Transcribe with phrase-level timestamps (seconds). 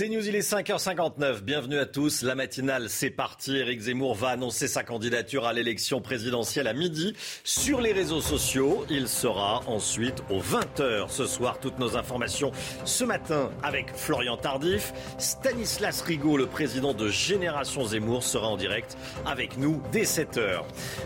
[0.00, 1.42] C'est News, il est 5h59.
[1.42, 2.22] Bienvenue à tous.
[2.22, 3.58] La matinale, c'est parti.
[3.58, 7.12] Éric Zemmour va annoncer sa candidature à l'élection présidentielle à midi
[7.44, 8.86] sur les réseaux sociaux.
[8.88, 11.60] Il sera ensuite aux 20h ce soir.
[11.60, 12.50] Toutes nos informations
[12.86, 14.94] ce matin avec Florian Tardif.
[15.18, 20.62] Stanislas Rigaud, le président de Génération Zemmour, sera en direct avec nous dès 7h.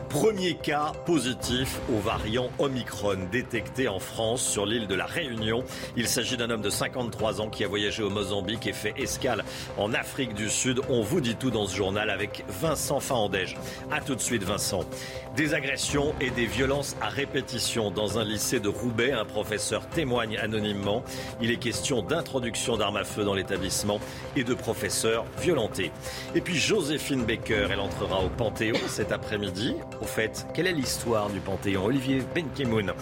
[0.08, 5.64] Premier cas positif au variant Omicron détecté en France sur l'île de la Réunion.
[5.96, 9.44] Il s'agit d'un homme de 53 ans qui a voyagé au Mozambique et fait escale
[9.76, 10.80] en Afrique du Sud.
[10.88, 13.56] On vous dit tout dans ce journal avec Vincent Fahandège.
[13.90, 14.84] A tout de suite Vincent.
[15.36, 19.10] Des agressions et des violences à répétition dans un lycée de Roubaix.
[19.10, 21.02] Un professeur témoigne anonymement.
[21.40, 23.98] Il est question d'introduction d'armes à feu dans l'établissement
[24.36, 25.90] et de professeurs violentés.
[26.36, 29.74] Et puis Joséphine Baker, elle entrera au Panthéon cet après-midi.
[30.00, 31.86] Au fait, quelle est l'histoire du Panthéon?
[31.86, 32.92] Olivier Benkemoun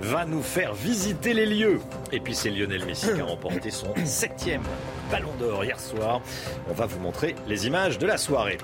[0.00, 1.80] va nous faire visiter les lieux.
[2.12, 4.62] Et puis c'est Lionel Messi qui a remporté son septième
[5.10, 6.20] Ballon d'Or hier soir.
[6.68, 8.58] On va vous montrer les images de la soirée.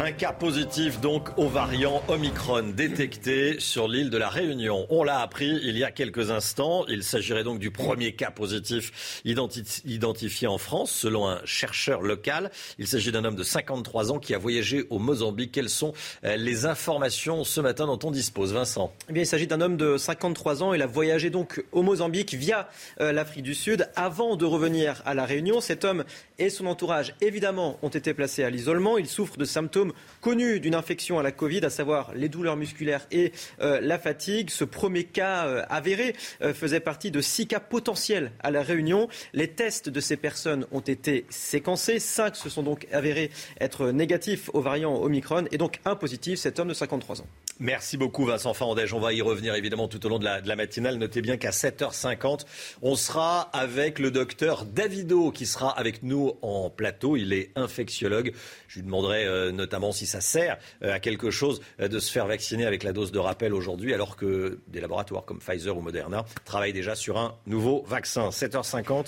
[0.00, 4.86] Un cas positif donc au variant Omicron détecté sur l'île de la Réunion.
[4.90, 6.84] On l'a appris il y a quelques instants.
[6.86, 12.52] Il s'agirait donc du premier cas positif identifié en France selon un chercheur local.
[12.78, 15.50] Il s'agit d'un homme de 53 ans qui a voyagé au Mozambique.
[15.50, 18.92] Quelles sont euh, les informations ce matin dont on dispose, Vincent?
[19.08, 20.74] Eh bien, Il s'agit d'un homme de 53 ans.
[20.74, 22.68] Il a voyagé donc au Mozambique via
[23.00, 25.60] euh, l'Afrique du Sud avant de revenir à la Réunion.
[25.60, 26.04] Cet homme
[26.38, 28.96] et son entourage, évidemment, ont été placés à l'isolement.
[28.96, 29.87] Il souffre de symptômes
[30.20, 34.50] connus d'une infection à la Covid, à savoir les douleurs musculaires et euh, la fatigue.
[34.50, 39.08] Ce premier cas euh, avéré euh, faisait partie de six cas potentiels à la Réunion.
[39.32, 41.98] Les tests de ces personnes ont été séquencés.
[41.98, 46.58] Cinq se sont donc avérés être négatifs au variant Omicron et donc un positif, cet
[46.58, 47.26] homme de 53 ans.
[47.60, 48.94] Merci beaucoup Vincent Fandège.
[48.94, 50.94] On va y revenir évidemment tout au long de la, matinale.
[50.94, 52.44] Notez bien qu'à 7h50,
[52.82, 57.16] on sera avec le docteur Davido qui sera avec nous en plateau.
[57.16, 58.32] Il est infectiologue.
[58.68, 62.12] Je lui demanderai euh, notamment si ça sert euh, à quelque chose euh, de se
[62.12, 65.80] faire vacciner avec la dose de rappel aujourd'hui, alors que des laboratoires comme Pfizer ou
[65.80, 68.28] Moderna travaillent déjà sur un nouveau vaccin.
[68.28, 69.06] 7h50,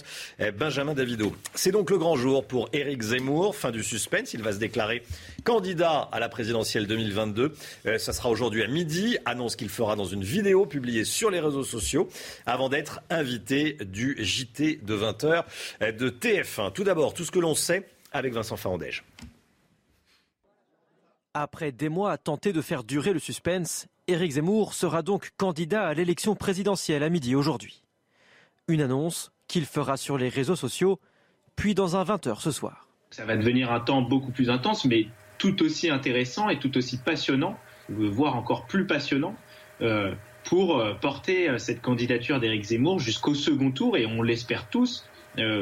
[0.58, 1.32] Benjamin Davido.
[1.54, 3.54] C'est donc le grand jour pour Éric Zemmour.
[3.54, 4.34] Fin du suspense.
[4.34, 5.04] Il va se déclarer
[5.44, 7.54] candidat à la présidentielle 2022.
[7.98, 9.18] ça sera aujourd'hui à midi.
[9.24, 12.08] Annonce qu'il fera dans une vidéo publiée sur les réseaux sociaux
[12.46, 15.44] avant d'être invité du JT de 20h
[15.80, 16.72] de TF1.
[16.72, 19.04] Tout d'abord, tout ce que l'on sait avec Vincent Farandège.
[21.34, 25.86] Après des mois à tenter de faire durer le suspense, Éric Zemmour sera donc candidat
[25.86, 27.82] à l'élection présidentielle à midi aujourd'hui.
[28.66, 30.98] Une annonce qu'il fera sur les réseaux sociaux,
[31.54, 32.88] puis dans un 20h ce soir.
[33.10, 35.06] Ça va devenir un temps beaucoup plus intense, mais
[35.38, 37.58] tout aussi intéressant et tout aussi passionnant,
[37.90, 39.34] voire encore plus passionnant,
[39.80, 40.14] euh,
[40.44, 45.06] pour euh, porter euh, cette candidature d'Éric Zemmour jusqu'au second tour, et on l'espère tous,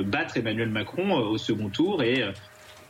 [0.06, 2.25] battre Emmanuel Macron au second tour et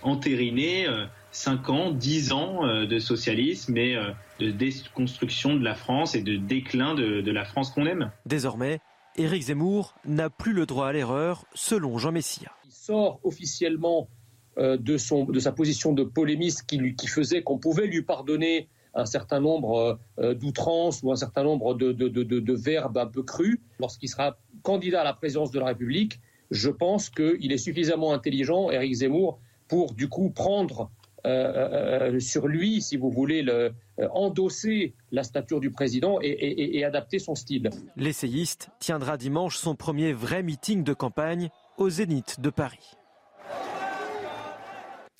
[0.03, 0.87] entériner
[1.33, 4.11] 5 ans, 10 ans euh, de socialisme et euh,
[4.41, 8.11] de déconstruction de la France et de déclin de, la France qu'on aime.
[8.27, 8.81] Désormais,
[9.17, 12.51] Éric Zemmour n'a plus le droit à l'erreur, selon Jean Messia.
[12.65, 14.09] Il sort officiellement
[14.57, 18.69] euh, de, son, de sa position de polémiste qui, qui faisait qu'on pouvait lui pardonner
[18.99, 23.59] un certain nombre d'outrances ou un certain nombre de, verbes un peu crus.
[23.79, 26.21] Lorsqu'il sera candidat à la présidence de la République,
[26.51, 29.39] je pense qu'il est suffisamment intelligent, Éric Zemmour,
[29.69, 30.91] pour du coup prendre
[31.27, 33.73] euh, euh, euh, sur lui, si vous voulez, le,
[34.13, 37.71] endosser la stature du président et adapter son style.
[37.97, 42.95] L'essayiste tiendra dimanche son premier vrai meeting de campagne au Zénith de Paris.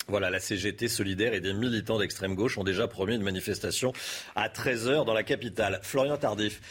[0.09, 3.93] Voilà, la CGT solidaire et des militants d'extrême gauche ont déjà promis une manifestation
[4.35, 5.79] à 13h dans la capitale.
[5.83, 6.61] Florian Tardif,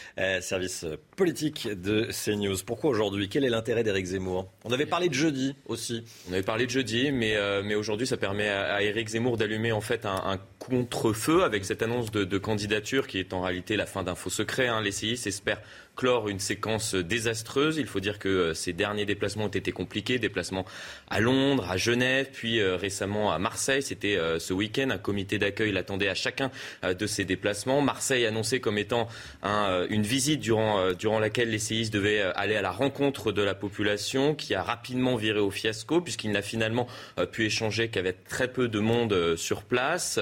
[0.40, 0.84] service
[1.16, 2.56] politique de CNews.
[2.66, 3.28] Pourquoi aujourd'hui?
[3.28, 4.50] Quel est l'intérêt d'Éric Zemmour?
[4.64, 6.04] On avait parlé de jeudi aussi.
[6.28, 9.80] On avait parlé de jeudi, mais, euh, aujourd'hui, ça permet à, Éric Zemmour d'allumer en
[9.80, 14.14] fait un, contre-feu avec cette annonce de, candidature qui est en réalité la fin d'un
[14.14, 14.68] faux secret.
[14.68, 14.82] Hein.
[14.82, 15.60] L'essayiste espère
[15.98, 17.76] clore une séquence désastreuse.
[17.78, 20.64] Il faut dire que euh, ces derniers déplacements ont été compliqués, déplacements
[21.10, 23.82] à Londres, à Genève, puis récemment notamment à Marseille.
[23.82, 24.90] C'était ce week-end.
[24.90, 26.50] Un comité d'accueil l'attendait à chacun
[26.82, 27.80] de ses déplacements.
[27.80, 29.08] Marseille annoncé comme étant
[29.44, 34.34] une visite durant, durant laquelle les séistes devaient aller à la rencontre de la population,
[34.34, 36.86] qui a rapidement viré au fiasco, puisqu'il n'a finalement
[37.32, 40.20] pu échanger qu'avec très peu de monde sur place,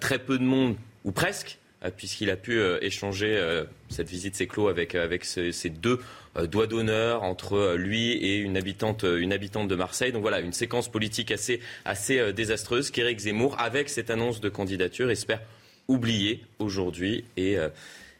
[0.00, 1.58] très peu de monde, ou presque,
[1.90, 3.40] puisqu'il a pu échanger,
[3.88, 6.00] cette visite s'est clos avec, avec ces deux
[6.36, 10.12] euh, doigt d'honneur entre euh, lui et une habitante, euh, de Marseille.
[10.12, 15.10] Donc voilà, une séquence politique assez, assez désastreuse qu'Éric Zemmour, avec cette annonce de candidature,
[15.10, 15.40] espère
[15.88, 17.56] oublier aujourd'hui et,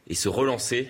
[0.09, 0.89] et se relancer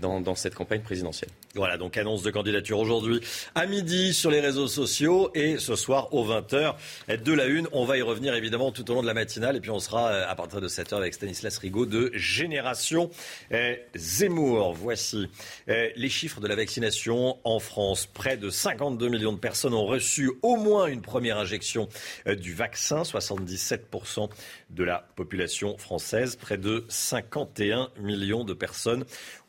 [0.00, 1.30] dans, dans cette campagne présidentielle.
[1.56, 3.20] Voilà, donc annonce de candidature aujourd'hui
[3.54, 6.74] à midi sur les réseaux sociaux et ce soir aux 20h
[7.22, 7.68] de la une.
[7.70, 10.08] On va y revenir évidemment tout au long de la matinale et puis on sera
[10.08, 13.08] euh, à partir de 7h avec Stanislas Rigaud de Génération
[13.52, 14.72] euh, Zemmour.
[14.72, 15.28] Voici
[15.68, 18.06] euh, les chiffres de la vaccination en France.
[18.06, 21.88] Près de 52 millions de personnes ont reçu au moins une première injection
[22.26, 24.28] du vaccin, 77%
[24.70, 26.34] de la population française.
[26.34, 29.04] Près de 51 millions de personnes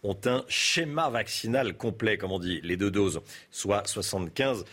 [0.05, 3.21] ont un schéma vaccinal complet, comme on dit, les deux doses,
[3.51, 4.63] soit 75%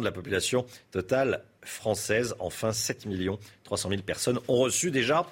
[0.00, 2.34] de la population totale française.
[2.38, 3.06] Enfin, 7
[3.64, 5.26] 300 000 personnes ont reçu déjà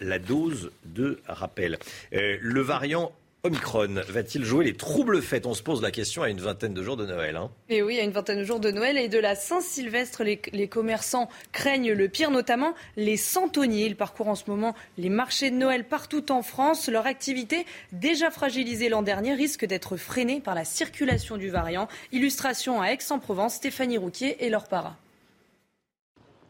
[0.00, 1.78] la dose de rappel.
[2.12, 3.12] Euh, le variant
[3.46, 6.82] Omicron va-t-il jouer les troubles faits On se pose la question à une vingtaine de
[6.82, 7.36] jours de Noël.
[7.36, 7.48] Hein.
[7.68, 10.66] Et oui, à une vingtaine de jours de Noël et de la Saint-Sylvestre, les, les,
[10.66, 13.86] commerçants craignent le pire, notamment les centonniers.
[13.86, 16.88] Ils parcourent en ce moment les marchés de Noël partout en France.
[16.88, 21.86] Leur activité, déjà fragilisée l'an dernier, risque d'être freinée par la circulation du variant.
[22.10, 24.96] Illustration à Aix-en-Provence, Stéphanie Rouquier et leur para.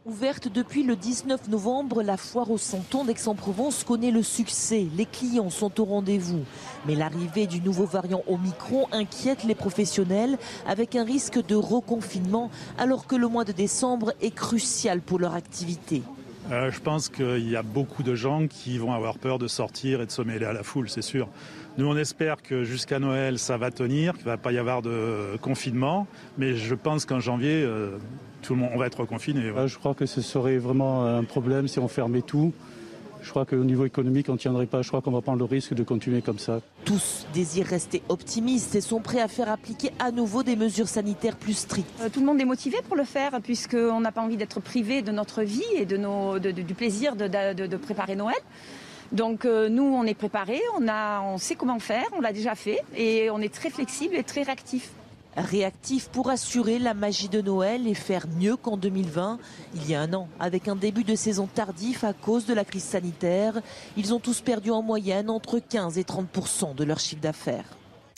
[0.06, 4.86] Ouverte depuis le 19 novembre, la foire au Santon d'Aix-en-Provence connaît le succès.
[4.96, 6.44] Les clients sont au rendez-vous.
[6.86, 13.08] Mais l'arrivée du nouveau variant Omicron inquiète les professionnels avec un risque de reconfinement alors
[13.08, 16.04] que le mois de décembre est crucial pour leur activité.
[16.52, 20.00] Euh, je pense qu'il y a beaucoup de gens qui vont avoir peur de sortir
[20.00, 21.26] et de se mêler à la foule, c'est sûr.
[21.78, 24.82] Nous, on espère que jusqu'à Noël, ça va tenir, qu'il ne va pas y avoir
[24.82, 26.06] de confinement.
[26.38, 27.98] Mais je pense qu'en janvier, euh,
[28.46, 29.52] tout le monde, on va être confiné.
[29.66, 32.52] Je crois que ce serait vraiment un problème si on fermait tout.
[33.20, 34.82] Je crois qu'au niveau économique, on ne tiendrait pas.
[34.82, 36.60] Je crois qu'on va prendre le risque de continuer comme ça.
[36.84, 41.34] Tous désirent rester optimistes et sont prêts à faire appliquer à nouveau des mesures sanitaires
[41.34, 41.90] plus strictes.
[42.02, 45.02] Euh, tout le monde est motivé pour le faire, puisqu'on n'a pas envie d'être privé
[45.02, 48.36] de notre vie et de nos, du plaisir de, préparer Noël.
[49.10, 52.78] Donc euh, nous, on est préparés, on, on sait comment faire, on l'a déjà fait
[52.96, 54.90] et on est très flexible et très réactif
[55.36, 59.38] réactif pour assurer la magie de Noël et faire mieux qu'en 2020,
[59.74, 62.64] il y a un an, avec un début de saison tardif à cause de la
[62.64, 63.60] crise sanitaire.
[63.96, 67.76] Ils ont tous perdu en moyenne entre 15 et 30% de leur chiffre d'affaires.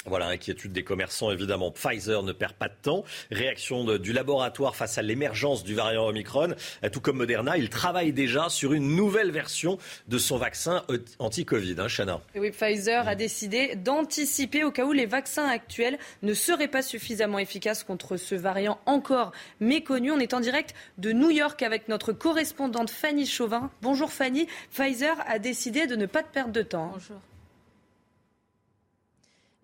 [0.09, 1.71] Voilà, inquiétude des commerçants évidemment.
[1.71, 3.05] Pfizer ne perd pas de temps.
[3.31, 6.55] Réaction du laboratoire face à l'émergence du variant Omicron.
[6.85, 9.79] Euh, tout comme Moderna, il travaille déjà sur une nouvelle version
[10.09, 10.85] de son vaccin
[11.19, 11.77] anti-Covid.
[11.79, 12.21] Hein, Chana.
[12.35, 17.39] oui, Pfizer a décidé d'anticiper au cas où les vaccins actuels ne seraient pas suffisamment
[17.39, 20.11] efficaces contre ce variant encore méconnu.
[20.11, 23.71] On est en direct de New York avec notre correspondante Fanny Chauvin.
[23.83, 24.47] Bonjour Fanny.
[24.71, 26.91] Pfizer a décidé de ne pas perdre de temps.
[26.95, 27.21] Bonjour.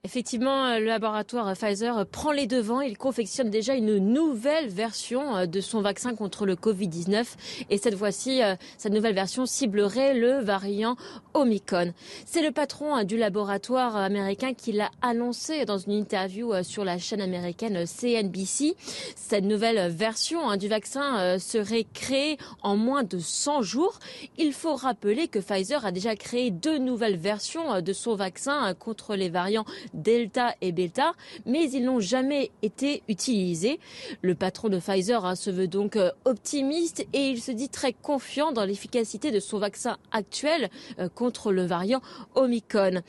[0.07, 2.83] Effectivement, euh, le laboratoire Pfizer prend les devants.
[2.83, 7.25] Il confectionne déjà une nouvelle version euh, de son vaccin contre le Covid-19.
[7.71, 10.97] Et cette fois-ci, euh, cette nouvelle version ciblerait le variant
[11.33, 11.95] Omicron.
[12.27, 17.23] C'est le patron du laboratoire américain qui l'a annoncé dans une interview sur la chaîne
[17.23, 18.77] américaine CNBC.
[19.17, 23.99] Cette nouvelle version hein, du vaccin serait créée en moins de 100 jours.
[24.37, 29.17] Il faut rappeler que Pfizer a déjà créé deux nouvelles versions de son vaccin contre
[29.17, 29.65] les variants
[29.95, 31.13] Delta et Beta,
[31.47, 33.79] mais ils n'ont jamais été utilisés.
[34.23, 37.93] Le patron de Pfizer hein, se veut donc euh, optimiste et il se dit très
[37.93, 42.03] confiant dans l'efficacité de son vaccin actuel euh, contre le variant
[42.35, 43.03] Omicron.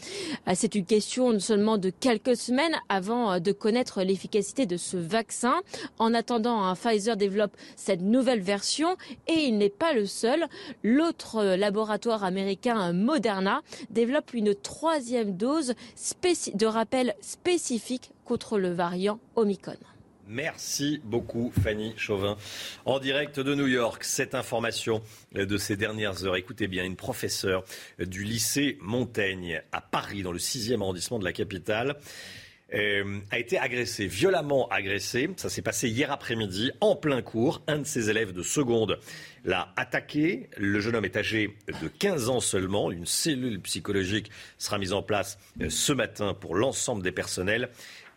[0.47, 5.55] Euh, c'est une question seulement de quelques semaines avant de connaître l'efficacité de ce vaccin.
[5.99, 8.95] En attendant, hein, Pfizer développe cette nouvelle version
[9.27, 10.45] et il n'est pas le seul.
[10.83, 15.73] L'autre laboratoire américain Moderna développe une troisième dose
[16.53, 19.77] de rappel spécifique contre le variant Omicron.
[20.27, 22.35] Merci beaucoup Fanny Chauvin.
[22.83, 25.01] En direct de New York, cette information
[25.33, 26.35] de ces dernières heures.
[26.35, 27.63] Écoutez bien, une professeure
[27.99, 31.95] du lycée Montaigne à Paris, dans le 6e arrondissement de la capitale,
[32.73, 35.29] euh, a été agressée, violemment agressée.
[35.37, 37.61] Ça s'est passé hier après-midi, en plein cours.
[37.67, 38.99] Un de ses élèves de seconde
[39.43, 40.49] l'a attaqué.
[40.57, 42.91] Le jeune homme est âgé de 15 ans seulement.
[42.91, 47.69] Une cellule psychologique sera mise en place euh, ce matin pour l'ensemble des personnels.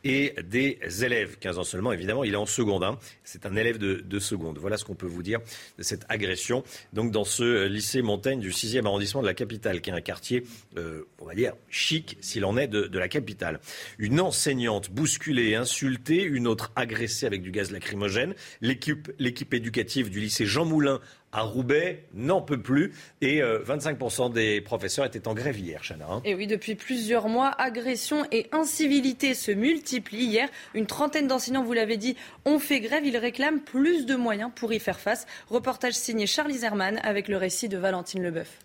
[0.04, 1.38] Et des élèves.
[1.38, 2.84] 15 ans seulement, évidemment, il est en seconde.
[2.84, 2.98] Hein.
[3.24, 4.58] C'est un élève de, seconde.
[4.58, 5.38] Voilà ce qu'on peut vous dire
[5.78, 6.64] de cette agression.
[6.92, 10.44] Donc dans ce lycée Montaigne du 6e arrondissement de la capitale, qui est un quartier,
[10.76, 13.60] euh, on va dire, chic s'il en est de, de la capitale.
[13.98, 18.34] Une enseignante bousculée, insultée, une autre agressée avec du gaz lacrymogène.
[18.60, 21.00] L'équipe éducative du lycée Jean Moulin
[21.32, 22.92] à Roubaix n'en peut plus.
[23.20, 26.06] Et 25% euh, des professeurs étaient en grève hier, Chana.
[26.10, 26.22] Hein.
[26.24, 30.24] Et oui, depuis plusieurs mois, agressions et incivilités se multiplient.
[30.24, 33.04] Hier, une trentaine d'enseignants, vous l'avez dit, ont fait grève.
[33.04, 35.26] Ils réclament plus de moyens pour y faire face.
[35.48, 38.58] Reportage signé Charlie Zerman avec le récit de Valentine Leboeuf.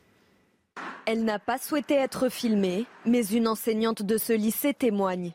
[1.05, 5.33] Elle n'a pas souhaité être filmée, mais une enseignante de ce lycée témoigne.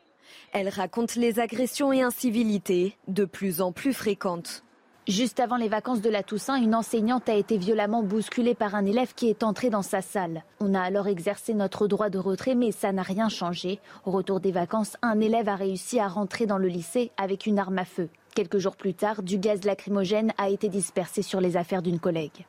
[0.52, 4.64] Elle raconte les agressions et incivilités de plus en plus fréquentes.
[5.08, 8.84] Juste avant les vacances de la Toussaint, une enseignante a été violemment bousculée par un
[8.84, 10.44] élève qui est entré dans sa salle.
[10.60, 13.80] On a alors exercé notre droit de retrait, mais ça n'a rien changé.
[14.04, 17.58] Au retour des vacances, un élève a réussi à rentrer dans le lycée avec une
[17.58, 18.10] arme à feu.
[18.34, 22.44] Quelques jours plus tard, du gaz lacrymogène a été dispersé sur les affaires d'une collègue.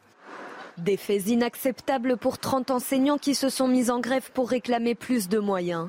[0.77, 5.29] Des faits inacceptables pour 30 enseignants qui se sont mis en grève pour réclamer plus
[5.29, 5.87] de moyens.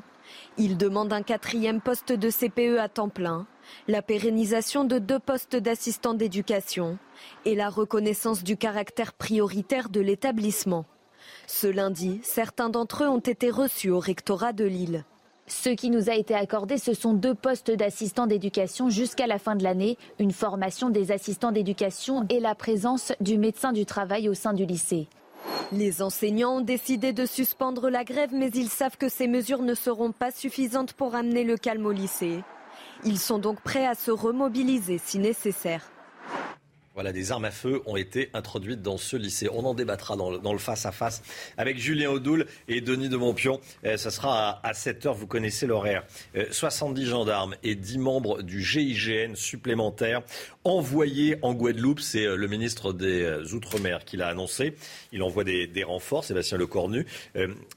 [0.57, 3.47] Ils demandent un quatrième poste de CPE à temps plein,
[3.89, 6.99] la pérennisation de deux postes d'assistants d'éducation
[7.45, 10.85] et la reconnaissance du caractère prioritaire de l'établissement.
[11.47, 15.05] Ce lundi, certains d'entre eux ont été reçus au rectorat de Lille.
[15.47, 19.57] Ce qui nous a été accordé, ce sont deux postes d'assistants d'éducation jusqu'à la fin
[19.57, 24.35] de l'année, une formation des assistants d'éducation et la présence du médecin du travail au
[24.35, 25.09] sein du lycée.
[25.73, 29.75] Les enseignants ont décidé de suspendre la grève, mais ils savent que ces mesures ne
[29.75, 32.45] seront pas suffisantes pour amener le calme au lycée.
[33.05, 35.91] Ils sont donc prêts à se remobiliser si nécessaire.
[36.95, 39.49] Voilà, des armes à feu ont été introduites dans ce lycée.
[39.53, 41.23] On en débattra dans le face-à-face
[41.57, 43.61] avec Julien Audoul et Denis de Montpion.
[43.85, 46.05] Euh, ça sera à, 7 heures, vous connaissez l'horaire.
[46.51, 50.23] 70 euh, gendarmes et 10 membres du GIGN supplémentaires
[50.65, 52.01] envoyés en Guadeloupe.
[52.01, 54.75] C'est euh, le ministre des Outre-mer qui l'a annoncé.
[55.13, 57.07] Il envoie des, renforts, Sébastien Lecornu.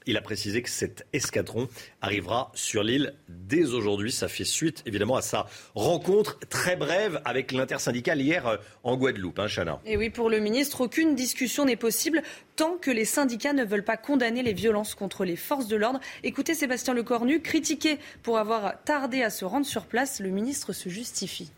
[0.06, 1.68] il a précisé que cet escadron
[2.02, 4.10] arrivera sur l'île dès aujourd'hui.
[4.10, 9.03] Ça fait suite évidemment à sa rencontre très brève avec l'intersyndicale hier en Guadeloupe.
[9.04, 9.80] Guadeloupe, hein, Chana.
[9.84, 12.22] Et oui, pour le ministre, aucune discussion n'est possible
[12.56, 16.00] tant que les syndicats ne veulent pas condamner les violences contre les forces de l'ordre.
[16.22, 20.88] Écoutez Sébastien Lecornu, critiqué pour avoir tardé à se rendre sur place, le ministre se
[20.88, 21.50] justifie.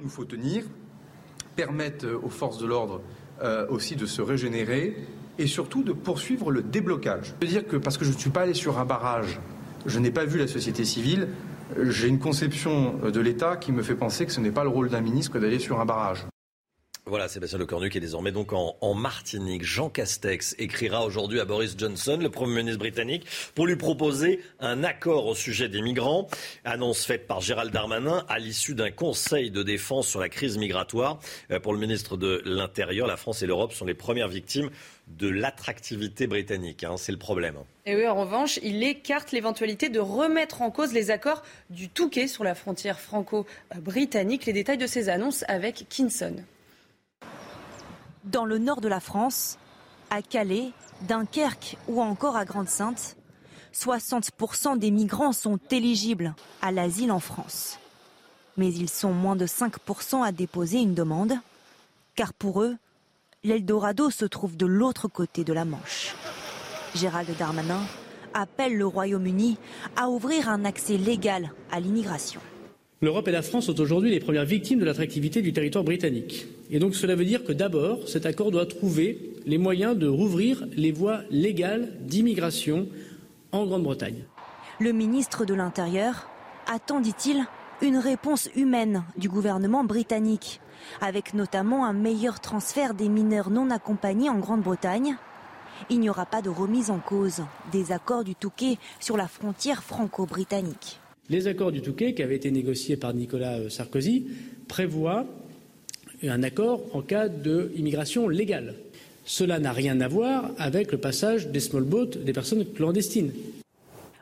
[0.00, 0.62] Il faut tenir,
[1.56, 3.02] permettre aux forces de l'ordre
[3.42, 4.94] euh, aussi de se régénérer
[5.40, 7.34] et surtout de poursuivre le déblocage.
[7.40, 9.40] Je veux dire que parce que je ne suis pas allé sur un barrage,
[9.86, 11.26] je n'ai pas vu la société civile,
[11.82, 14.88] j'ai une conception de l'État qui me fait penser que ce n'est pas le rôle
[14.88, 16.26] d'un ministre d'aller sur un barrage.
[17.04, 19.64] Voilà, Sébastien Lecornu qui est désormais donc en, Martinique.
[19.64, 23.26] Jean Castex écrira aujourd'hui à Boris Johnson, le Premier ministre britannique,
[23.56, 26.28] pour lui proposer un accord au sujet des migrants.
[26.64, 31.18] Annonce faite par Gérald Darmanin à l'issue d'un conseil de défense sur la crise migratoire.
[31.50, 34.70] Euh, pour le ministre de l'Intérieur, la France et l'Europe sont les premières victimes
[35.18, 36.84] de l'attractivité britannique.
[36.84, 37.56] Hein, c'est le problème.
[37.86, 42.28] Et oui, en revanche, il écarte l'éventualité de remettre en cause les accords du Touquet
[42.28, 44.46] sur la frontière franco-britannique.
[44.46, 46.36] Les détails de ces annonces avec Kinson.
[48.24, 49.58] Dans le nord de la France,
[50.10, 50.70] à Calais,
[51.02, 53.16] Dunkerque ou encore à Grande-Sainte,
[53.74, 57.78] 60% des migrants sont éligibles à l'asile en France.
[58.56, 61.34] Mais ils sont moins de 5% à déposer une demande,
[62.14, 62.76] car pour eux,
[63.44, 66.14] l'Eldorado se trouve de l'autre côté de la Manche.
[66.94, 67.80] Gérald Darmanin
[68.34, 69.58] appelle le Royaume-Uni
[69.96, 72.40] à ouvrir un accès légal à l'immigration.
[73.00, 76.46] L'Europe et la France sont aujourd'hui les premières victimes de l'attractivité du territoire britannique.
[76.70, 80.64] Et donc cela veut dire que d'abord, cet accord doit trouver les moyens de rouvrir
[80.76, 82.86] les voies légales d'immigration
[83.50, 84.22] en Grande-Bretagne.
[84.78, 86.30] Le ministre de l'Intérieur
[86.72, 87.44] attend, dit-il,
[87.82, 90.60] une réponse humaine du gouvernement britannique
[91.00, 95.16] avec notamment un meilleur transfert des mineurs non accompagnés en Grande-Bretagne.
[95.90, 99.82] Il n'y aura pas de remise en cause des accords du Touquet sur la frontière
[99.82, 101.00] franco-britannique.
[101.28, 104.26] Les accords du Touquet, qui avaient été négociés par Nicolas euh, Sarkozy,
[104.68, 105.24] prévoient
[106.22, 108.74] un accord en cas d'immigration légale.
[109.24, 113.32] Cela n'a rien à voir avec le passage des small boats des personnes clandestines.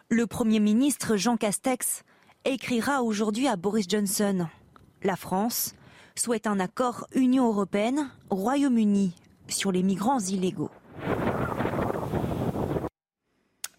[0.08, 2.02] Le Premier ministre Jean Castex
[2.44, 4.46] écrira aujourd'hui à Boris Johnson.
[5.02, 5.74] La France
[6.14, 9.14] souhaite un accord Union européenne-Royaume-Uni
[9.48, 10.70] sur les migrants illégaux.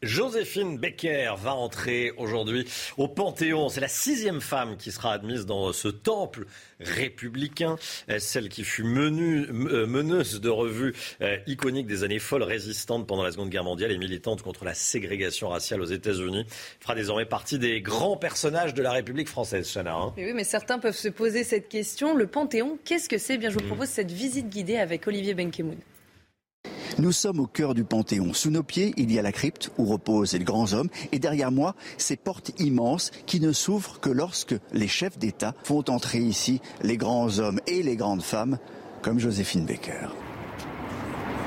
[0.02, 2.66] Joséphine Becker va entrer aujourd'hui
[2.98, 3.70] au Panthéon.
[3.70, 6.46] C'est la sixième femme qui sera admise dans ce temple
[6.80, 7.76] républicain,
[8.18, 13.32] celle qui fut euh, meneuse de revue euh, iconique des années folles, résistante pendant la
[13.32, 16.46] Seconde Guerre mondiale et militante contre la ségrégation raciale aux États-Unis,
[16.80, 19.94] fera désormais partie des grands personnages de la République française, Chana.
[19.96, 20.14] Hein.
[20.18, 22.16] oui, mais certains peuvent se poser cette question.
[22.16, 23.38] Le Panthéon, qu'est-ce que c'est?
[23.38, 23.68] Bien, je vous hmm.
[23.68, 25.78] propose cette visite guidée avec Olivier Benkemoun.
[27.02, 28.32] Nous sommes au cœur du Panthéon.
[28.32, 30.90] Sous nos pieds, il y a la crypte où reposent les grands hommes.
[31.12, 35.84] Et derrière moi, ces portes immenses qui ne s'ouvrent que lorsque les chefs d'État font
[35.90, 38.60] entrer ici les grands hommes et les grandes femmes,
[39.02, 40.10] comme Joséphine Baker.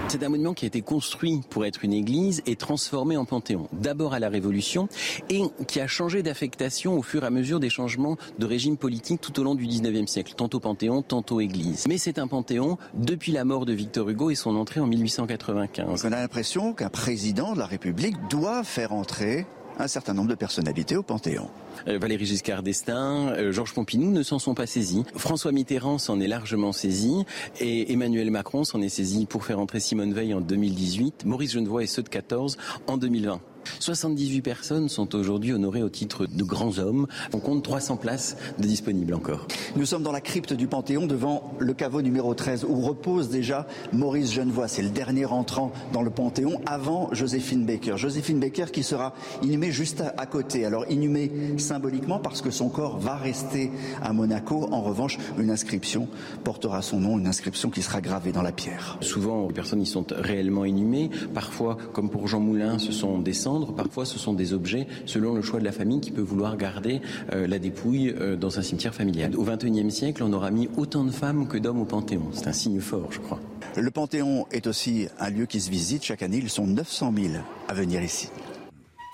[0.09, 3.69] C'est un monument qui a été construit pour être une église et transformé en panthéon.
[3.73, 4.89] D'abord à la Révolution
[5.31, 9.21] et qui a changé d'affectation au fur et à mesure des changements de régime politique
[9.21, 10.35] tout au long du 19e siècle.
[10.37, 11.87] Tantôt panthéon, tantôt église.
[11.89, 16.05] Mais c'est un panthéon depuis la mort de Victor Hugo et son entrée en 1895.
[16.05, 19.47] On a l'impression qu'un président de la République doit faire entrer
[19.79, 21.49] un certain nombre de personnalités au Panthéon.
[21.89, 25.05] Euh, Valéry Giscard d'Estaing, euh, Georges Pompidou ne s'en sont pas saisis.
[25.17, 27.25] François Mitterrand s'en est largement saisi
[27.61, 31.83] et Emmanuel Macron s'en est saisi pour faire entrer Simone Veil en 2018, Maurice Genevoix
[31.83, 33.41] et ceux de 14 en 2020.
[33.81, 37.07] 78 personnes sont aujourd'hui honorées au titre de grands hommes.
[37.33, 39.47] On compte 300 places de disponibles encore.
[39.77, 43.67] Nous sommes dans la crypte du Panthéon devant le caveau numéro 13 où repose déjà
[43.93, 44.69] Maurice Genevoix.
[44.69, 47.97] C'est le dernier entrant dans le Panthéon avant Joséphine Baker.
[47.97, 50.65] Joséphine Baker qui sera inhumée juste à côté.
[50.65, 53.71] Alors inhumée symboliquement parce que son corps va rester
[54.03, 54.69] à Monaco.
[54.73, 56.09] En revanche, une inscription
[56.43, 58.99] portera son nom, une inscription qui sera gravée dans la pierre.
[59.01, 61.11] Souvent, les personnes y sont réellement inhumées.
[61.33, 63.33] Parfois, comme pour Jean Moulin, ce sont des
[63.77, 67.01] Parfois, ce sont des objets selon le choix de la famille qui peut vouloir garder
[67.33, 69.37] euh, la dépouille euh, dans un cimetière familial.
[69.37, 72.31] Au XXIe siècle, on aura mis autant de femmes que d'hommes au Panthéon.
[72.33, 73.41] C'est un signe fort, je crois.
[73.77, 76.39] Le Panthéon est aussi un lieu qui se visite chaque année.
[76.39, 77.35] Ils sont 900 000
[77.69, 78.29] à venir ici.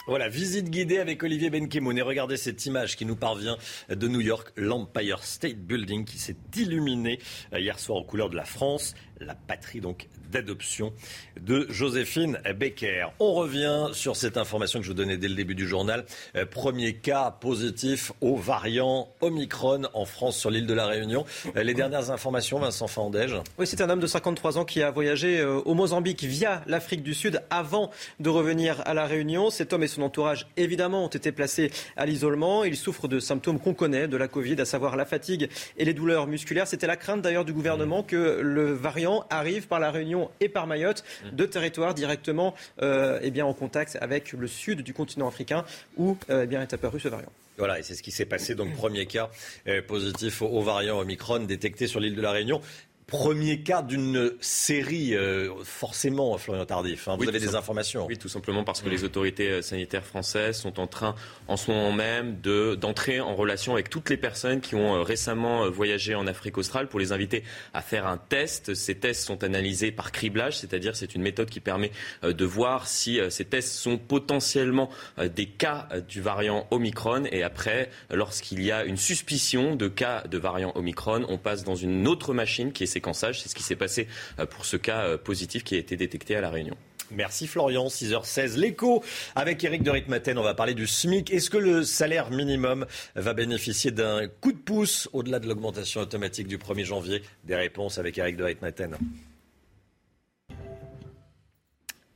[0.07, 1.97] Voilà, visite guidée avec Olivier Benkemoun.
[1.97, 3.57] Et regardez cette image qui nous parvient
[3.89, 7.21] de New York, l'Empire State Building qui s'est illuminé
[7.53, 10.93] euh, hier soir aux couleurs de la France, la patrie donc d'adoption
[11.41, 13.07] de Joséphine Becker.
[13.19, 16.05] On revient sur cette information que je vous donnais dès le début du journal.
[16.37, 21.25] Euh, premier cas positif au variant Omicron en France sur l'île de la Réunion.
[21.57, 23.37] Euh, les dernières informations, Vincent Fandège.
[23.59, 27.03] Oui, c'est un homme de 53 ans qui a voyagé euh, au Mozambique via l'Afrique
[27.03, 29.51] du Sud avant de revenir à la Réunion.
[29.51, 32.65] Cet homme et son entourage, évidemment, ont été placés à l'isolement.
[32.65, 35.95] Il souffre de symptômes qu'on connaît de la Covid, à savoir la fatigue et les
[35.95, 36.67] douleurs musculaires.
[36.67, 40.67] C'était la crainte d'ailleurs du gouvernement que le variant arrive par la Réunion et par
[40.67, 45.65] Mayotte, deux territoires directement euh, eh bien, en contact avec le sud du continent africain
[45.97, 47.33] où euh, eh bien, est apparu ce variant.
[47.59, 48.55] Voilà, et c'est ce qui s'est passé.
[48.55, 49.31] Donc, premier cas
[49.69, 52.63] euh, positif au, variant Omicron détecté sur l'île de la Réunion
[53.11, 57.09] premier cas d'une série, euh, forcément, Florian Tardif.
[57.09, 57.17] Hein.
[57.19, 58.07] vous avez des informations.
[58.07, 61.15] Oui, tout simplement parce que les autorités euh, sanitaires françaises sont en train,
[61.49, 65.69] en ce moment même, d'entrer en relation avec toutes les personnes qui ont euh, récemment
[65.69, 67.43] voyagé en Afrique australe pour les inviter
[67.75, 68.75] à faire un test.
[68.75, 71.91] Ces tests sont analysés par criblage, c'est-à-dire c'est une méthode qui permet
[72.23, 77.25] de voir si ces tests sont potentiellement des cas du variant Omicron.
[77.33, 81.75] Et après, lorsqu'il y a une suspicion de cas de variant Omicron, on passe dans
[81.75, 83.00] une autre machine qui est
[83.43, 84.09] c'est ce qui s'est passé
[84.39, 86.77] euh, pour ce cas euh, positif qui a été détecté à La Réunion.
[87.13, 88.57] Merci Florian, 6h16.
[88.57, 89.03] L'écho
[89.35, 91.33] avec Eric de Ritmaten, on va parler du SMIC.
[91.33, 92.87] Est-ce que le salaire minimum
[93.17, 97.23] va bénéficier d'un coup de pouce au-delà de l'augmentation automatique du 1er janvier?
[97.45, 98.97] Des réponses avec Eric de Ritmaten.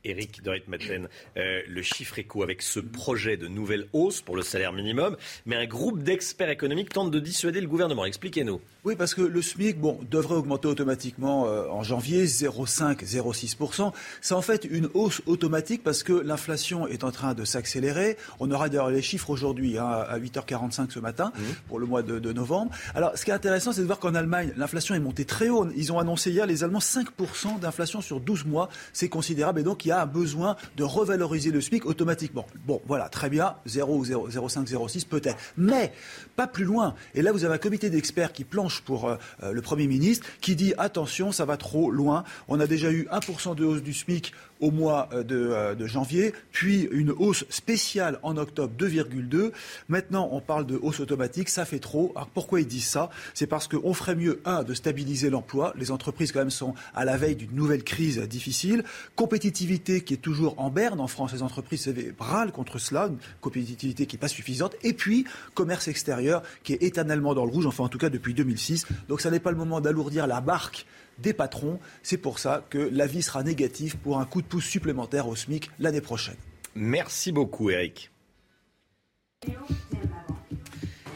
[0.05, 4.43] Eric de Ritmaten, euh, le chiffre écho avec ce projet de nouvelle hausse pour le
[4.43, 8.05] salaire minimum, mais un groupe d'experts économiques tente de dissuader le gouvernement.
[8.05, 8.61] Expliquez-nous.
[8.83, 13.91] Oui, parce que le SMIC bon, devrait augmenter automatiquement euh, en janvier 0,5-0,6%.
[14.21, 18.17] C'est en fait une hausse automatique parce que l'inflation est en train de s'accélérer.
[18.39, 21.41] On aura d'ailleurs les chiffres aujourd'hui hein, à 8h45 ce matin mmh.
[21.67, 22.71] pour le mois de, de, novembre.
[22.93, 25.67] Alors, ce qui est intéressant, c'est de voir qu'en Allemagne, l'inflation est montée très haut.
[25.75, 28.69] Ils ont annoncé hier, les Allemands, 5% d'inflation sur 12 mois.
[28.93, 32.45] C'est considérable et donc il y a a besoin de revaloriser le SMIC automatiquement.
[32.65, 35.37] Bon, voilà, très bien, 0 ou 0,5, 0,6 peut-être.
[35.57, 35.91] Mais
[36.35, 36.95] pas plus loin.
[37.13, 40.25] Et là, vous avez un comité d'experts qui planche pour euh, euh, le Premier ministre,
[40.41, 42.23] qui dit attention, ça va trop loin.
[42.47, 46.33] On a déjà eu 1% de hausse du SMIC au mois euh, de, de, janvier,
[46.51, 49.51] puis une hausse spéciale en octobre 2,2.
[49.89, 52.13] Maintenant, on parle de hausse automatique, ça fait trop.
[52.33, 53.09] Pourquoi ils disent ça?
[53.33, 55.73] C'est parce qu'on ferait mieux, un, de stabiliser l'emploi.
[55.77, 58.83] Les entreprises, quand même, sont à la veille d'une nouvelle crise difficile.
[59.15, 61.33] Compétitivité qui est toujours en berne en France.
[61.33, 64.75] Les entreprises râlent contre cela, une compétitivité qui n'est pas suffisante.
[64.83, 68.33] Et puis, commerce extérieur qui est éternellement dans le rouge, enfin en tout cas depuis
[68.33, 68.85] 2006.
[69.09, 70.85] Donc ça n'est pas le moment d'alourdir la barque
[71.19, 71.79] des patrons.
[72.03, 75.71] C'est pour ça que l'avis sera négatif pour un coup de pouce supplémentaire au SMIC
[75.79, 76.35] l'année prochaine.
[76.75, 78.11] Merci beaucoup, Eric.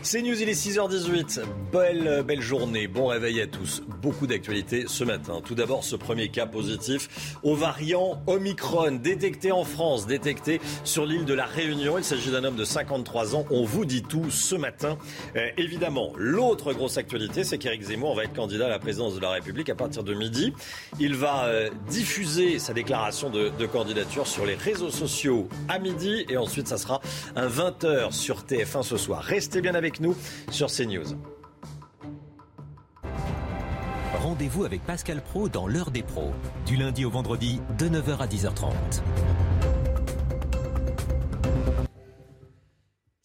[0.02, 1.42] C'est News, il est 6h18.
[1.74, 3.84] Belle, belle journée, bon réveil à tous.
[4.02, 5.42] Beaucoup d'actualités ce matin.
[5.44, 11.26] Tout d'abord, ce premier cas positif au variant Omicron, détecté en France, détecté sur l'île
[11.26, 11.98] de la Réunion.
[11.98, 13.46] Il s'agit d'un homme de 53 ans.
[13.52, 14.98] On vous dit tout ce matin.
[15.36, 19.20] Euh, évidemment, l'autre grosse actualité, c'est qu'Éric Zemmour va être candidat à la présidence de
[19.20, 20.54] la République à partir de midi.
[21.00, 26.26] Il va euh, diffuser sa déclaration de, de candidature sur les réseaux sociaux à midi
[26.30, 27.02] et ensuite ça sera
[27.36, 29.22] un 20h sur TF1 ce soir.
[29.22, 30.16] Restez bien nous
[30.52, 31.16] sur CNews.
[34.14, 36.34] Rendez-vous avec Pascal Pro dans l'heure des pros,
[36.66, 38.74] du lundi au vendredi de 9h à 10h30.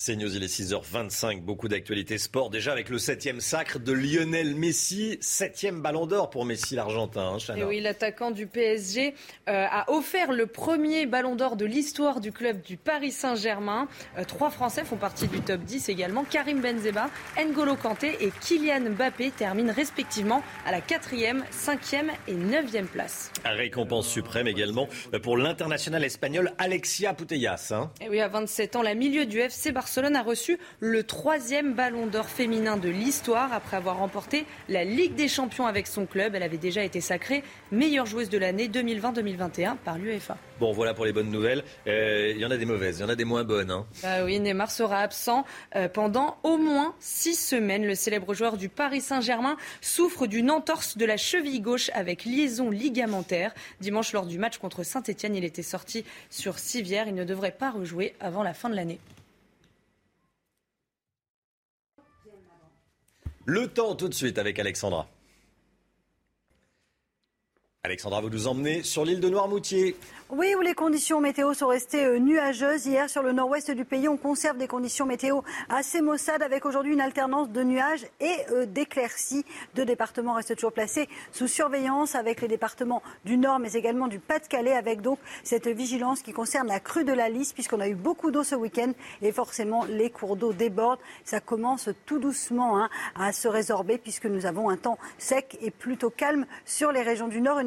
[0.06, 2.50] C'est News, il est 6h25, beaucoup d'actualités sport.
[2.50, 7.38] Déjà avec le septième sacre de Lionel Messi, septième ballon d'or pour Messi l'Argentin.
[7.38, 9.14] Hein, Et oui, l'attaquant du PSG
[9.48, 13.88] euh, a offert le premier ballon d'or de l'histoire du club du Paris Saint-Germain.
[14.18, 16.24] Euh, trois Français font partie du top 10 également.
[16.24, 22.88] Karim Benzema, N'Golo Kanté et Kylian Mbappé terminent respectivement à la quatrième, cinquième et neuvième
[22.88, 23.32] place.
[23.46, 24.86] Récompense suprême également
[25.22, 27.70] pour l'international espagnol Alexia Putellas.
[27.70, 27.90] Hein.
[28.02, 31.74] Et oui, à 27 ans, la milieu du FC Barcelone Barcelone a reçu le troisième
[31.74, 36.34] ballon d'or féminin de l'histoire après avoir remporté la Ligue des Champions avec son club.
[36.34, 40.36] Elle avait déjà été sacrée meilleure joueuse de l'année 2020-2021 par l'UEFA.
[40.58, 41.62] Bon, voilà pour les bonnes nouvelles.
[41.86, 43.70] Euh, il y en a des mauvaises, il y en a des moins bonnes.
[43.70, 43.86] Hein.
[44.02, 45.44] Bah oui, Neymar sera absent
[45.76, 47.86] euh, pendant au moins six semaines.
[47.86, 52.68] Le célèbre joueur du Paris Saint-Germain souffre d'une entorse de la cheville gauche avec liaison
[52.68, 53.54] ligamentaire.
[53.80, 57.06] Dimanche, lors du match contre Saint-Etienne, il était sorti sur civière.
[57.06, 58.98] Il ne devrait pas rejouer avant la fin de l'année.
[63.46, 65.06] Le temps tout de suite avec Alexandra.
[67.86, 69.94] Alexandra, vous nous emmenez sur l'île de Noirmoutier.
[70.30, 72.86] Oui, où les conditions météo sont restées euh, nuageuses.
[72.86, 76.94] Hier, sur le nord-ouest du pays, on conserve des conditions météo assez maussades avec aujourd'hui
[76.94, 79.44] une alternance de nuages et euh, d'éclaircies.
[79.74, 84.18] Deux départements restent toujours placés sous surveillance avec les départements du nord mais également du
[84.18, 87.94] Pas-de-Calais avec donc cette vigilance qui concerne la crue de la Lys puisqu'on a eu
[87.94, 91.00] beaucoup d'eau ce week-end et forcément les cours d'eau débordent.
[91.24, 95.70] Ça commence tout doucement hein, à se résorber puisque nous avons un temps sec et
[95.70, 97.60] plutôt calme sur les régions du nord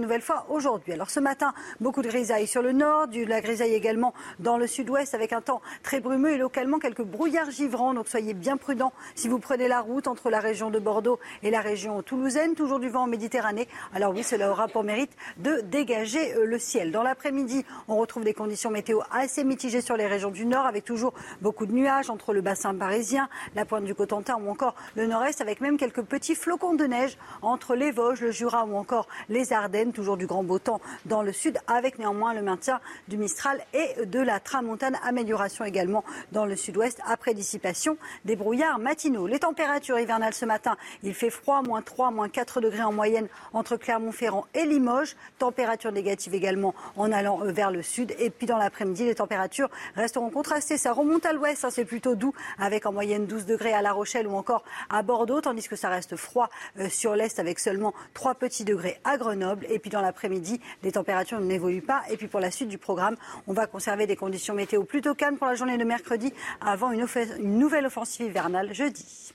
[0.50, 0.94] aujourd'hui.
[0.94, 4.68] Alors ce matin, beaucoup de grisailles sur le nord, de la grisaille également dans le
[4.68, 7.94] sud-ouest avec un temps très brumeux et localement quelques brouillards givrants.
[7.94, 11.52] Donc soyez bien prudents si vous prenez la route entre la région de Bordeaux et
[11.52, 12.56] la région toulousaine.
[12.56, 13.68] Toujours du vent en Méditerranée.
[13.94, 16.92] Alors oui, cela aura pour mérite de dégager euh, le ciel.
[16.92, 20.84] Dans l'après-midi, on retrouve des conditions météo assez mitigées sur les régions du nord avec
[20.86, 25.08] toujours beaucoup de nuages entre le bassin parisien, la pointe du Cotentin ou encore le
[25.08, 29.08] nord-est avec même quelques petits flocons de neige entre les Vosges, le Jura ou encore
[29.30, 29.92] les Ardennes.
[29.98, 34.06] Toujours du grand beau temps dans le sud avec néanmoins le maintien du Mistral et
[34.06, 34.96] de la Tramontane.
[35.04, 39.26] Amélioration également dans le sud-ouest après dissipation des brouillards matinaux.
[39.26, 43.28] Les températures hivernales ce matin, il fait froid, moins 3, moins 4 degrés en moyenne
[43.54, 45.16] entre Clermont-Ferrand et Limoges.
[45.40, 48.14] Température négative également en allant euh, vers le sud.
[48.20, 50.78] Et puis dans l'après-midi, les températures resteront contrastées.
[50.78, 53.94] Ça remonte à l'ouest, hein, c'est plutôt doux avec en moyenne 12 degrés à La
[53.94, 57.96] Rochelle ou encore à Bordeaux, tandis que ça reste froid euh, sur l'est avec seulement
[58.14, 59.66] 3 petits degrés à Grenoble.
[59.72, 62.04] Et puis dans l'après-midi, les températures n'évoluent pas.
[62.10, 63.16] Et puis pour la suite du programme,
[63.48, 67.06] on va conserver des conditions météo plutôt calmes pour la journée de mercredi avant une,
[67.40, 69.34] nouvelle offensive hivernale jeudi.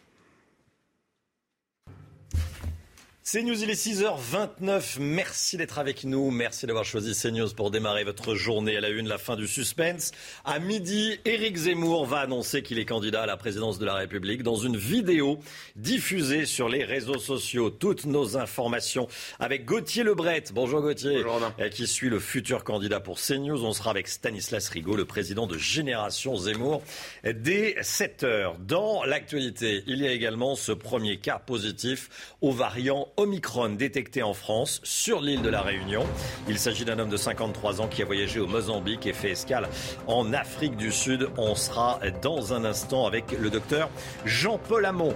[3.24, 4.98] CNews, il est 6h29.
[4.98, 6.32] Merci d'être avec nous.
[6.32, 10.11] Merci d'avoir choisi CNews pour démarrer votre journée à la une, la fin du suspense.
[10.44, 14.42] À midi, Éric Zemmour va annoncer qu'il est candidat à la présidence de la République
[14.42, 15.38] dans une vidéo
[15.76, 17.70] diffusée sur les réseaux sociaux.
[17.70, 19.06] Toutes nos informations
[19.38, 20.42] avec Gauthier Lebret.
[20.52, 21.22] Bonjour Gauthier.
[21.22, 23.64] Bonjour Qui suit le futur candidat pour CNews.
[23.64, 26.82] On sera avec Stanislas Rigaud, le président de Génération Zemmour,
[27.22, 28.54] dès 7h.
[28.66, 34.35] Dans l'actualité, il y a également ce premier cas positif au variant Omicron détecté en
[34.35, 36.05] France sur l'île de la Réunion.
[36.48, 39.68] Il s'agit d'un homme de 53 ans qui a voyagé au Mozambique et fait escale
[40.07, 41.29] en Afrique du Sud.
[41.37, 43.88] On sera dans un instant avec le docteur
[44.25, 45.14] Jean-Paul Hamon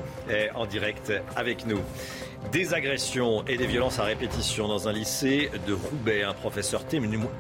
[0.55, 1.81] en direct avec nous.
[2.53, 6.23] Des agressions et des violences à répétition dans un lycée de Roubaix.
[6.23, 6.85] Un professeur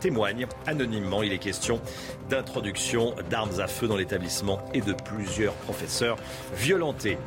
[0.00, 1.22] témoigne anonymement.
[1.22, 1.80] Il est question
[2.28, 6.16] d'introduction d'armes à feu dans l'établissement et de plusieurs professeurs
[6.56, 7.18] violentés.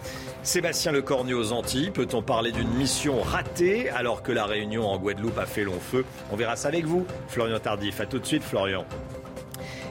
[0.50, 5.38] Sébastien Lecornu aux Antilles, peut-on parler d'une mission ratée alors que la réunion en Guadeloupe
[5.38, 6.06] a fait long feu?
[6.32, 8.02] On verra ça avec vous, Florian Tardif.
[8.02, 8.84] A tout de suite, Florian.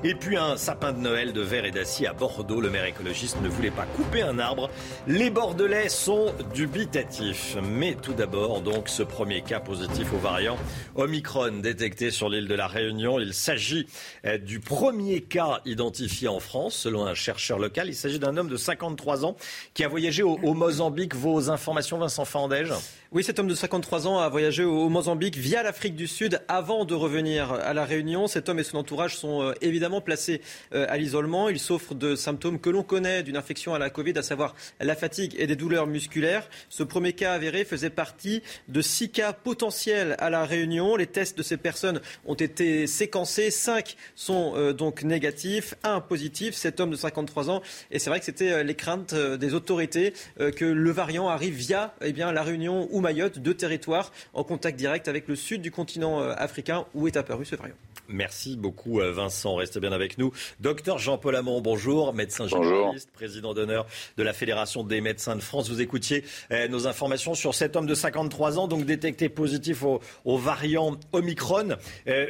[0.04, 2.60] Et puis un sapin de Noël de verre et d'acier à Bordeaux.
[2.60, 4.70] Le maire écologiste ne voulait pas couper un arbre.
[5.08, 7.56] Les Bordelais sont dubitatifs.
[7.60, 10.56] Mais tout d'abord, donc, ce premier cas positif au variant
[10.94, 13.18] Omicron détecté sur l'île de la Réunion.
[13.18, 13.88] Il s'agit
[14.24, 17.88] euh, du premier cas identifié en France, selon un chercheur local.
[17.88, 19.34] Il s'agit d'un homme de 53 ans
[19.74, 21.16] qui a voyagé au, Mozambique.
[21.16, 22.72] Vos informations, Vincent Fandège?
[23.10, 26.84] Oui, cet homme de 53 ans a voyagé au Mozambique via l'Afrique du Sud avant
[26.84, 28.26] de revenir à La Réunion.
[28.26, 30.42] Cet homme et son entourage sont euh, évidemment placés
[30.74, 31.48] euh, à l'isolement.
[31.48, 34.94] Il souffre de symptômes que l'on connaît d'une infection à la Covid, à savoir la
[34.94, 36.50] fatigue et des douleurs musculaires.
[36.68, 40.94] Ce premier cas avéré faisait partie de six cas potentiels à La Réunion.
[40.94, 43.50] Les tests de ces personnes ont été séquencés.
[43.50, 46.54] Cinq sont euh, donc négatifs, un positif.
[46.54, 47.62] Cet homme de 53 ans.
[47.90, 52.12] Et c'est vrai que c'était les craintes des autorités que le variant arrive via eh
[52.12, 56.20] bien, La Réunion ou Mayotte, deux territoires en contact direct avec le sud du continent
[56.20, 57.76] euh, africain où est apparu ce variant.
[58.08, 60.32] Merci beaucoup euh, Vincent, restez bien avec nous.
[60.60, 65.70] Docteur Jean-Paul Hamon, bonjour, médecin généraliste, président d'honneur de la Fédération des médecins de France.
[65.70, 70.38] Vous écoutiez euh, nos informations sur cet homme de 53 ans, donc détecté positif au,
[70.38, 71.76] variant Omicron.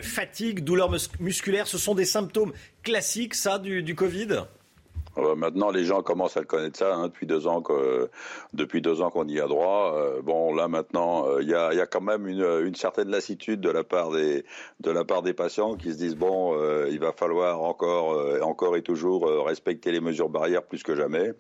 [0.03, 2.53] fatigue, douleur musculaire, ce sont des symptômes
[2.83, 4.45] classiques, ça, du, du Covid?
[5.19, 7.63] Euh, maintenant, les gens commencent à le connaître ça hein, depuis deux ans
[8.53, 9.95] depuis deux ans qu'on y a droit.
[9.97, 13.85] Euh, bon, là maintenant, euh, il y, a, quand même une, certaine lassitude de la
[13.85, 20.01] part des patients qui se disent bon, il va falloir encore et toujours respecter les
[20.01, 21.33] mesures barrières plus que jamais.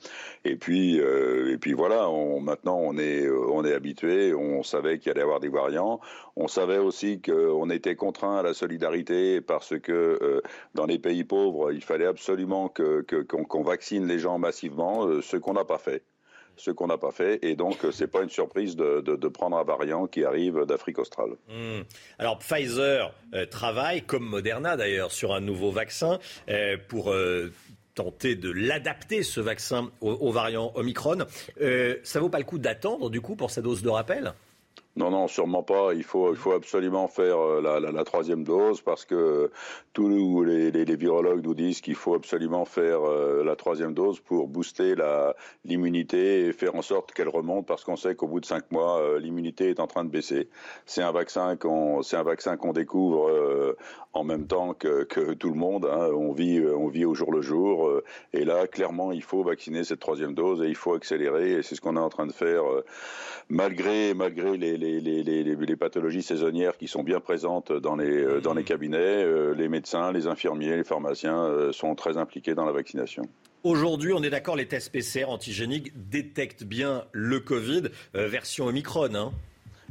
[0.45, 2.09] Et puis et puis voilà,
[2.41, 4.35] maintenant on est on habitué.
[4.35, 6.01] On savait qu'il allait y avoir des variants.
[6.37, 10.43] On savait aussi qu'on était contraint à la solidarité parce que
[10.75, 15.55] dans les pays pauvres, il fallait absolument qu'on vaccine les gens massivement, euh, ce qu'on
[15.55, 16.03] n'a pas fait
[16.61, 17.39] ce qu'on n'a pas fait.
[17.43, 21.37] Et donc, euh, c'est pas une surprise de, prendre un variant qui arrive d'Afrique australe.
[21.49, 21.83] Hmm.
[22.19, 26.19] Alors, Pfizer euh, travaille, comme Moderna d'ailleurs, sur un nouveau vaccin
[26.89, 27.15] pour
[27.95, 31.27] tenter de l'adapter, ce vaccin, au, variant Omicron.
[32.03, 34.35] ça vaut pas le coup d'attendre, du coup, pour sa dose de rappel?
[34.99, 35.95] Non, non, sûrement pas.
[35.95, 39.53] Il faut, il faut absolument faire euh, la, troisième dose parce que
[39.93, 44.97] tous les, virologues nous disent qu'il faut absolument faire euh, la troisième dose pour booster
[45.65, 48.99] l'immunité et faire en sorte qu'elle remonte parce qu'on sait qu'au bout de cinq mois,
[48.99, 50.49] euh, l'immunité est en train de baisser.
[50.85, 53.31] C'est un vaccin qu'on, c'est un vaccin qu'on découvre
[54.15, 55.87] en même temps que, tout le monde.
[55.87, 56.09] Hein.
[56.13, 57.89] On vit, on vit au jour le jour.
[58.33, 61.53] et là, clairement, il faut vacciner cette troisième dose et il faut accélérer.
[61.53, 62.65] Et c'est ce qu'on est en train de faire
[63.49, 64.88] malgré, malgré les,
[65.79, 70.13] pathologies saisonnières qui sont bien présentes dans les, euh, dans les cabinets, euh, les médecins,
[70.13, 73.23] les infirmiers, les pharmaciens euh, sont très impliqués dans la vaccination.
[73.65, 79.15] Aujourd'hui, on est d'accord, les tests PCR antigéniques détectent bien le Covid, version Omicron.
[79.15, 79.33] Hein.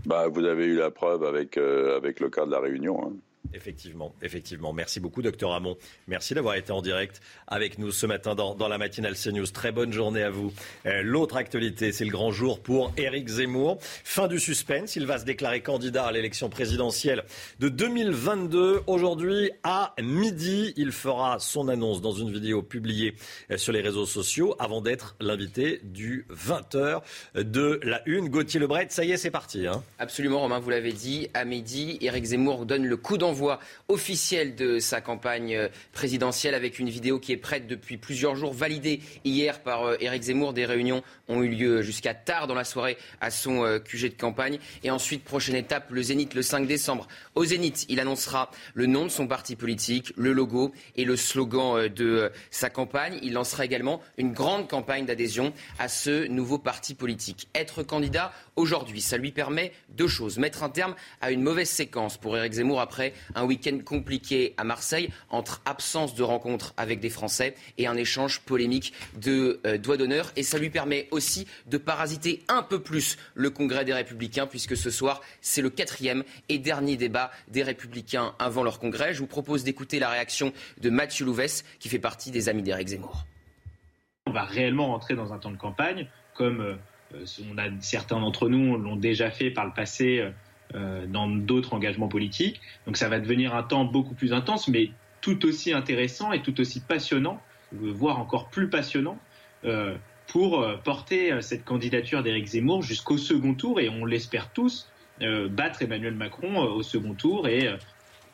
[0.06, 2.98] bah, vous avez eu la preuve avec, avec le cas de la Réunion.
[3.04, 3.14] Hein.
[3.54, 4.74] Effectivement, effectivement.
[4.74, 5.78] Merci beaucoup, docteur Hamon.
[6.08, 9.48] Merci d'avoir été en direct avec nous ce matin dans, la matinale CNews.
[9.48, 10.52] Très bonne journée à vous.
[10.86, 13.78] Euh, l'autre actualité, c'est le grand jour pour Éric Zemmour.
[13.82, 14.96] Fin du suspense.
[14.96, 17.24] Il va se déclarer candidat à l'élection présidentielle
[17.60, 18.82] de 2022.
[18.88, 23.16] Aujourd'hui, à midi, il fera son annonce dans une vidéo publiée
[23.52, 27.02] euh, sur les réseaux sociaux avant d'être l'invité du 20h
[27.36, 28.30] de la Une.
[28.30, 29.68] Gauthier Lebret, ça y est, c'est parti.
[29.68, 29.84] Hein.
[30.00, 31.30] Absolument, Romain, vous l'avez dit.
[31.34, 36.56] À midi, Éric Zemmour donne le coup d'envoi voix officielle de sa campagne euh, présidentielle
[36.56, 40.54] avec une vidéo qui est prête depuis plusieurs jours, validée hier par euh, Éric Zemmour.
[40.54, 44.19] Des réunions ont eu lieu jusqu'à tard dans la soirée à son euh, QG de
[44.19, 44.60] campagne.
[44.84, 47.08] Et ensuite, prochaine étape, le Zénith le 5 décembre.
[47.36, 51.88] Au Zénith, il annoncera le nom de son parti politique, le logo et le slogan
[51.88, 53.19] de sa campagne.
[53.21, 57.47] Il lancera également une grande campagne d'adhésion à ce nouveau parti politique.
[57.54, 60.38] Être candidat aujourd'hui, ça lui permet deux choses.
[60.38, 64.63] Mettre un terme à une mauvaise séquence pour Éric Zemmour après un week-end compliqué à
[64.63, 69.98] Marseille entre absence de rencontres avec des Français et un échange polémique de euh, doigts
[69.98, 70.32] d'honneur.
[70.36, 74.76] Et ça lui permet aussi de parasiter un peu plus le Congrès des Républicains, puisque
[74.76, 79.13] ce soir, c'est le quatrième et dernier débat des Républicains avant leur Congrès.
[79.13, 82.89] Je vous propose d'écouter la réaction de Mathieu Louvès, qui fait partie des amis d'Éric
[82.89, 83.26] Zemmour.
[84.26, 86.76] On va réellement rentrer dans un temps de campagne, comme euh,
[87.13, 90.32] on a, certains d'entre nous l'ont déjà fait par le passé euh,
[90.76, 92.60] euh, dans d'autres engagements politiques.
[92.86, 94.91] Donc ça va devenir un temps beaucoup plus intense, mais
[95.22, 97.41] tout aussi intéressant et tout aussi passionnant,
[97.72, 99.17] voire encore plus passionnant,
[99.63, 99.96] euh,
[100.28, 104.89] pour euh, porter cette candidature d'Éric Zemmour jusqu'au second tour, et on l'espère tous,
[105.50, 107.74] battre Emmanuel Macron au second tour et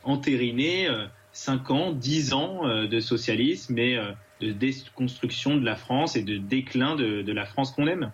[0.03, 0.89] entériner
[1.31, 3.97] 5 ans, 10 ans de socialisme et
[4.41, 8.12] de déconstruction de la France et de déclin de la France qu'on aime.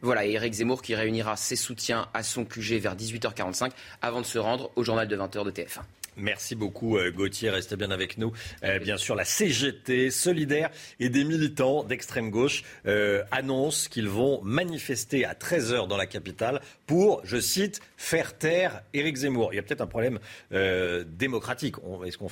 [0.00, 4.38] Voilà, Éric Zemmour qui réunira ses soutiens à son QG vers 18h45 avant de se
[4.38, 5.82] rendre au journal de 20h de TF1.
[6.18, 8.32] Merci beaucoup euh, Gauthier, restez bien avec nous.
[8.64, 14.40] Euh, bien sûr, la CGT solidaire et des militants d'extrême gauche euh, annoncent qu'ils vont
[14.42, 19.52] manifester à 13h dans la capitale pour, je cite, faire taire Éric Zemmour.
[19.52, 20.18] Il y a peut-être un problème
[20.50, 21.76] démocratique.
[22.04, 22.30] Est-ce qu'on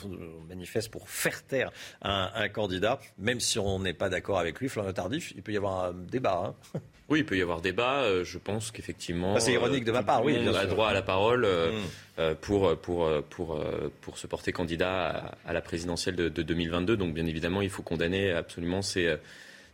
[0.49, 1.71] manifeste pour faire taire
[2.03, 5.57] un, candidat, même si on n'est pas d'accord avec lui, Florian Tardif Il peut y
[5.57, 6.57] avoir un débat.
[6.75, 8.23] Hein oui, il peut y avoir débat.
[8.25, 9.39] je pense qu'effectivement.
[9.39, 10.37] c'est ironique de ma part, oui.
[10.41, 11.47] On a droit à la parole.
[11.47, 11.87] Mm.
[12.19, 16.97] Euh, pour, pour, pour, euh, pour se porter candidat à, la présidentielle de, de, 2022.
[16.97, 19.17] Donc bien évidemment, il faut condamner absolument ces,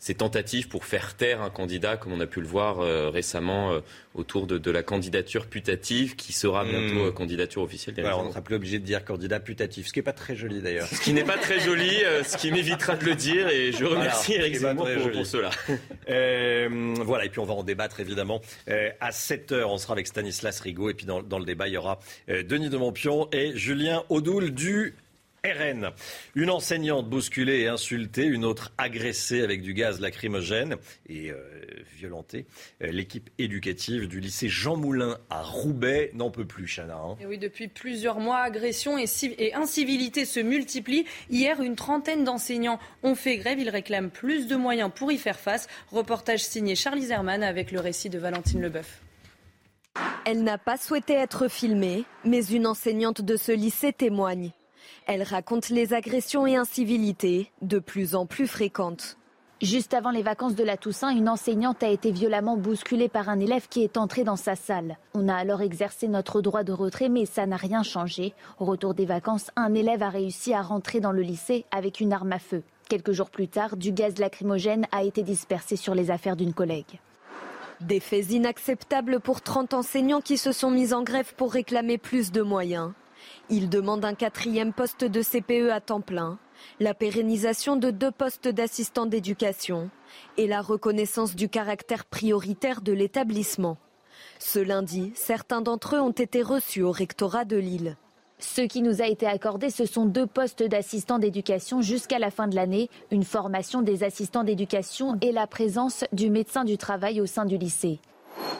[0.03, 3.71] ces tentatives pour faire taire un candidat, comme on a pu le voir euh, récemment
[3.71, 3.81] euh,
[4.17, 7.07] autour de, la candidature putative, qui sera bientôt hmm.
[7.07, 7.95] euh, candidature officielle.
[8.13, 10.61] on ne sera plus obligé de dire candidat putatif, ce qui n'est pas très joli
[10.61, 10.89] d'ailleurs.
[10.89, 11.89] Ce qui n'est pas très joli,
[12.25, 15.51] ce qui m'évitera de le dire, et je remercie Eric Zemmour pour, cela.
[17.05, 18.41] voilà, et puis on va en débattre évidemment.
[18.67, 21.77] à 7h, on sera avec Stanislas Rigaud, et puis dans, dans le débat, il y
[21.77, 24.97] aura Denis de Montpion et Julien Audoul du
[25.45, 25.91] RN.
[26.37, 30.77] Une enseignante bousculée et insultée, une autre agressée avec du gaz lacrymogène
[31.09, 31.43] et euh,
[31.97, 32.47] violentée.
[32.81, 36.95] Euh, l'équipe éducative du lycée Jean Moulin à Roubaix n'en peut plus, Chana.
[36.95, 37.17] Hein.
[37.21, 39.07] Et oui, depuis plusieurs mois, agressions et,
[39.39, 41.07] et incivilités se multiplient.
[41.29, 43.59] Hier, une trentaine d'enseignants ont fait grève.
[43.59, 45.67] Ils réclament plus de moyens pour y faire face.
[45.91, 49.01] Reportage signé Charlie Zerman avec le récit de Valentine Leboeuf.
[50.25, 54.53] Elle n'a pas souhaité être filmée, mais une enseignante de ce lycée témoigne.
[55.07, 59.17] Elle raconte les agressions et incivilités de plus en plus fréquentes.
[59.61, 63.39] Juste avant les vacances de la Toussaint, une enseignante a été violemment bousculée par un
[63.39, 64.99] élève qui est entré dans sa salle.
[65.15, 68.35] On a alors exercé notre droit de retrait, mais ça n'a rien changé.
[68.59, 72.13] Au retour des vacances, un élève a réussi à rentrer dans le lycée avec une
[72.13, 72.63] arme à feu.
[72.89, 76.99] Quelques jours plus tard, du gaz lacrymogène a été dispersé sur les affaires d'une collègue.
[77.81, 82.33] Des faits inacceptables pour 30 enseignants qui se sont mis en grève pour réclamer plus
[82.33, 82.93] de moyens.
[83.51, 86.39] Il demande un quatrième poste de CPE à temps plein,
[86.81, 89.91] la pérennisation de deux postes d'assistant d'éducation
[90.37, 93.77] et la reconnaissance du caractère prioritaire de l'établissement.
[94.39, 97.97] Ce lundi, certains d'entre eux ont été reçus au rectorat de Lille.
[98.39, 102.49] Ce qui nous a été accordé, ce sont deux postes d'assistant d'éducation jusqu'à la fin
[102.49, 107.27] de l'année, une formation des assistants d'éducation et la présence du médecin du travail au
[107.27, 108.01] sein du lycée.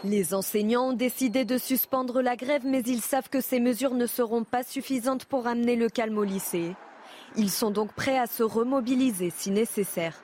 [0.05, 4.07] Les enseignants ont décidé de suspendre la grève, mais ils savent que ces mesures ne
[4.07, 6.75] seront pas suffisantes pour amener le calme au lycée.
[7.37, 10.23] Ils sont donc prêts à se remobiliser si nécessaire.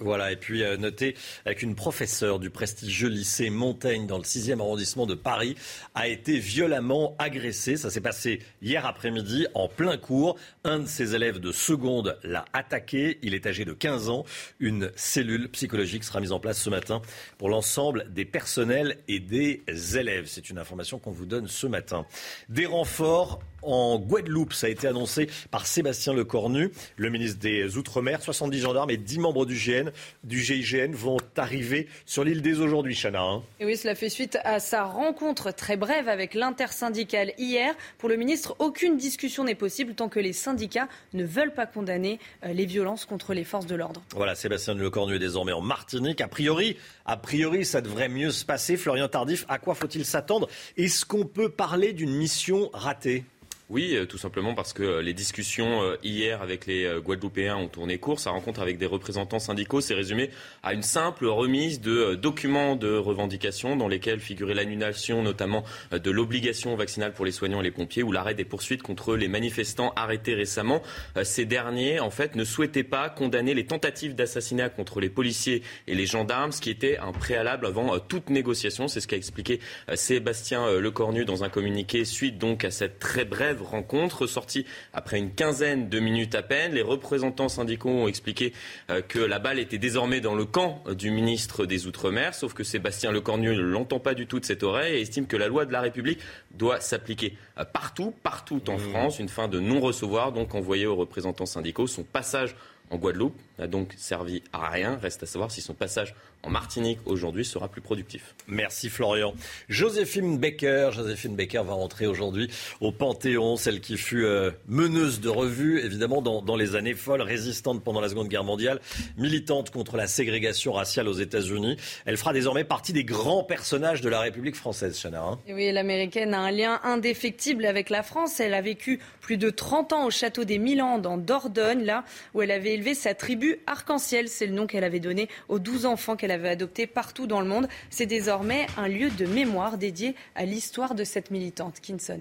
[0.00, 1.14] Voilà, et puis euh, notez
[1.56, 5.54] qu'une professeure du prestigieux lycée Montaigne dans le 6e arrondissement de Paris
[5.94, 7.76] a été violemment agressée.
[7.76, 10.36] Ça s'est passé hier après-midi en plein cours.
[10.64, 13.18] Un de ses élèves de seconde l'a attaqué.
[13.22, 14.24] Il est âgé de 15 ans.
[14.58, 17.00] Une cellule psychologique sera mise en place ce matin
[17.38, 19.62] pour l'ensemble des personnels et des
[19.96, 20.26] élèves.
[20.26, 22.04] C'est une information qu'on vous donne ce matin.
[22.48, 24.52] Des renforts en Guadeloupe.
[24.52, 28.22] Ça a été annoncé par Sébastien Lecornu, le ministre des Outre-mer.
[28.22, 29.90] 70 gendarmes et 10 membres du, GN,
[30.22, 33.22] du GIGN vont arriver sur l'île des aujourd'hui, Chana.
[33.22, 33.42] Hein.
[33.60, 37.74] Et oui, cela fait suite à sa rencontre très brève avec l'intersyndicale hier.
[37.98, 42.18] Pour le ministre, aucune discussion n'est possible tant que les syndicats ne veulent pas condamner
[42.44, 44.02] euh, les violences contre les forces de l'ordre.
[44.14, 46.20] Voilà, Sébastien Lecornu est désormais en Martinique.
[46.20, 48.76] A priori, a priori, ça devrait mieux se passer.
[48.76, 50.48] Florian Tardif, à quoi faut-il s'attendre?
[50.76, 53.24] Est-ce qu'on peut parler d'une mission ratée?
[53.70, 57.68] Oui, euh, tout simplement parce que euh, les discussions euh, hier avec les Guadeloupéens ont
[57.68, 58.20] tourné court.
[58.20, 60.28] Sa rencontre avec des représentants syndicaux s'est résumée
[60.62, 66.76] à une simple remise de documents de revendication dans lesquels figurait l'annulation notamment de l'obligation
[66.76, 70.34] vaccinale pour les soignants et les pompiers ou l'arrêt des poursuites contre les manifestants arrêtés
[70.34, 70.82] récemment.
[71.22, 75.94] Ces derniers, en fait, ne souhaitaient pas condamner les tentatives d'assassinat contre les policiers et
[75.94, 78.88] les gendarmes, ce qui était un préalable avant toute négociation.
[78.88, 79.60] C'est ce qu'a expliqué
[79.94, 85.32] Sébastien Lecornu dans un communiqué suite donc à cette très brève rencontre sortie après une
[85.32, 86.72] quinzaine de minutes à peine.
[86.72, 88.52] Les représentants syndicaux ont expliqué
[88.90, 92.64] euh, que la balle était désormais dans le camp du ministre des Outre-mer, sauf que
[92.64, 95.64] Sébastien Lecornu ne l'entend pas du tout de cette oreille et estime que la loi
[95.66, 96.20] de la République
[96.52, 98.90] doit s'appliquer euh, partout, partout en mmh.
[98.90, 99.18] France.
[99.18, 101.86] Une fin de non-recevoir donc envoyée aux représentants syndicaux.
[101.86, 102.54] Son passage
[102.90, 104.96] en Guadeloupe n'a donc servi à rien.
[104.96, 108.34] Reste à savoir si son passage en Martinique aujourd'hui sera plus productif.
[108.46, 109.34] Merci Florian.
[109.68, 115.28] Joséphine Baker, Joséphine Baker va rentrer aujourd'hui au Panthéon, celle qui fut euh, meneuse de
[115.28, 118.80] revue, évidemment dans, dans, les années folles, résistante pendant la Seconde Guerre mondiale,
[119.16, 121.76] militante contre la ségrégation raciale aux États-Unis.
[122.04, 125.22] Elle fera désormais partie des grands personnages de la République française, Chana.
[125.22, 125.38] Hein.
[125.48, 128.40] oui, l'américaine a un lien indéfectible avec la France.
[128.40, 132.04] Elle a vécu plus de 30 ans au château des Milan, dans Dordogne, là
[132.34, 134.28] où elle avait élever sa tribu arc-en-ciel.
[134.28, 137.48] C'est le nom qu'elle avait donné aux 12 enfants qu'elle avait adoptés partout dans le
[137.48, 137.68] monde.
[137.90, 141.80] C'est désormais un lieu de mémoire dédié à l'histoire de cette militante.
[141.80, 142.20] Kinson.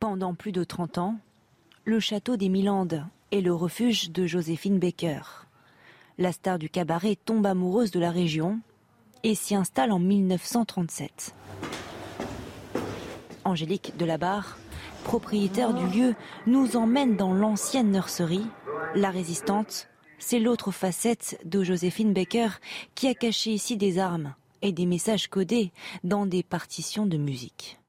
[0.00, 1.16] Pendant plus de 30 ans,
[1.84, 5.20] le château des Milandes est le refuge de Joséphine Baker.
[6.18, 8.60] La star du cabaret tombe amoureuse de la région
[9.22, 11.34] et s'y installe en 1937.
[13.44, 14.58] Angélique Delabarre,
[15.04, 16.14] propriétaire du lieu,
[16.46, 18.46] nous emmène dans l'ancienne nurserie.
[18.94, 19.88] La résistante,
[20.22, 22.48] c'est l'autre facette de Joséphine Baker
[22.94, 25.72] qui a caché ici des armes et des messages codés
[26.04, 27.80] dans des partitions de musique.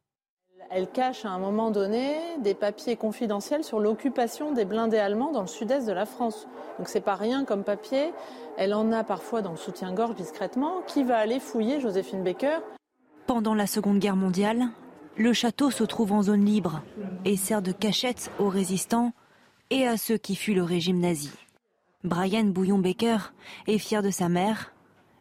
[0.71, 5.41] Elle cache à un moment donné des papiers confidentiels sur l'occupation des blindés allemands dans
[5.41, 6.47] le sud-est de la France.
[6.79, 8.11] Donc c'est pas rien comme papier.
[8.57, 10.81] Elle en a parfois dans le soutien-gorge discrètement.
[10.87, 12.57] Qui va aller fouiller Joséphine Baker?
[13.27, 14.69] Pendant la Seconde Guerre mondiale,
[15.17, 16.81] le château se trouve en zone libre
[17.25, 19.13] et sert de cachette aux résistants
[19.69, 21.29] et à ceux qui fuient le régime nazi.
[22.03, 23.17] Brian Bouillon-Baker
[23.67, 24.73] est fier de sa mère,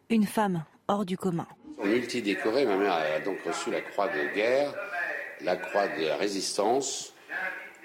[0.09, 1.47] une femme hors du commun.
[1.81, 4.73] Multidécorée, ma mère a donc reçu la croix de guerre,
[5.41, 7.13] la croix de la résistance,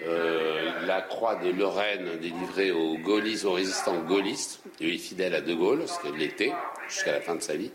[0.03, 5.55] euh, la croix de Lorraine délivrée aux gaullistes, aux résistants gaullistes, lui fidèle à De
[5.55, 6.53] Gaulle, ce qu'elle l'était
[6.89, 7.71] jusqu'à la fin de sa vie.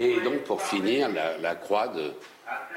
[0.00, 2.12] Et donc pour finir, la, la croix de,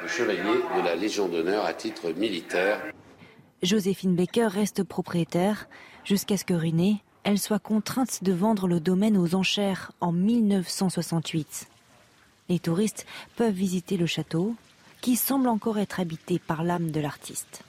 [0.03, 2.83] de chevalier de la Légion d'honneur à titre militaire.
[3.63, 5.67] Joséphine Baker reste propriétaire
[6.03, 11.67] jusqu'à ce que ruinée, elle soit contrainte de vendre le domaine aux enchères en 1968.
[12.47, 13.05] Les touristes
[13.35, 14.55] peuvent visiter le château,
[15.01, 17.65] qui semble encore être habité par l'âme de l'artiste.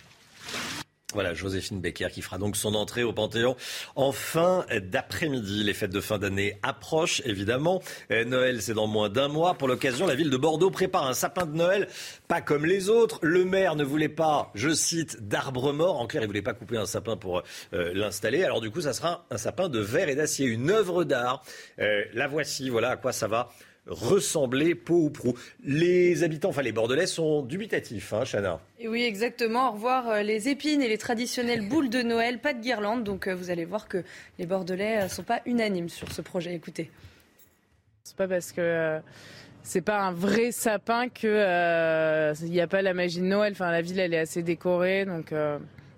[1.15, 3.57] Voilà, Joséphine Becker qui fera donc son entrée au Panthéon
[3.97, 5.65] en fin d'après-midi.
[5.65, 7.81] Les fêtes de fin d'année approchent, évidemment.
[8.11, 9.55] Euh, Noël, c'est dans moins d'un mois.
[9.55, 11.89] Pour l'occasion, la ville de Bordeaux prépare un sapin de Noël,
[12.29, 13.21] pas comme les autres.
[13.23, 15.99] Le maire ne voulait pas, je cite, d'arbres morts.
[15.99, 17.43] En clair, il voulait pas couper un sapin pour
[17.73, 18.45] euh, l'installer.
[18.45, 21.43] Alors du coup, ça sera un sapin de verre et d'acier, une œuvre d'art.
[21.79, 23.49] Euh, la voici, voilà à quoi ça va
[23.89, 25.35] ressembler peau ou prou.
[25.65, 28.61] Les habitants, enfin les Bordelais, sont dubitatifs, hein, Chana.
[28.79, 29.71] Et oui, exactement.
[29.71, 33.05] Au revoir euh, les épines et les traditionnelles boules de Noël, pas de guirlande.
[33.05, 34.05] Donc euh, vous allez voir que
[34.39, 36.55] les Bordelais ne euh, sont pas unanimes sur ce projet.
[36.55, 36.91] Écoutez.
[38.05, 39.01] C'est pas parce que
[39.63, 43.53] c'est pas un vrai sapin que il n'y a pas la magie de Noël.
[43.53, 45.35] Enfin, la ville elle est assez décorée, donc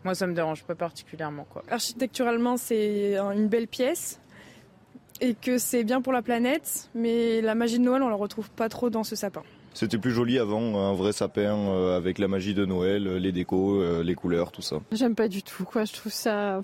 [0.03, 1.63] moi ça me dérange pas particulièrement quoi.
[1.71, 4.20] Architecturalement, c'est une belle pièce
[5.21, 8.51] et que c'est bien pour la planète, mais la magie de Noël, on la retrouve
[8.51, 9.43] pas trop dans ce sapin.
[9.73, 13.81] C'était plus joli avant, un vrai sapin euh, avec la magie de Noël, les décos,
[13.81, 14.81] euh, les couleurs, tout ça.
[14.91, 15.85] J'aime pas du tout, quoi.
[15.85, 16.61] Je trouve ça,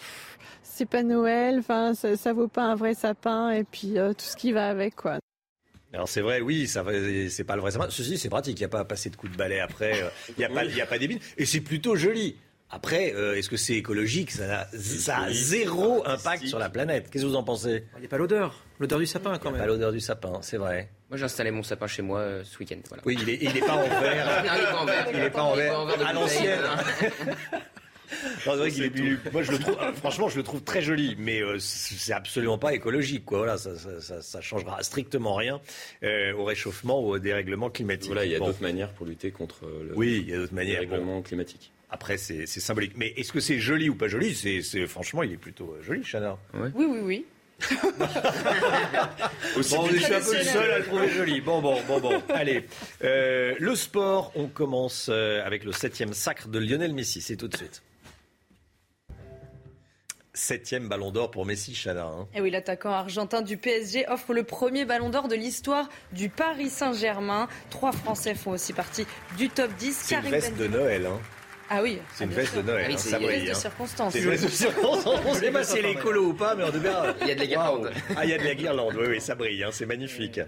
[0.63, 1.61] c'est pas Noël.
[1.61, 4.69] Enfin, ça, ça, vaut pas un vrai sapin et puis euh, tout ce qui va
[4.69, 5.19] avec, quoi.
[5.93, 6.85] Alors c'est vrai, oui, ça
[7.31, 7.87] c'est pas le vrai sapin.
[7.91, 8.59] Ceci, c'est pratique.
[8.59, 9.93] Il n'y a pas à passer de coups de balai après.
[10.31, 11.21] Il n'y a, pas, il a pas d'ébine.
[11.39, 12.37] Et c'est plutôt joli.
[12.69, 14.33] Après, euh, est-ce que c'est écologique?
[14.33, 17.09] Ça, ça, a zéro impact sur la planète.
[17.11, 17.85] Qu'est-ce que vous en pensez?
[17.97, 18.65] Il n'y a pas l'odeur.
[18.81, 19.61] L'odeur du sapin, quand même.
[19.61, 20.91] Pas l'odeur du sapin, c'est vrai.
[21.09, 22.79] Moi, j'ai installé mon sapin chez moi euh, ce week-end.
[22.89, 23.05] Voilà.
[23.07, 24.45] Oui, il n'est il est pas en verre.
[24.45, 25.07] non, il n'est pas en verre.
[25.13, 26.09] Il n'est pas en verre.
[26.09, 26.61] À l'ancienne.
[28.45, 31.59] vrai qu'il est Moi, je le trouve, franchement, je le trouve très joli, mais euh,
[31.61, 33.25] c'est absolument pas écologique.
[33.25, 33.39] Quoi.
[33.39, 35.61] Voilà, ça, ça, ça changera strictement rien
[36.03, 38.09] euh, au réchauffement ou au dérèglement climatique.
[38.09, 40.55] Voilà, il y a d'autres manières pour lutter contre le oui, il y a d'autres
[40.55, 40.81] manières.
[40.81, 41.73] dérèglement climatique.
[41.91, 42.95] Après, c'est symbolique.
[42.97, 46.03] Mais est-ce que c'est joli ou pas joli c'est, Franchement, il est plutôt euh, joli,
[46.03, 46.37] Chana.
[46.55, 47.27] Oui, oui, oui.
[49.57, 51.41] Aussi bon, je suis un peu le seul à le trouver joli.
[51.41, 52.23] Bon, bon, bon, bon.
[52.29, 52.67] Allez.
[53.03, 57.23] Euh, le sport, on commence euh, avec le septième sacre de Lionel Messi.
[57.23, 57.83] C'est tout de suite.
[60.35, 62.05] Septième ballon d'or pour Messi, Chana.
[62.05, 62.29] Hein.
[62.35, 66.69] Et oui, l'attaquant argentin du PSG offre le premier ballon d'or de l'histoire du Paris
[66.69, 67.49] Saint-Germain.
[67.71, 69.07] Trois Français font aussi partie
[69.39, 69.97] du top 10.
[69.97, 71.07] C'est une veste de Noël.
[71.07, 71.19] Hein.
[71.69, 71.99] Ah oui.
[72.15, 72.87] C'est une veste de Noël.
[72.89, 73.55] Ah hein, c'est ça une de hein.
[73.55, 74.13] circonstance.
[74.13, 75.21] C'est une veste de circonstance.
[75.27, 77.15] On ne sait pas si elle est écolo ou pas, mais en tout cas.
[77.23, 77.91] Il y a de la guirlande.
[78.17, 78.95] Ah, il y a de la guirlande.
[78.99, 79.65] Oui, oui, ça brille.
[79.65, 80.41] Hein, c'est magnifique.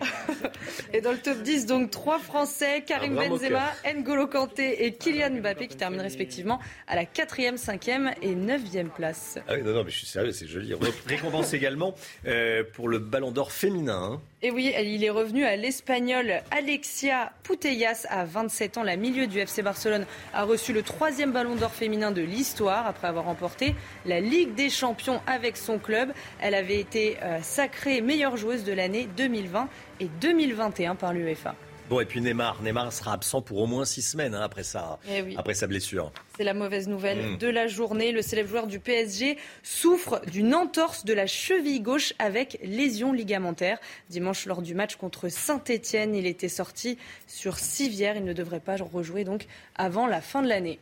[0.93, 5.67] Et dans le top 10, donc trois Français Karim Benzema, N'Golo Kanté et Kylian Mbappé
[5.69, 9.39] qui terminent respectivement à la 4e, 5e et 9e place.
[9.49, 10.75] Ah oui, non, non, mais je suis sérieux, c'est joli.
[10.75, 11.95] On récompense également
[12.27, 14.13] euh, pour le ballon d'or féminin.
[14.15, 14.21] hein.
[14.41, 18.83] Et oui, il est revenu à l'Espagnol Alexia Putellas à 27 ans.
[18.85, 23.09] La milieu du FC Barcelone a reçu le troisième ballon d'or féminin de l'histoire après
[23.09, 23.75] avoir remporté
[24.07, 26.13] la Ligue des Champions avec son club.
[26.41, 29.69] Elle avait été euh, sacrée meilleure joueuse de l'année 2020
[29.99, 31.57] et 2021 par l'UEFA.
[31.89, 32.61] Bon, et puis Neymar.
[32.63, 35.35] Neymar sera absent pour au moins six semaines hein, après, sa, Eh oui.
[35.39, 36.13] après sa blessure.
[36.37, 37.39] C'est la mauvaise nouvelle Mm.
[37.39, 38.13] de la journée.
[38.13, 43.79] Le célèbre joueur du PSG souffre d'une entorse de la cheville gauche avec lésion ligamentaire.
[44.11, 48.17] Dimanche, lors du match contre Saint-Etienne, il était sorti sur civière.
[48.17, 50.79] Il ne devrait pas rejouer donc avant la fin de l'année.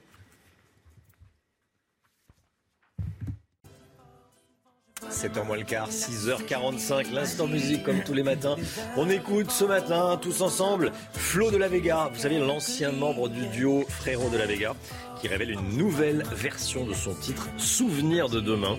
[5.11, 8.57] 7h moins le quart, 6h45, l'instant musique comme tous les matins.
[8.97, 13.47] On écoute ce matin, tous ensemble, Flo de la Vega, vous savez, l'ancien membre du
[13.49, 14.75] duo Frérot de la Vega,
[15.21, 18.79] qui révèle une nouvelle version de son titre Souvenir de demain,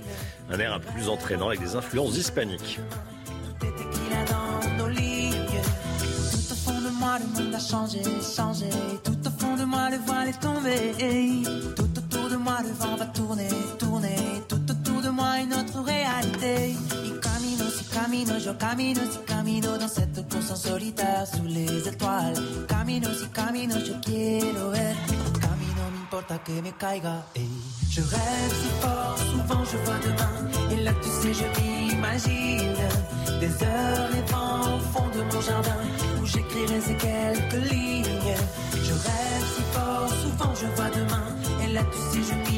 [0.50, 2.80] un air un peu plus entraînant avec des influences hispaniques.
[3.60, 3.68] Tout
[6.52, 8.02] au fond de moi, le monde a changé,
[8.36, 8.70] changé.
[9.04, 10.94] Tout au fond de moi, le est tombé.
[11.76, 13.48] Tout autour de moi, le vent va tourner,
[13.80, 14.16] tourner.
[15.18, 16.76] Moi, une autre réalité.
[17.09, 22.36] Y camino, si camino, yo camino, si camino dans cette course solitaire sous les étoiles.
[22.68, 24.95] Camino, si camino, yo quiero ver.
[25.41, 27.26] Camino, me importa que me caiga.
[27.34, 27.49] ey.
[27.89, 30.36] Je rêve si fort, souvent je vois demain.
[30.72, 32.78] Et là, tu sais, je m'imagine
[33.39, 35.82] des heures et vents au fond de mon jardin
[36.22, 38.38] où j'écrirai ces quelques lignes.
[38.72, 41.28] Je rêve si fort, souvent je vois demain.
[41.63, 42.57] Et là, tu sais, je m'imagine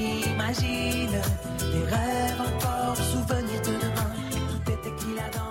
[0.52, 4.14] des rêves encore, souvenirs de demain.
[4.32, 5.50] Tout est tequila dans.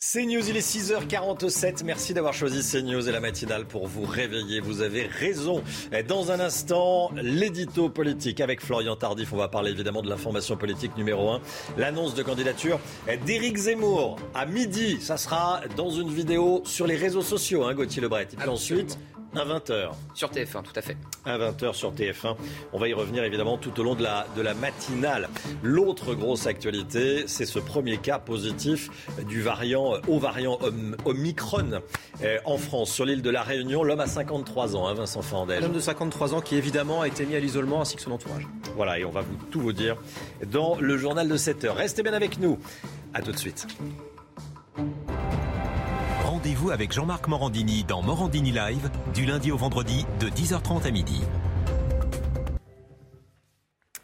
[0.00, 1.84] CNews, il est 6h47.
[1.84, 4.60] Merci d'avoir choisi CNews et la matinale pour vous réveiller.
[4.60, 5.62] Vous avez raison.
[6.08, 9.34] Dans un instant, l'édito politique avec Florian Tardif.
[9.34, 11.42] On va parler évidemment de l'information politique numéro 1.
[11.76, 12.80] L'annonce de candidature
[13.26, 14.98] d'Éric Zemmour à midi.
[15.02, 18.28] Ça sera dans une vidéo sur les réseaux sociaux, hein, Gauthier Lebret.
[18.32, 18.98] Et puis ensuite,
[19.36, 19.90] à 20h.
[20.14, 20.96] Sur TF1, tout à fait.
[21.24, 22.36] À 20h sur TF1.
[22.72, 25.28] On va y revenir évidemment tout au long de la, de la matinale.
[25.62, 28.88] L'autre grosse actualité, c'est ce premier cas positif
[29.26, 31.80] du variant, au variant Om- Omicron
[32.22, 32.90] euh, en France.
[32.92, 35.62] Sur l'île de la Réunion, l'homme a 53 ans, hein, Vincent Fandel.
[35.62, 38.46] L'homme de 53 ans qui évidemment a été mis à l'isolement ainsi que son entourage.
[38.76, 39.96] Voilà, et on va vous, tout vous dire
[40.46, 41.76] dans le journal de 7 heures.
[41.76, 42.58] Restez bien avec nous.
[43.14, 43.66] À tout de suite.
[46.28, 51.22] Rendez-vous avec Jean-Marc Morandini dans Morandini Live du lundi au vendredi de 10h30 à midi.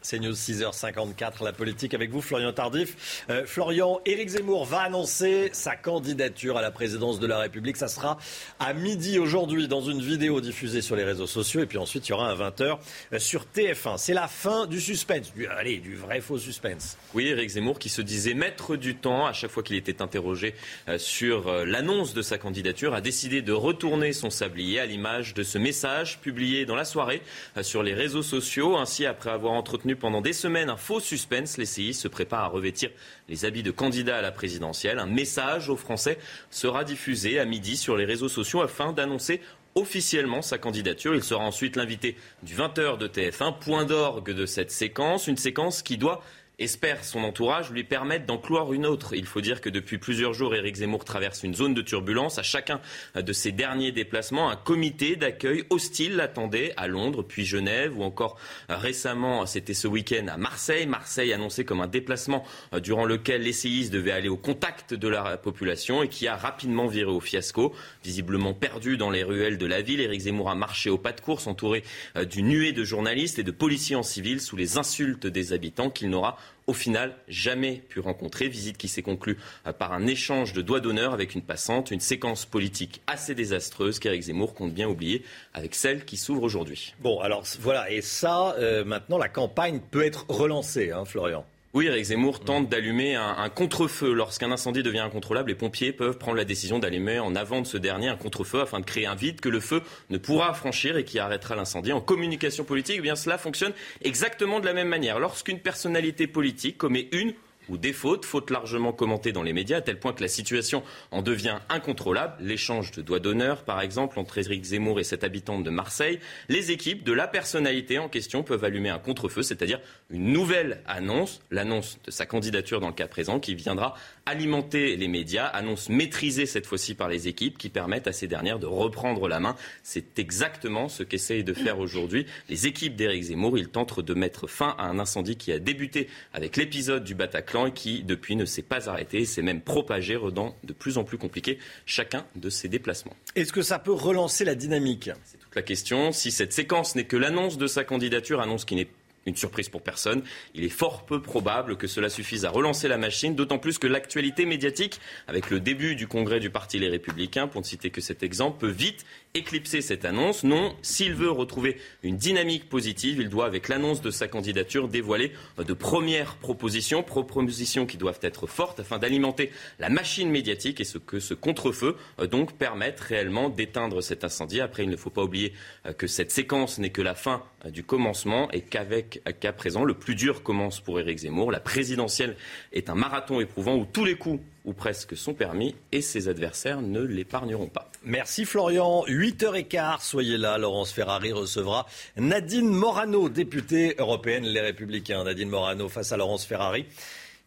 [0.05, 3.25] C'est News 6h54, la politique avec vous, Florian Tardif.
[3.31, 7.75] Euh, Florian, Éric Zemmour va annoncer sa candidature à la présidence de la République.
[7.75, 8.19] Ça sera
[8.59, 11.61] à midi aujourd'hui dans une vidéo diffusée sur les réseaux sociaux.
[11.61, 12.77] Et puis ensuite, il y aura un 20h
[13.17, 13.97] sur TF1.
[13.97, 15.33] C'est la fin du suspense.
[15.33, 16.99] Du, allez, du vrai faux suspense.
[17.15, 20.53] Oui, Éric Zemmour qui se disait maître du temps à chaque fois qu'il était interrogé
[20.87, 25.33] euh, sur euh, l'annonce de sa candidature a décidé de retourner son sablier à l'image
[25.33, 27.23] de ce message publié dans la soirée
[27.57, 28.77] euh, sur les réseaux sociaux.
[28.77, 32.89] Ainsi, après avoir entretenu pendant des semaines un faux suspense, l'ECI se prépare à revêtir
[33.29, 34.99] les habits de candidat à la présidentielle.
[34.99, 36.17] Un message aux Français
[36.49, 39.41] sera diffusé à midi sur les réseaux sociaux afin d'annoncer
[39.75, 41.15] officiellement sa candidature.
[41.15, 45.81] Il sera ensuite l'invité du 20h de TF1, point d'orgue de cette séquence, une séquence
[45.81, 46.23] qui doit
[46.59, 49.13] espère son entourage lui permettre d'en clore une autre.
[49.15, 52.39] Il faut dire que depuis plusieurs jours, Éric Zemmour traverse une zone de turbulence.
[52.39, 52.81] À chacun
[53.15, 58.37] de ses derniers déplacements, un comité d'accueil hostile l'attendait à Londres, puis Genève, ou encore
[58.69, 60.85] récemment, c'était ce week-end à Marseille.
[60.85, 62.43] Marseille annoncé comme un déplacement
[62.73, 66.87] euh, durant lequel l'essayiste devait aller au contact de la population et qui a rapidement
[66.87, 67.73] viré au fiasco.
[68.03, 71.21] Visiblement perdu dans les ruelles de la ville, Éric Zemmour a marché au pas de
[71.21, 71.83] course entouré
[72.15, 75.89] euh, d'une nuée de journalistes et de policiers en civil sous les insultes des habitants
[75.89, 76.37] qu'il n'aura
[76.67, 78.47] au final jamais pu rencontrer.
[78.47, 79.37] Visite qui s'est conclue
[79.67, 83.99] euh, par un échange de doigts d'honneur avec une passante, une séquence politique assez désastreuse
[83.99, 85.23] qu'Éric Zemmour compte bien oublier
[85.53, 86.93] avec celle qui s'ouvre aujourd'hui.
[86.99, 91.45] Bon, alors voilà, et ça, euh, maintenant, la campagne peut être relancée, hein, Florian.
[91.75, 94.13] Oui, Eric Zemmour tente d'allumer un, un contre-feu.
[94.13, 97.75] Lorsqu'un incendie devient incontrôlable, les pompiers peuvent prendre la décision d'allumer en avant de ce
[97.75, 101.03] dernier un contre-feu afin de créer un vide que le feu ne pourra franchir et
[101.03, 101.91] qui arrêtera l'incendie.
[101.91, 105.19] En communication politique, eh bien cela fonctionne exactement de la même manière.
[105.19, 107.33] Lorsqu'une personnalité politique commet une
[107.69, 110.83] ou des fautes, fautes largement commentées dans les médias, à tel point que la situation
[111.11, 112.35] en devient incontrôlable.
[112.39, 116.19] L'échange de doigts d'honneur, par exemple, entre Éric Zemmour et cette habitante de Marseille.
[116.49, 121.41] Les équipes de la personnalité en question peuvent allumer un contre-feu, c'est-à-dire une nouvelle annonce,
[121.51, 123.95] l'annonce de sa candidature dans le cas présent, qui viendra
[124.25, 128.59] alimenter les médias, annonce maîtrisée cette fois-ci par les équipes, qui permettent à ces dernières
[128.59, 129.55] de reprendre la main.
[129.83, 133.57] C'est exactement ce qu'essayent de faire aujourd'hui les équipes d'Éric Zemmour.
[133.57, 137.54] Ils tentent de mettre fin à un incendie qui a débuté avec l'épisode du Bataclan
[137.65, 141.03] et qui, depuis, ne s'est pas arrêté et s'est même propagé, rendant de plus en
[141.03, 143.15] plus compliqué chacun de ses déplacements.
[143.35, 145.09] Est-ce que ça peut relancer la dynamique?
[145.23, 146.11] C'est toute la question.
[146.11, 148.89] Si cette séquence n'est que l'annonce de sa candidature, annonce qui n'est
[149.25, 150.23] une surprise pour personne.
[150.53, 153.87] Il est fort peu probable que cela suffise à relancer la machine, d'autant plus que
[153.87, 158.01] l'actualité médiatique, avec le début du congrès du Parti Les Républicains, pour ne citer que
[158.01, 160.43] cet exemple, peut vite éclipser cette annonce.
[160.43, 165.31] Non, s'il veut retrouver une dynamique positive, il doit, avec l'annonce de sa candidature, dévoiler
[165.57, 170.97] de premières propositions, propositions qui doivent être fortes afin d'alimenter la machine médiatique et ce
[170.97, 174.61] que ce contre-feu euh, donc permette réellement d'éteindre cet incendie.
[174.61, 175.53] Après, il ne faut pas oublier
[175.85, 179.83] euh, que cette séquence n'est que la fin euh, du commencement et qu'avec qu'à présent.
[179.83, 181.51] Le plus dur commence pour Éric Zemmour.
[181.51, 182.35] La présidentielle
[182.73, 186.81] est un marathon éprouvant où tous les coups ou presque sont permis et ses adversaires
[186.81, 187.91] ne l'épargneront pas.
[188.03, 189.03] Merci Florian.
[189.07, 190.57] 8h15, soyez là.
[190.57, 191.85] Laurence Ferrari recevra
[192.17, 195.23] Nadine Morano, députée européenne Les Républicains.
[195.23, 196.85] Nadine Morano face à Laurence Ferrari.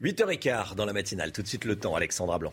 [0.02, 1.32] 8h15 dans la matinale.
[1.32, 2.52] Tout de suite le temps, Alexandra Blanc.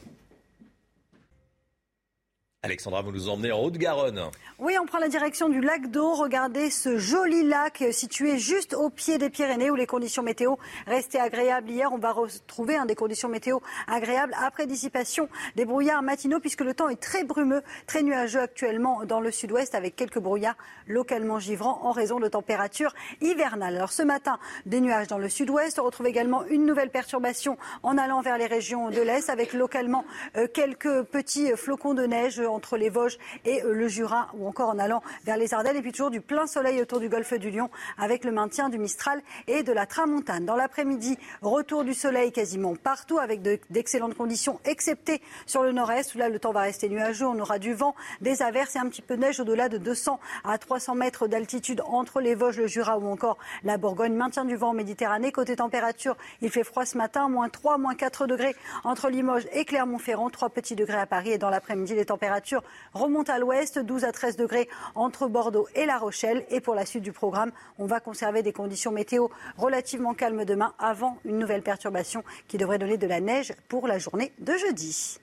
[2.65, 4.23] Alexandra, vous nous emmenez en Haute-Garonne.
[4.57, 6.15] Oui, on prend la direction du lac d'eau.
[6.15, 10.55] Regardez ce joli lac situé juste au pied des Pyrénées où les conditions météo
[10.87, 11.91] restaient agréables hier.
[11.93, 16.89] On va retrouver des conditions météo agréables après dissipation des brouillards matinaux puisque le temps
[16.89, 20.57] est très brumeux, très nuageux actuellement dans le sud-ouest avec quelques brouillards
[20.87, 23.75] localement givrants en raison de températures hivernales.
[23.75, 25.77] Alors ce matin, des nuages dans le sud-ouest.
[25.77, 30.03] On retrouve également une nouvelle perturbation en allant vers les régions de l'Est avec localement
[30.35, 34.69] euh, quelques petits flocons de neige entre les Vosges et euh, le Jura ou encore
[34.69, 35.75] en allant vers les Ardennes.
[35.77, 38.77] Et puis toujours du plein soleil autour du golfe du Lion avec le maintien du
[38.77, 40.45] Mistral et de la Tramontane.
[40.45, 46.17] Dans l'après-midi, retour du soleil quasiment partout avec d'excellentes conditions, excepté sur le nord-est où
[46.17, 47.25] là le temps va rester nuageux.
[47.25, 50.19] On aura du vent, des averses et un petit peu de neige au-delà de 200
[50.43, 54.13] à 300 mètres d'altitude entre les Vosges, le Jura ou encore la Bourgogne.
[54.13, 55.31] Maintien du vent en Méditerranée.
[55.31, 59.65] Côté température, il fait froid ce matin, moins 3, moins 4 degrés entre Limoges et
[59.65, 62.44] Clermont-Ferrand, 3 petits degrés à Paris et dans l'après-midi, les températures
[62.93, 66.45] remonte à l'ouest, 12 à 13 degrés entre Bordeaux et La Rochelle.
[66.49, 69.27] Et pour la suite du programme, on va conserver des conditions météo
[69.57, 73.99] relativement calmes demain avant une nouvelle perturbation qui devrait donner de la neige pour la
[73.99, 75.19] journée de jeudi.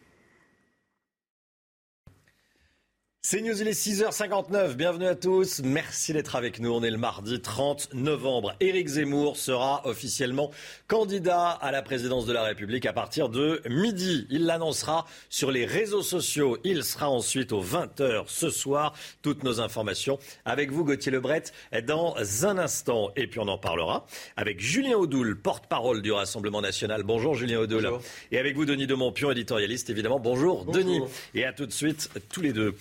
[3.25, 4.75] C'est News, il est 6h59.
[4.75, 5.61] Bienvenue à tous.
[5.63, 6.73] Merci d'être avec nous.
[6.73, 8.57] On est le mardi 30 novembre.
[8.59, 10.51] Éric Zemmour sera officiellement
[10.89, 14.27] candidat à la présidence de la République à partir de midi.
[14.29, 16.59] Il l'annoncera sur les réseaux sociaux.
[16.65, 18.93] Il sera ensuite aux 20h ce soir.
[19.23, 21.45] Toutes nos informations avec vous, Gauthier Lebret,
[21.87, 23.13] dans un instant.
[23.15, 24.05] Et puis on en parlera
[24.37, 27.05] avec Julien Audoul, porte-parole du Rassemblement national.
[27.05, 27.89] Bonjour Julien Audoul.
[28.33, 30.19] Et avec vous, Denis de Montpion, éditorialiste, évidemment.
[30.19, 30.83] Bonjour, Bonjour.
[30.83, 31.01] Denis.
[31.37, 32.75] Et à tout de suite, tous les deux.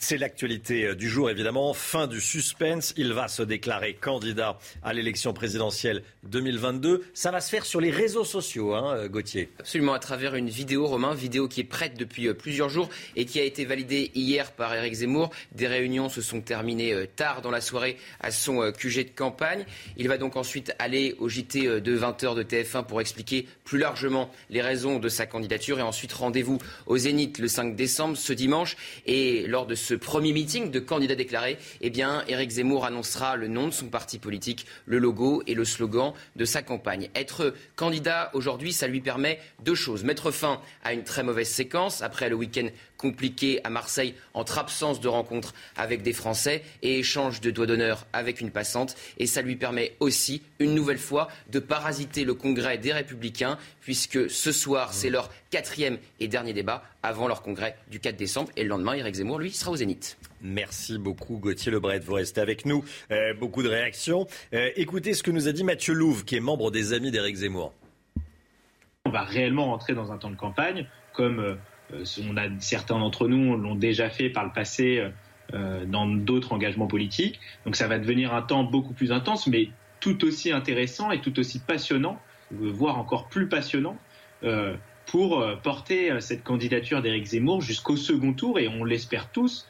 [0.00, 1.72] C'est l'actualité euh, du jour, évidemment.
[1.72, 2.92] Fin du suspense.
[2.96, 7.04] Il va se déclarer candidat à l'élection présidentielle 2022.
[7.14, 9.50] Ça va se faire sur les réseaux sociaux, hein, euh, Gauthier.
[9.60, 13.24] Absolument, à travers une vidéo, Romain, vidéo qui est prête depuis euh, plusieurs jours et
[13.24, 15.30] qui a été validée hier par Éric Zemmour.
[15.52, 19.64] Des réunions se sont terminées tard dans la soirée à son QG de campagne.
[19.96, 24.30] Il va donc ensuite aller au JT de 20h de TF1 pour expliquer plus largement
[24.50, 28.76] les raisons de sa candidature et ensuite rendez-vous au Zénith le 5 décembre, ce dimanche.
[29.06, 33.66] Et lors de premier meeting de candidats déclarés, eh bien, Éric Zemmour annoncera le nom
[33.66, 37.10] de son parti politique, le logo et le slogan de sa campagne.
[37.14, 40.04] Être candidat aujourd'hui, ça lui permet deux choses.
[40.04, 42.68] Mettre fin à une très mauvaise séquence après le week-end
[43.04, 48.06] compliqué à Marseille entre absence de rencontres avec des Français et échange de doigts d'honneur
[48.14, 48.96] avec une passante.
[49.18, 54.30] Et ça lui permet aussi, une nouvelle fois, de parasiter le congrès des Républicains, puisque
[54.30, 58.50] ce soir, c'est leur quatrième et dernier débat avant leur congrès du 4 décembre.
[58.56, 60.16] Et le lendemain, Éric Zemmour, lui, sera au Zénith.
[60.40, 62.86] Merci beaucoup Gauthier Lebret, vous restez avec nous.
[63.10, 64.26] Euh, beaucoup de réactions.
[64.54, 67.36] Euh, écoutez ce que nous a dit Mathieu Louve, qui est membre des Amis d'Éric
[67.36, 67.74] Zemmour.
[69.04, 71.54] On va réellement rentrer dans un temps de campagne, comme euh,
[72.28, 75.10] on a, certains d'entre nous l'ont déjà fait par le passé
[75.52, 77.38] euh, dans d'autres engagements politiques.
[77.64, 79.68] Donc ça va devenir un temps beaucoup plus intense, mais
[80.00, 82.18] tout aussi intéressant et tout aussi passionnant,
[82.50, 83.96] voire encore plus passionnant,
[84.42, 84.74] euh,
[85.06, 89.68] pour porter cette candidature d'Éric Zemmour jusqu'au second tour, et on l'espère tous,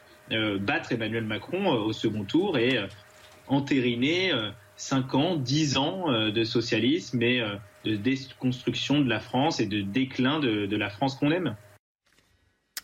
[0.61, 2.79] battre Emmanuel Macron au second tour et
[3.47, 4.31] entériner
[4.77, 7.43] 5 ans, 10 ans de socialisme et
[7.83, 11.57] de déconstruction de la France et de déclin de la France qu'on aime.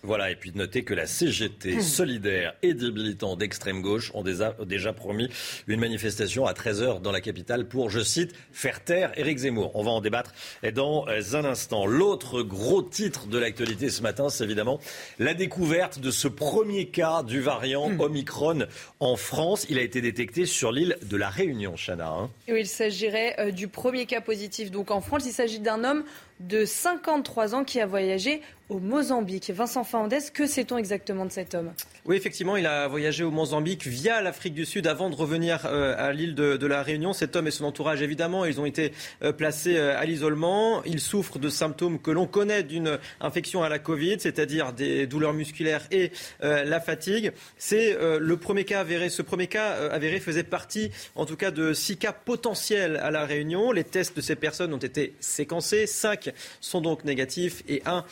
[0.03, 1.81] Voilà, et puis de noter que la CGT hmm.
[1.81, 5.29] solidaire et des militants d'extrême gauche ont déjà, promis
[5.67, 9.71] une manifestation à 13h dans la capitale pour, je cite, faire taire Éric Zemmour.
[9.75, 10.33] On va en débattre
[10.73, 11.85] dans un instant.
[11.85, 14.79] L'autre gros titre de l'actualité ce matin, c'est évidemment
[15.19, 18.01] la découverte de ce premier cas du variant hmm.
[18.01, 18.67] Omicron
[18.99, 19.67] en France.
[19.69, 22.09] Il a été détecté sur l'île de la Réunion, Chana.
[22.09, 22.29] Hein.
[22.47, 25.23] il s'agirait euh, du premier cas positif donc en France.
[25.27, 26.03] Il s'agit d'un homme
[26.47, 29.51] de 53 ans qui a voyagé au Mozambique.
[29.53, 31.73] Vincent Fernandez, que sait-on exactement de cet homme?
[32.05, 35.93] Oui, effectivement, il a voyagé au Mozambique via l'Afrique du Sud avant de revenir euh,
[35.97, 37.11] à l'île de, la Réunion.
[37.11, 40.83] Cet homme et son entourage, évidemment, ils ont été euh, placés euh, à l'isolement.
[40.85, 45.33] Il souffre de symptômes que l'on connaît d'une infection à la Covid, c'est-à-dire des douleurs
[45.33, 46.11] musculaires et
[46.41, 47.33] la fatigue.
[47.57, 49.09] C'est le premier cas avéré.
[49.09, 53.25] Ce premier cas avéré faisait partie, en tout cas, de six cas potentiels à la
[53.25, 53.71] Réunion.
[53.71, 55.87] Les tests de ces personnes ont été séquencés.
[55.87, 58.03] Cinq sont donc négatifs et un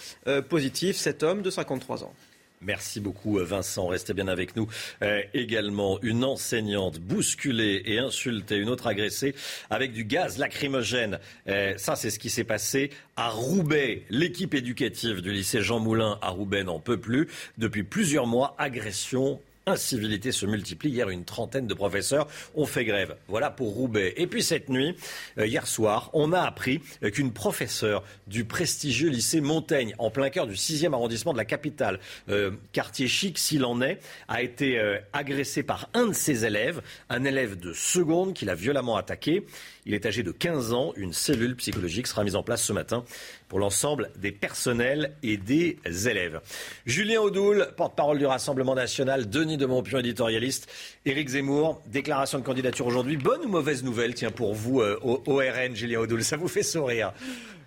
[0.50, 2.14] positif, cet homme de 53 ans.
[2.62, 4.68] Merci beaucoup Vincent, restez bien avec nous.
[5.02, 9.34] Euh, également une enseignante bousculée et insultée, une autre agressée
[9.70, 11.20] avec du gaz lacrymogène.
[11.48, 14.04] Euh, ça c'est ce qui s'est passé à Roubaix.
[14.10, 17.30] L'équipe éducative du lycée Jean Moulin à Roubaix n'en peut plus.
[17.58, 19.40] Depuis plusieurs mois, agression,
[19.70, 20.90] incivilités se multiplient.
[20.90, 23.16] Hier, une trentaine de professeurs ont fait grève.
[23.28, 24.14] Voilà pour Roubaix.
[24.18, 24.96] Et puis cette nuit,
[25.38, 30.30] euh, hier soir, on a appris euh, qu'une professeure du prestigieux lycée Montaigne, en plein
[30.30, 32.00] cœur du 6e arrondissement de la capitale,
[32.30, 34.80] euh, quartier chic s'il en est, a été
[35.14, 39.46] agressée par un de ses élèves, un élève de seconde qui l'a violemment attaqué.
[39.90, 40.94] Il est âgé de 15 ans.
[40.98, 43.04] Une cellule psychologique sera mise en place ce matin
[43.48, 46.42] pour l'ensemble des personnels et des élèves.
[46.86, 50.72] Julien Audoul, porte-parole du Rassemblement national, Denis de Montpion, éditorialiste,
[51.08, 53.18] Éric Zemmour, déclaration de candidature aujourd'hui.
[53.18, 55.42] Bonne ou mauvaise nouvelle, tiens, pour vous, euh, au,
[55.74, 57.12] Julien Audoul, ça vous fait sourire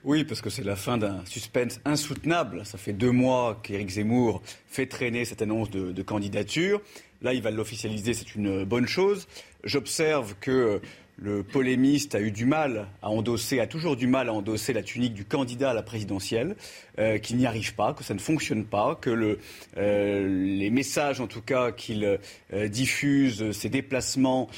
[0.05, 2.66] oui, parce que c'est la fin d'un suspense insoutenable.
[2.66, 6.81] Ça fait deux mois qu'Éric Zemmour fait traîner cette annonce de candidature.
[7.23, 9.29] Là, il va l'officialiser, c'est une bonne chose.
[9.62, 10.81] J'observe que
[11.23, 14.83] le polémiste a eu du mal à endosser, a toujours du mal à endosser la
[14.83, 16.57] tunique du candidat à la présidentielle,
[16.99, 19.39] euh, qu'il n'y arrive pas, que ça ne fonctionne pas, que
[19.77, 22.18] euh, les messages, en tout cas, qu'il
[22.53, 24.49] euh, diffuse, ses déplacements,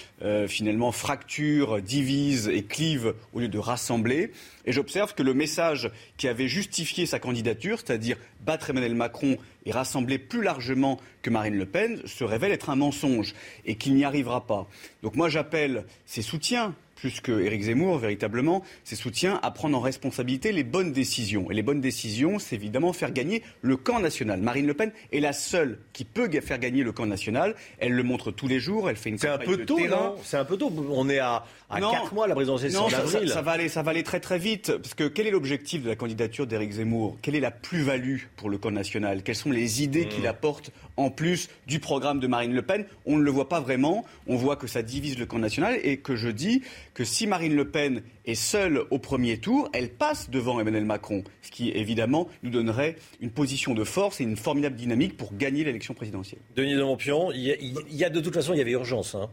[0.49, 4.31] finalement, fracturent, divisent et clivent au lieu de rassembler.
[4.67, 9.37] Et j'observe que le message qui avait justifié sa candidature, c'est-à-dire battre Emmanuel Macron
[9.67, 13.35] et rassembler plus largement que Marine Le Pen, se révèle être un mensonge
[13.65, 14.69] et qu'il n'y arrivera pas.
[15.03, 16.75] Donc moi j'appelle ses soutiens
[17.05, 21.51] plus que Éric Zemmour, véritablement, ses soutiens à prendre en responsabilité les bonnes décisions.
[21.51, 24.41] Et les bonnes décisions, c'est évidemment faire gagner le camp national.
[24.41, 27.57] Marine Le Pen est la seule qui peut faire gagner le camp national.
[27.79, 28.89] Elle le montre tous les jours.
[28.89, 30.15] Elle fait une campagne un peu tôt, terrain.
[30.23, 30.73] C'est un peu tôt.
[30.91, 33.83] On est à, à 4 mois la présidentielle non, ça, ça, ça, va aller, ça
[33.83, 34.75] va aller très très vite.
[34.79, 37.19] Parce que quel est l'objectif de la candidature d'Éric Zemmour?
[37.21, 39.23] Quelle est la plus-value pour le camp national?
[39.23, 40.29] Quelles sont les idées qu'il hmm.
[40.29, 42.87] apporte en plus du programme de Marine Le Pen?
[43.05, 44.07] On ne le voit pas vraiment.
[44.27, 46.63] On voit que ça divise le camp national et que je dis
[46.95, 51.25] que si Marine Le Pen est seule au premier tour, elle passe devant Emmanuel Macron,
[51.43, 55.65] ce qui évidemment nous donnerait une position de force et une formidable dynamique pour gagner
[55.65, 56.41] l'élection présidentielle.
[56.57, 57.43] Denis de Montpion, il
[57.91, 59.15] y, a, de toute façon, il y avait urgence.
[59.15, 59.29] Hein.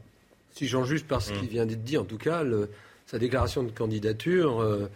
[0.54, 2.44] Si j'en juge par ce qui vient d'être dit, en tout cas,
[3.06, 4.60] sa déclaration de candidature.
[4.60, 4.90] Euh,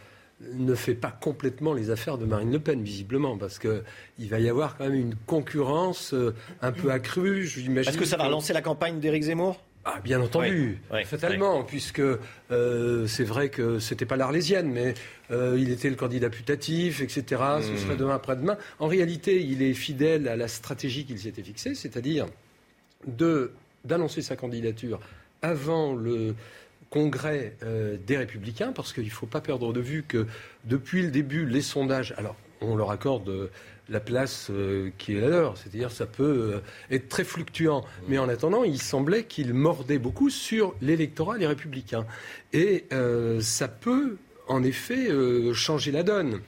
[0.54, 4.50] ne fait pas complètement les affaires de Marine Le Pen, visiblement, parce qu'il va y
[4.50, 7.46] avoir quand même une concurrence euh, un peu accrue.
[7.46, 9.62] Est-ce que ça va relancer la campagne d'Éric Zemmour?
[9.88, 12.02] Ah, bien entendu, fatalement, puisque
[12.52, 14.96] euh, c'est vrai que c'était pas l'Arlésienne, mais
[15.30, 17.24] euh, il était le candidat putatif, etc.
[17.62, 17.78] Ce hmm.
[17.78, 18.58] serait demain après-demain.
[18.80, 22.26] En réalité, il est fidèle à la stratégie qu'il s'était fixée, c'est-à-dire
[23.06, 23.52] de
[23.84, 25.00] d'annoncer sa candidature
[25.44, 26.34] avant le
[26.90, 30.26] congrès euh, des Républicains, parce qu'il ne faut pas perdre de vue que
[30.64, 33.52] depuis le début, les sondages, alors on leur accorde
[33.90, 35.58] la place euh, qui est la leur.
[35.58, 36.60] C'est-à-dire ça peut euh,
[36.92, 37.84] être très fluctuant.
[38.08, 42.06] Mais en attendant, il semblait qu'il mordait beaucoup sur l'électorat des républicains.
[42.54, 44.18] Et euh, ça peut
[44.48, 45.10] en effet
[45.54, 46.40] changer la donne.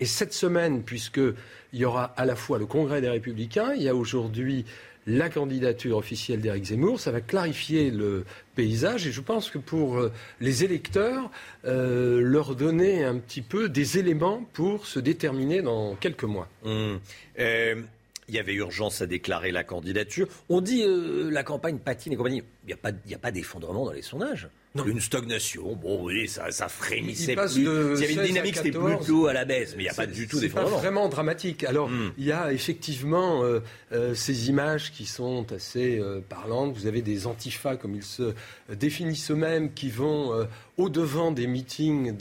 [0.00, 1.34] Et cette semaine, puisqu'il
[1.72, 4.64] y aura à la fois le Congrès des républicains, il y a aujourd'hui
[5.06, 7.00] la candidature officielle d'Éric Zemmour.
[7.00, 8.24] Ça va clarifier le
[8.54, 11.30] paysage et je pense que pour euh, les électeurs,
[11.64, 16.48] euh, leur donner un petit peu des éléments pour se déterminer dans quelques mois.
[16.64, 16.96] Mmh.
[17.38, 17.82] Euh,
[18.28, 20.28] il y avait urgence à déclarer la candidature.
[20.48, 22.44] On dit la campagne patine et compagnie.
[22.64, 22.76] Il
[23.06, 24.48] n'y a pas d'effondrement dans les sondages.
[24.76, 24.84] Non.
[24.84, 27.48] Une stagnation, bon oui, ça, ça frémissait plus.
[27.48, 30.06] S'il y avait une dynamique, c'était plutôt à la baisse, mais il n'y a pas
[30.06, 30.76] du tout d'effondrement.
[30.76, 31.64] C'est vraiment dramatique.
[31.64, 32.12] Alors, hmm.
[32.16, 33.58] il y a effectivement euh,
[33.90, 36.72] euh, ces images qui sont assez euh, parlantes.
[36.76, 38.32] Vous avez des antifas, comme ils se
[38.72, 40.46] définissent eux-mêmes, qui vont
[40.76, 42.16] au-devant des meetings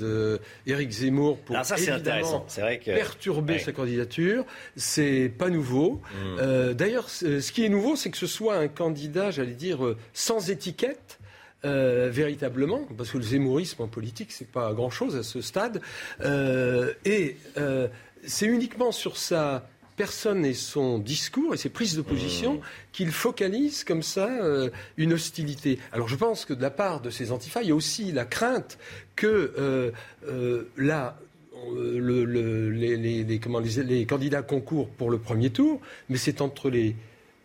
[0.66, 2.92] d'Éric Zemmour pour ça, évidemment vrai que...
[2.92, 4.44] perturber sa candidature.
[4.76, 6.02] C'est pas nouveau.
[6.16, 6.74] Hmm.
[6.74, 11.19] D'ailleurs, ce qui est nouveau, c'est que ce soit un candidat, j'allais dire, sans étiquette,
[11.66, 15.82] euh, véritablement, parce que le zémourisme en politique, c'est pas grand-chose à ce stade,
[16.22, 17.90] euh, et euh,
[18.26, 22.62] c'est uniquement sur sa personne et son discours et ses prises de position mmh.
[22.94, 24.30] qu'il focalise comme ça
[24.96, 25.80] une hostilité.
[25.92, 28.24] Alors je pense que de la part de ces antifas, il y a aussi la
[28.24, 28.78] crainte
[29.18, 29.92] que
[30.78, 31.20] là,
[31.76, 36.96] les, comment, les, candidats concourent pour le premier tour, mais c'est entre les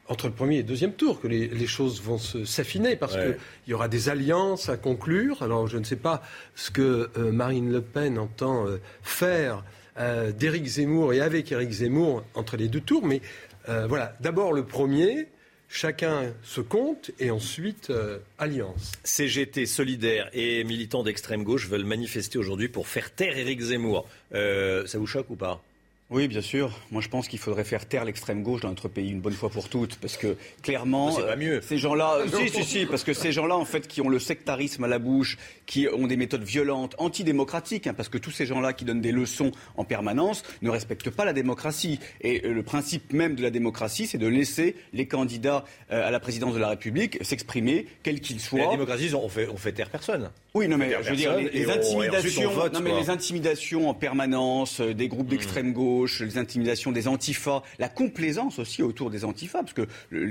[0.09, 3.37] entre le premier et le deuxième tour que les, choses vont s'affiner parce qu'il
[3.69, 5.43] y aura des alliances à conclure.
[5.43, 6.23] Alors je ne sais pas
[6.55, 9.65] ce que euh, Marine Le Pen entend euh, faire
[9.99, 13.21] euh, d'Éric Zemmour et avec Éric Zemmour entre les deux tours, mais
[13.67, 15.29] voilà, d'abord le premier.
[15.71, 17.91] Chacun se compte et ensuite
[18.39, 18.93] alliance.
[19.03, 24.07] CGT, Solidaire et militants d'extrême gauche veulent manifester aujourd'hui pour faire taire Éric Zemmour.
[24.31, 25.63] ça vous choque ou pas?
[26.11, 26.71] Oui, bien sûr.
[26.91, 29.49] Moi, je pense qu'il faudrait faire taire l'extrême gauche dans notre pays une bonne fois
[29.49, 31.63] pour toutes, parce que clairement, c'est pas mieux.
[31.63, 34.85] ces gens-là, si, si, si, parce que ces gens-là, en fait, qui ont le sectarisme
[34.85, 38.75] à la bouche, qui ont des méthodes violentes, antidémocratiques, hein, parce que tous ces gens-là
[38.75, 41.99] qui donnent des leçons en permanence ne respectent pas la démocratie.
[42.21, 46.11] Et euh, le principe même de la démocratie, c'est de laisser les candidats euh, à
[46.11, 48.61] la présidence de la République s'exprimer, quels qu'ils soient.
[48.61, 50.31] la démocratie, on fait, on fait taire personne.
[50.55, 54.95] Oui, non, mais je veux dire, les, intimidations, non, mais les intimidations en permanence euh,
[54.95, 59.73] des groupes d'extrême gauche, les intimidations des antifas, la complaisance aussi autour des antifas, parce
[59.73, 59.89] que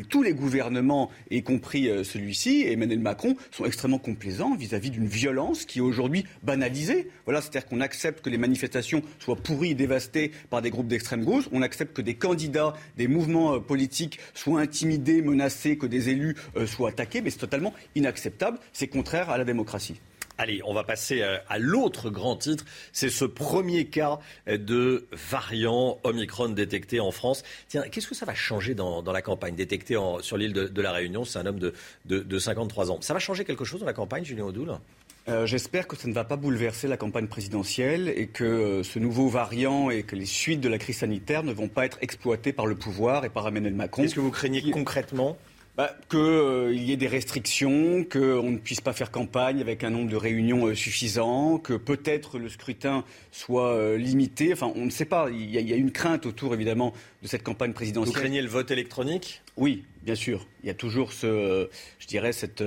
[0.09, 5.65] tous les gouvernements, y compris euh, celui-ci, Emmanuel Macron, sont extrêmement complaisants vis-à-vis d'une violence
[5.65, 7.09] qui est aujourd'hui banalisée.
[7.26, 11.24] Voilà, c'est-à-dire qu'on accepte que les manifestations soient pourries et dévastées par des groupes d'extrême
[11.24, 16.09] gauche, on accepte que des candidats, des mouvements euh, politiques soient intimidés, menacés, que des
[16.09, 19.99] élus soient attaqués, mais c'est totalement inacceptable, c'est contraire à la démocratie.
[20.38, 22.65] Allez, on va passer euh, à l'autre grand titre.
[22.91, 27.43] C'est ce premier cas de variant Omicron détecté en France.
[27.67, 31.23] Tiens, qu'est-ce que ça va changer dans, la campagne détecté sur l'île de, la Réunion?
[31.25, 32.97] C'est un homme de, 53 ans.
[33.01, 34.73] Ça va changer quelque chose dans la campagne, Julien Audoul?
[35.29, 38.99] Euh, J'espère que ça ne va pas bouleverser la campagne présidentielle et que euh, ce
[38.99, 42.51] nouveau variant et que les suites de la crise sanitaire ne vont pas être exploitées
[42.51, 44.01] par le pouvoir et par Emmanuel Macron.
[44.01, 45.38] Qu'est-ce que vous craignez concrètement?
[45.76, 49.89] Bah, Qu'il euh, y ait des restrictions, qu'on ne puisse pas faire campagne avec un
[49.89, 54.53] nombre de réunions euh, suffisant, que peut-être le scrutin soit euh, limité.
[54.53, 55.30] Enfin, on ne sait pas.
[55.32, 56.93] Il y, a une crainte autour, évidemment,
[57.24, 58.13] de cette campagne présidentielle.
[58.13, 59.41] Vous craignez le vote électronique?
[59.57, 60.45] Oui, bien sûr.
[60.63, 61.69] Il y a toujours ce,
[61.99, 62.63] je dirais, cette,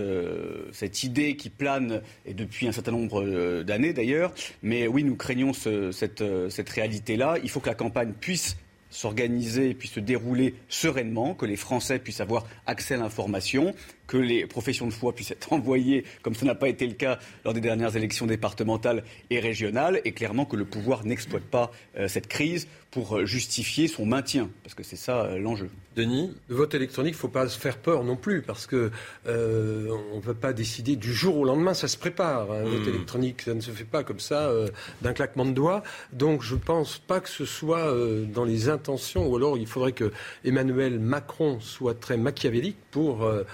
[0.73, 4.33] cette idée qui plane, et depuis un certain nombre d'années d'ailleurs.
[4.63, 7.37] Mais oui, nous craignons ce, cette, cette réalité-là.
[7.43, 8.57] Il faut que la campagne puisse
[8.91, 13.75] s'organiser et puis se dérouler sereinement, que les Français puissent avoir accès à l'information,
[14.07, 17.19] que les professions de foi puissent être envoyées, comme ça n'a pas été le cas
[17.45, 22.09] lors des dernières élections départementales et régionales, et clairement que le pouvoir n'exploite pas euh,
[22.09, 25.69] cette crise pour euh, justifier son maintien, parce que c'est ça euh, l'enjeu.
[25.97, 26.35] Denis?
[26.49, 28.91] Le vote électronique, il ne faut pas se faire peur non plus, parce qu'on
[29.27, 32.53] ne peut pas décider du jour au lendemain, ça se prépare.
[32.53, 32.89] Un vote hmm.
[32.91, 34.53] électronique, ça ne se fait pas comme ça,
[35.01, 35.83] d'un claquement de doigts.
[36.13, 37.91] Donc je ne pense pas que ce soit
[38.27, 40.13] dans les intentions, ou alors il faudrait que
[40.45, 43.45] Emmanuel Macron soit très machiavélique pour euh,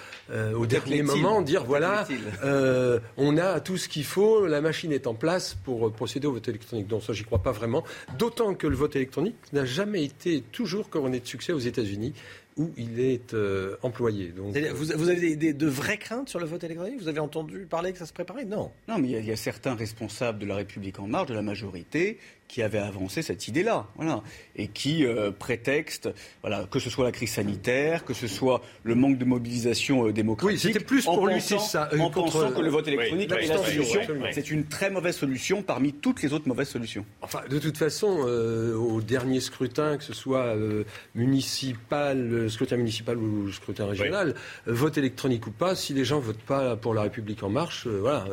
[0.55, 2.07] au dernier moment dire voilà,
[2.45, 6.27] euh, on a tout ce qu'il faut, la machine est en place pour euh, procéder
[6.27, 6.87] au vote électronique.
[6.87, 7.85] Donc ça, j'y crois pas vraiment.
[8.19, 12.15] D'autant que le vote électronique n'a jamais été toujours couronné de succès aux États-Unis
[12.59, 13.35] où il est
[13.83, 14.29] employé.
[14.29, 17.01] Donc, vous, avez de vraies craintes sur le vote électronique?
[17.01, 18.45] Vous avez entendu parler que ça se préparait?
[18.45, 18.71] Non.
[18.89, 22.19] Non, mais il y, a, certains responsables de la République en marche, de la majorité,
[22.53, 24.23] qui avait avancé cette idée-là, voilà,
[24.57, 26.11] et qui euh, prétexte,
[26.43, 30.13] voilà, que ce soit la crise sanitaire, que ce soit le manque de mobilisation euh,
[30.13, 30.61] démocratique.
[30.63, 31.89] Oui, c'était plus pour lutter ça.
[31.95, 34.01] Euh, en pensant que le vote électronique est la solution.
[34.33, 37.07] C'est une très mauvaise solution parmi toutes les autres mauvaises solutions.
[37.23, 40.55] Enfin, de toute façon, au dernier scrutin, que ce soit
[41.15, 44.35] municipal, scrutin municipal ou scrutin régional,
[44.67, 48.27] vote électronique ou pas, si les gens votent pas pour la République en marche, voilà,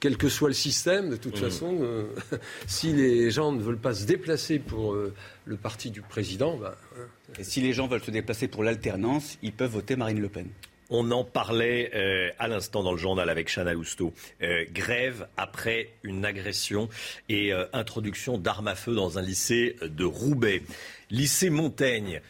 [0.00, 1.44] quel que soit le système, de toute mmh.
[1.44, 1.78] façon,
[2.66, 6.76] si les gens ne veulent pas se déplacer pour euh, le parti du président, bah,
[6.96, 7.06] hein.
[7.38, 10.48] Et si les gens veulent se déplacer pour l'alternance, ils peuvent voter Marine Le Pen.
[10.90, 14.12] On en parlait euh, à l'instant dans le journal avec Chana Lousteau.
[14.42, 16.90] Euh, grève après une agression
[17.30, 20.62] et introduction d'armes à feu dans un lycée de Roubaix.
[21.10, 22.20] Lycée Montaigne,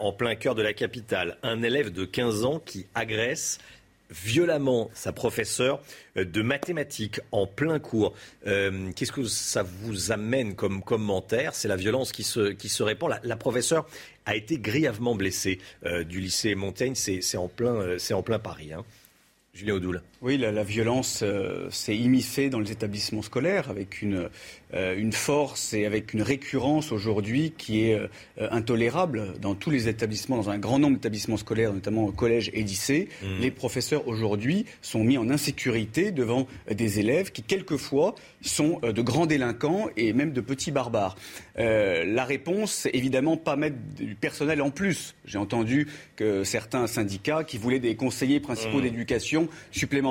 [0.00, 1.38] en plein cœur de la capitale.
[1.42, 3.58] Un élève de 15 ans qui agresse
[4.10, 5.80] violemment sa professeure
[6.16, 8.14] euh, de mathématiques en plein cours.
[8.46, 11.54] Euh, qu'est-ce que ça vous amène comme commentaire?
[11.54, 13.18] C'est la violence qui se, qui se répand.
[13.22, 13.86] La, professeure
[14.26, 16.94] a été grièvement blessée euh, du lycée Montaigne.
[16.94, 18.72] C'est en, plein, en plein Paris.
[18.72, 18.84] Hein.
[19.54, 20.02] Julien Audoul.
[20.22, 21.24] Oui, la, violence
[21.70, 24.28] s'est immiscée dans les établissements scolaires avec une,
[24.72, 28.06] euh, une force et avec une récurrence aujourd'hui qui est euh,
[28.52, 32.62] intolérable dans tous les établissements, dans un grand nombre d'établissements scolaires, notamment au collège et
[32.62, 33.08] lycée.
[33.22, 33.26] Mmh.
[33.40, 39.02] Les professeurs aujourd'hui sont mis en insécurité devant des élèves qui, quelquefois, sont euh, de
[39.02, 41.16] grands délinquants et même de petits barbares.
[41.56, 45.14] la réponse, évidemment pas mettre du personnel en plus.
[45.24, 48.82] J'ai entendu que certains syndicats qui voulaient des conseillers principaux mmh.
[48.82, 50.09] d'éducation supplémentaires.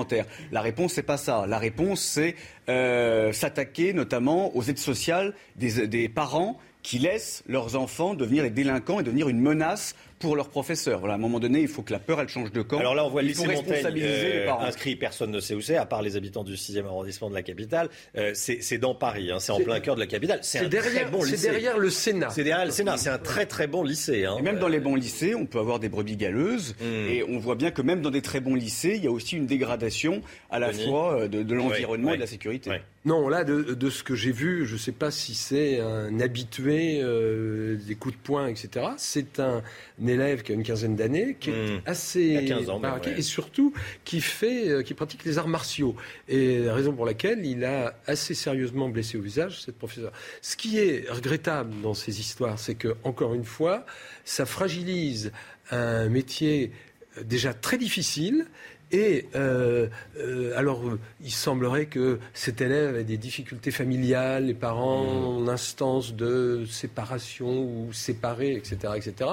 [0.52, 1.46] La réponse, c'est pas ça.
[1.48, 2.36] La réponse, c'est
[2.70, 8.50] euh, s'attaquer notamment aux aides sociales des, des parents qui laissent leurs enfants devenir des
[8.50, 11.00] délinquants et devenir une menace pour leurs professeurs.
[11.00, 12.78] Voilà, à un moment donné, il faut que la peur, elle change de camp.
[12.80, 15.86] Alors là, on voit le lycée Montaigne euh, inscrit, personne ne sait où c'est, à
[15.86, 17.90] part les habitants du 6e arrondissement de la capitale.
[18.18, 20.40] Euh, c'est dans Paris, hein, c'est en plein cœur de la capitale.
[20.42, 21.50] C'est derrière- très bon c'est lycée.
[21.50, 22.30] derrière le Sénat.
[22.32, 24.26] C'est derrière le Sénat, c'est un très très bon lycée.
[24.26, 24.36] hein.
[24.40, 26.76] Et même dans les bons lycées, on peut avoir des brebis galeuses.
[26.82, 27.10] Hmm.
[27.10, 29.38] Et on voit bien que même dans des très bons lycées, il y a aussi
[29.38, 32.72] une dégradation à la Denis fois euh, de, de l'environnement et de la sécurité.
[33.06, 36.20] Non, là, de, de ce que j'ai vu, je ne sais pas si c'est un
[36.20, 38.88] habitué euh, des coups de poing, etc.
[38.98, 39.64] C'est un,
[40.04, 41.82] un élève qui a une quinzaine d'années, qui est Hmm.
[41.86, 43.20] assez Il a 15 ans, baraqué, ouais.
[43.20, 43.74] et surtout
[44.06, 45.96] qui fait, euh, qui pratique les arts martiaux.
[46.28, 50.12] Et la raison pour laquelle il a assez sérieusement blessé au visage cette professeure.
[50.42, 53.86] Ce qui est regrettable dans ces histoires, c'est que encore une fois,
[54.26, 55.32] ça fragilise
[55.72, 56.72] un métier
[57.18, 58.46] euh, déjà très difficile.
[58.92, 59.88] Et euh,
[60.18, 65.48] euh, alors, euh, il semblerait que cet élève ait des difficultés familiales, les parents en
[65.48, 69.32] instance de séparation ou séparés, etc., etc.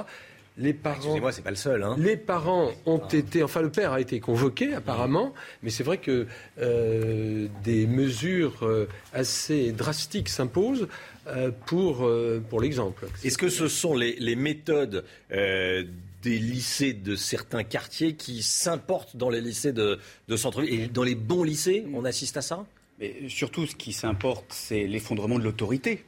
[0.58, 1.82] Les parents, Excusez-moi, c'est pas le seul.
[1.82, 1.96] Hein.
[1.98, 6.26] les parents ont été, enfin le père a été convoqué apparemment, mais c'est vrai que
[6.58, 10.88] euh, des mesures euh, assez drastiques s'imposent
[11.26, 13.06] euh, pour, euh, pour l'exemple.
[13.22, 15.84] Est-ce que ce sont les, les méthodes euh,
[16.22, 19.98] des lycées de certains quartiers qui s'importent dans les lycées de,
[20.28, 22.64] de centre-ville Et dans les bons lycées, on assiste à ça?
[22.98, 26.04] Mais surtout, ce qui s'importe, c'est l'effondrement de l'autorité.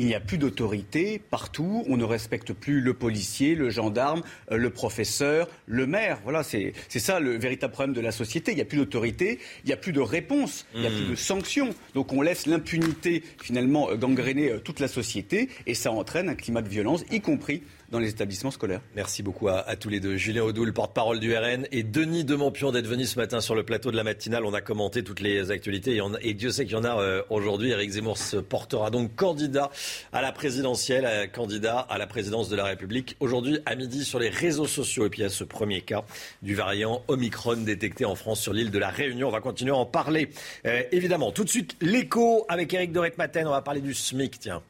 [0.00, 1.84] Il n'y a plus d'autorité partout.
[1.86, 6.20] On ne respecte plus le policier, le gendarme, euh, le professeur, le maire.
[6.24, 8.52] Voilà, c'est ça le véritable problème de la société.
[8.52, 11.04] Il n'y a plus d'autorité, il n'y a plus de réponse, il n'y a plus
[11.04, 11.74] de sanctions.
[11.92, 16.34] Donc on laisse l'impunité finalement euh, gangréner euh, toute la société et ça entraîne un
[16.34, 18.80] climat de violence, y compris dans les établissements scolaires.
[18.94, 20.16] Merci beaucoup à, tous les deux.
[20.16, 23.90] Julien Audoul, porte-parole du RN, et Denis Demampion d'être venu ce matin sur le plateau
[23.90, 24.44] de la matinale.
[24.44, 27.70] On a commenté toutes les actualités et, Dieu sait qu'il y en a euh, aujourd'hui.
[27.70, 29.70] Éric Zemmour se portera donc candidat
[30.12, 33.16] à la présidentielle, euh, candidat à la présidence de la République.
[33.20, 35.06] Aujourd'hui à midi sur les réseaux sociaux.
[35.06, 36.04] Et puis il y a ce premier cas
[36.42, 39.28] du variant Omicron détecté en France sur l'île de la Réunion.
[39.28, 40.30] On va continuer à en parler.
[40.66, 43.46] Euh, évidemment, tout de suite l'écho avec Éric de Maten.
[43.46, 44.62] On va parler du SMIC, tiens.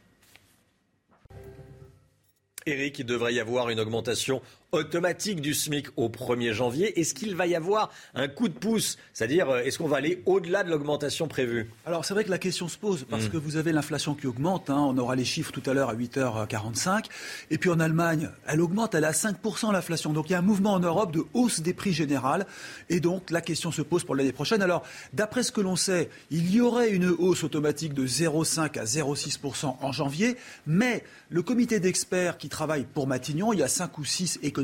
[2.71, 4.41] Eric, il devrait y avoir une augmentation
[4.73, 6.99] automatique du SMIC au 1er janvier.
[7.01, 8.99] Est-ce qu'il va y avoir un coup de pouce?
[9.13, 11.71] C'est-à-dire, euh, est-ce qu'on va aller au-delà de l'augmentation prévue?
[11.87, 13.31] Alors c'est vrai que la question se pose parce Mm.
[13.31, 15.95] que vous avez l'inflation qui augmente, hein, on aura les chiffres tout à l'heure à
[15.95, 17.07] 8h45,
[17.51, 20.13] et puis en Allemagne, elle augmente, elle est à 5% l'inflation.
[20.13, 22.47] Donc il y a un mouvement en Europe de hausse des prix générales,
[22.89, 24.63] et donc la question se pose pour l'année prochaine.
[24.63, 28.85] Alors d'après ce que l'on sait, il y aurait une hausse automatique de 0,5 à
[28.85, 33.99] 0,6% en janvier, mais le comité d'experts qui travaille pour Matignon, il y a 5
[33.99, 34.60] ou 6 économistes,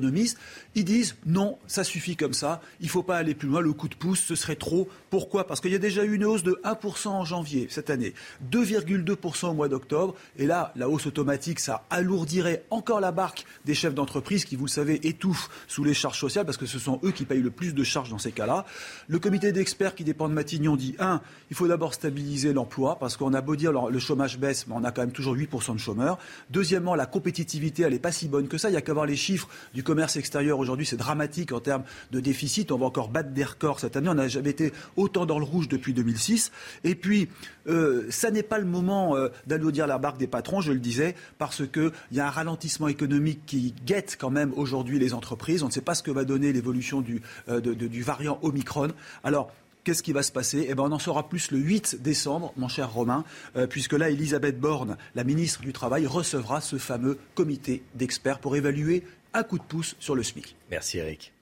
[0.75, 3.73] ils disent non, ça suffit comme ça, il ne faut pas aller plus loin, le
[3.73, 4.89] coup de pouce, ce serait trop.
[5.11, 5.47] Pourquoi?
[5.47, 8.15] Parce qu'il y a déjà eu une hausse de 1% en janvier cette année,
[8.51, 13.75] 2,2% au mois d'octobre, et là, la hausse automatique, ça alourdirait encore la barque des
[13.75, 17.01] chefs d'entreprise qui, vous le savez, étouffent sous les charges sociales, parce que ce sont
[17.05, 18.65] eux qui payent le plus de charges dans ces cas-là.
[19.09, 21.21] Le comité d'experts qui dépend de Matignon dit, un,
[21.51, 24.85] il faut d'abord stabiliser l'emploi, parce qu'on a beau dire le chômage baisse, mais on
[24.85, 26.19] a quand même toujours 8% de chômeurs.
[26.51, 28.71] Deuxièmement, la compétitivité, elle n'est pas si bonne que ça.
[28.71, 31.85] Il y a qu'à voir les chiffres du commerce extérieur aujourd'hui, c'est dramatique en termes
[32.11, 32.73] de déficit.
[32.73, 34.09] On va encore battre des records cette année.
[34.09, 36.53] On n'a jamais été autant dans le rouge depuis 2006.
[36.85, 37.29] Et puis,
[37.69, 41.63] euh, ça n'est pas le moment euh, la barque des patrons, je le disais, parce
[41.67, 45.63] qu'il y a un ralentissement économique qui guette quand même aujourd'hui les entreprises.
[45.63, 47.61] On ne sait pas ce que va donner l'évolution du, euh,
[48.05, 48.89] variant Omicron.
[49.23, 49.53] Alors,
[49.87, 50.67] Qu'est-ce qui va se passer?
[50.69, 53.23] Eh ben, on en saura plus le 8 décembre, mon cher Romain,
[53.55, 58.57] euh, puisque là, Elisabeth Borne, la ministre du Travail, recevra ce fameux comité d'experts pour
[58.57, 60.57] évaluer un coup de pouce sur le SMIC.
[60.71, 61.33] Merci Eric.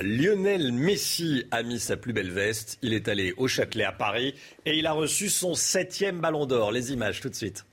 [0.00, 2.78] Lionel Messi a mis sa plus belle veste.
[2.82, 4.34] Il est allé au Châtelet à Paris
[4.64, 6.70] et il a reçu son septième ballon d'or.
[6.70, 7.64] Les images tout de suite.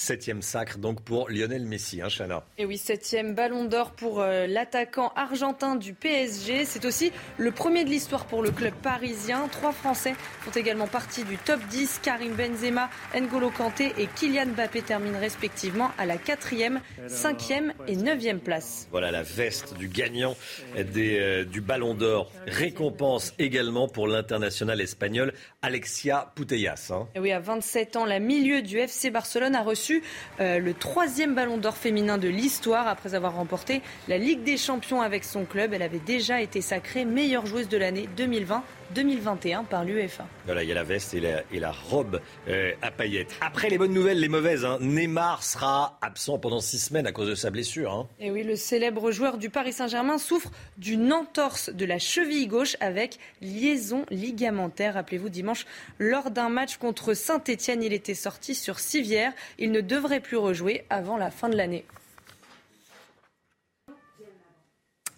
[0.00, 2.44] Septième sacre donc pour Lionel Messi, hein, Chana.
[2.58, 6.66] Et oui, septième ballon d'or pour euh, l'attaquant argentin du PSG.
[6.66, 9.48] C'est aussi le premier de l'histoire pour le club parisien.
[9.50, 12.00] Trois Français font également partie du top 10.
[12.02, 18.40] Karim Benzema, N'Golo Kanté et Kylian Mbappé terminent respectivement à la quatrième, cinquième et neuvième
[18.40, 18.88] place.
[18.90, 20.36] Voilà la veste du gagnant
[20.76, 22.30] des, euh, du Ballon d'Or.
[22.46, 25.32] Récompense également pour l'international espagnol
[25.62, 26.90] Alexia Putellas.
[26.92, 27.08] hein.
[27.14, 29.85] Et oui, à 27 ans, la milieu du FC Barcelone a reçu
[30.40, 35.00] euh, le troisième ballon d'or féminin de l'histoire après avoir remporté la Ligue des Champions
[35.02, 35.72] avec son club.
[35.72, 38.08] Elle avait déjà été sacrée meilleure joueuse de l'année
[38.94, 40.26] 2020-2021 par l'UEFA.
[40.44, 43.34] Voilà, il y a la veste et la, et la robe euh, à paillettes.
[43.40, 44.64] Après les bonnes nouvelles, les mauvaises.
[44.64, 44.78] hein.
[44.80, 47.92] Neymar sera absent pendant six semaines à cause de sa blessure.
[47.92, 48.06] hein.
[48.20, 52.76] Et oui, le célèbre joueur du Paris Saint-Germain souffre d'une entorse de la cheville gauche
[52.80, 54.94] avec liaison ligamentaire.
[54.94, 55.66] Rappelez-vous, dimanche,
[55.98, 59.32] lors d'un match contre Saint-Etienne, il était sorti sur civière.
[59.58, 61.84] Il ne ne devrait plus rejouer avant la fin de l'année.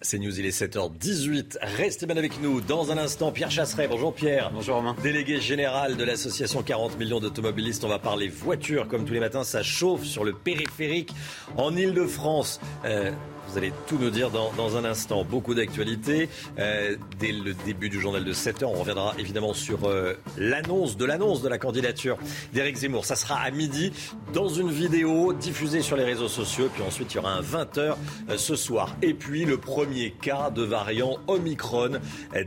[0.01, 1.57] C'est News, il est 7h18.
[1.61, 2.61] Restez bien avec nous.
[2.61, 3.87] Dans un instant, Pierre Chasseret.
[3.89, 4.49] Bonjour Pierre.
[4.53, 4.95] Bonjour Romain.
[5.03, 7.83] Délégué général de l'association 40 millions d'automobilistes.
[7.83, 8.87] On va parler voiture.
[8.87, 11.11] Comme tous les matins, ça chauffe sur le périphérique
[11.57, 12.61] en Ile-de-France.
[12.85, 13.11] Euh,
[13.49, 15.23] vous allez tout nous dire dans, un instant.
[15.23, 16.29] Beaucoup d'actualités.
[16.59, 20.97] Euh, dès le début du journal de 7 h on reviendra évidemment sur euh, l'annonce
[20.97, 22.17] de l'annonce de la candidature
[22.53, 23.05] d'Éric Zemmour.
[23.05, 23.91] Ça sera à midi
[24.33, 26.69] dans une vidéo diffusée sur les réseaux sociaux.
[26.71, 27.95] Puis ensuite, il y aura un 20h
[28.29, 28.95] euh, ce soir.
[29.01, 31.99] Et puis, le premier cas de variant Omicron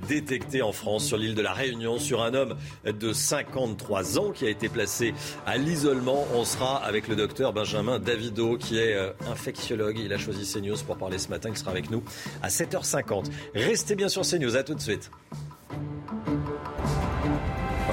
[0.08, 4.46] détecté en France sur l'île de la Réunion sur un homme de 53 ans qui
[4.46, 5.14] a été placé
[5.46, 6.26] à l'isolement.
[6.34, 8.96] On sera avec le docteur Benjamin Davido qui est
[9.30, 9.98] infectiologue.
[9.98, 12.02] Il a choisi CNews pour parler ce matin, qui sera avec nous
[12.42, 13.26] à 7h50.
[13.54, 15.10] Restez bien sur CNews, à tout de suite.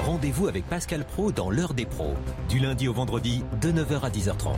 [0.04, 2.14] Rendez-vous avec Pascal Pro dans l'heure des pros,
[2.48, 4.56] du lundi au vendredi de 9h à 10h30.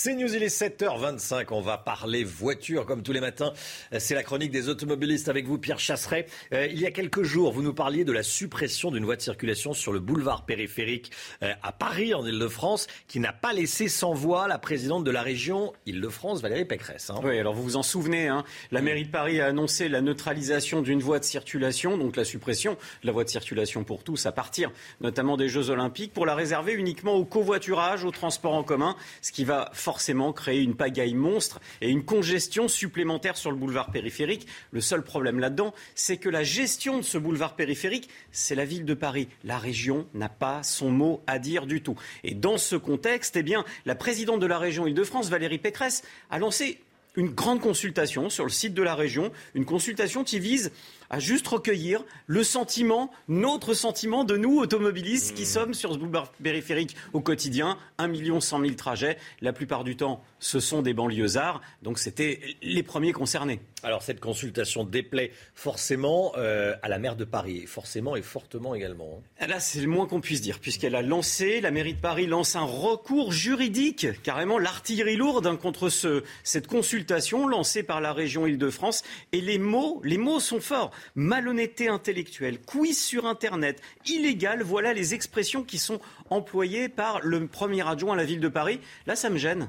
[0.00, 1.46] C'est News, il est 7h25.
[1.50, 3.52] On va parler voiture comme tous les matins.
[3.98, 6.26] C'est la chronique des automobilistes avec vous, Pierre Chasseret.
[6.52, 9.22] Euh, il y a quelques jours, vous nous parliez de la suppression d'une voie de
[9.22, 11.10] circulation sur le boulevard périphérique
[11.42, 15.20] euh, à Paris, en Ile-de-France, qui n'a pas laissé sans voix la présidente de la
[15.20, 17.10] région Ile-de-France, Valérie Pécresse.
[17.10, 17.18] Hein.
[17.24, 20.80] Oui, alors vous vous en souvenez, hein, la mairie de Paris a annoncé la neutralisation
[20.80, 24.30] d'une voie de circulation, donc la suppression de la voie de circulation pour tous à
[24.30, 24.70] partir
[25.00, 29.32] notamment des Jeux Olympiques, pour la réserver uniquement au covoiturage, au transport en commun, ce
[29.32, 34.46] qui va forcément créer une pagaille monstre et une congestion supplémentaire sur le boulevard périphérique.
[34.70, 38.84] Le seul problème là-dedans, c'est que la gestion de ce boulevard périphérique, c'est la ville
[38.84, 39.28] de Paris.
[39.44, 41.96] La région n'a pas son mot à dire du tout.
[42.22, 46.38] Et dans ce contexte, eh bien, la présidente de la région Île-de-France, Valérie Pécresse, a
[46.38, 46.82] lancé
[47.16, 50.70] une grande consultation sur le site de la région, une consultation qui vise
[51.10, 56.30] à juste recueillir le sentiment, notre sentiment de nous, automobilistes, qui sommes sur ce boulevard
[56.42, 57.78] périphérique au quotidien.
[57.98, 59.18] 1 million 100 000 trajets.
[59.40, 61.60] La plupart du temps, ce sont des banlieusards.
[61.82, 63.60] Donc, c'était les premiers concernés.
[63.82, 69.22] Alors, cette consultation déplaît forcément euh, à la maire de Paris, forcément et fortement également.
[69.40, 72.56] Là, c'est le moins qu'on puisse dire, puisqu'elle a lancé, la mairie de Paris lance
[72.56, 78.46] un recours juridique, carrément l'artillerie lourde hein, contre ce, cette consultation lancée par la région
[78.46, 79.02] Île-de-France.
[79.32, 85.14] Et les mots, les mots sont forts malhonnêteté intellectuelle, quiz sur Internet, illégal, voilà les
[85.14, 88.80] expressions qui sont employées par le premier adjoint à la ville de Paris.
[89.06, 89.68] Là, ça me gêne.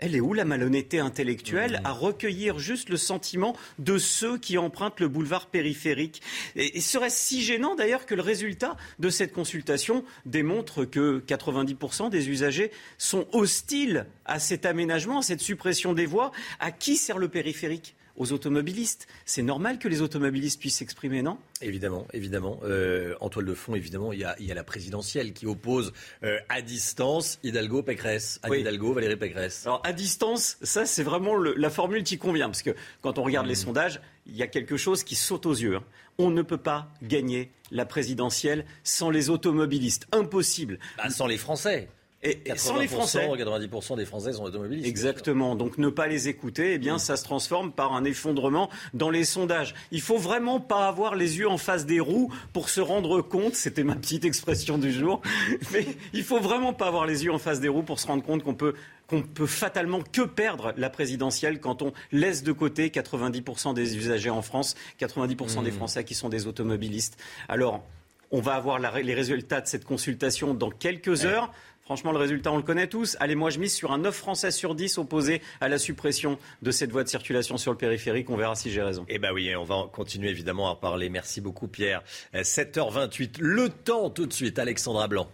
[0.00, 4.98] Elle est où la malhonnêteté intellectuelle à recueillir juste le sentiment de ceux qui empruntent
[4.98, 6.22] le boulevard périphérique?
[6.56, 12.30] Et, serait-ce si gênant d'ailleurs que le résultat de cette consultation démontre que 90% des
[12.30, 16.32] usagers sont hostiles à cet aménagement, à cette suppression des voies?
[16.60, 17.94] À qui sert le périphérique?
[18.16, 19.06] Aux automobilistes.
[19.24, 21.38] C'est normal que les automobilistes puissent s'exprimer, non?
[21.62, 22.60] Évidemment, évidemment.
[22.64, 25.92] Euh, en toile de fond, évidemment, il y a, la présidentielle qui oppose
[26.22, 28.40] euh, à distance Hidalgo, Pécresse.
[28.42, 29.66] Anne Hidalgo, Valérie Pécresse.
[29.66, 32.48] Alors, à distance, ça, c'est vraiment la formule qui convient.
[32.48, 33.56] Parce que quand on regarde les mmh.
[33.56, 35.76] sondages, il y a quelque chose qui saute aux yeux.
[35.76, 35.84] Hein.
[36.18, 40.06] On ne peut pas gagner la présidentielle sans les automobilistes.
[40.12, 40.78] Impossible.
[40.98, 41.88] Bah, sans les Français.
[42.22, 43.26] Et, sans les Français.
[43.26, 44.86] 90% des Français sont automobilistes.
[44.86, 45.56] Exactement.
[45.56, 49.24] Donc ne pas les écouter, eh bien, ça se transforme par un effondrement dans les
[49.24, 49.74] sondages.
[49.90, 53.54] Il faut vraiment pas avoir les yeux en face des roues pour se rendre compte,
[53.54, 55.22] c'était ma petite expression du jour,
[55.72, 58.22] mais il faut vraiment pas avoir les yeux en face des roues pour se rendre
[58.22, 58.74] compte qu'on peut
[59.06, 64.30] qu'on peut fatalement que perdre la présidentielle quand on laisse de côté 90% des usagers
[64.30, 65.74] en France, 90% des mmh.
[65.74, 67.18] Français qui sont des automobilistes.
[67.48, 67.82] Alors,
[68.30, 71.52] on va avoir les résultats de cette consultation dans quelques heures.
[71.90, 73.16] Franchement, le résultat, on le connaît tous.
[73.18, 76.70] Allez, moi, je mise sur un 9 Français sur 10 opposés à la suppression de
[76.70, 78.30] cette voie de circulation sur le périphérique.
[78.30, 79.04] On verra si j'ai raison.
[79.08, 81.08] Eh bien oui, on va continuer évidemment à parler.
[81.08, 82.04] Merci beaucoup, Pierre.
[82.32, 85.26] 7h28, euh, le temps tout de suite, Alexandra Blanc.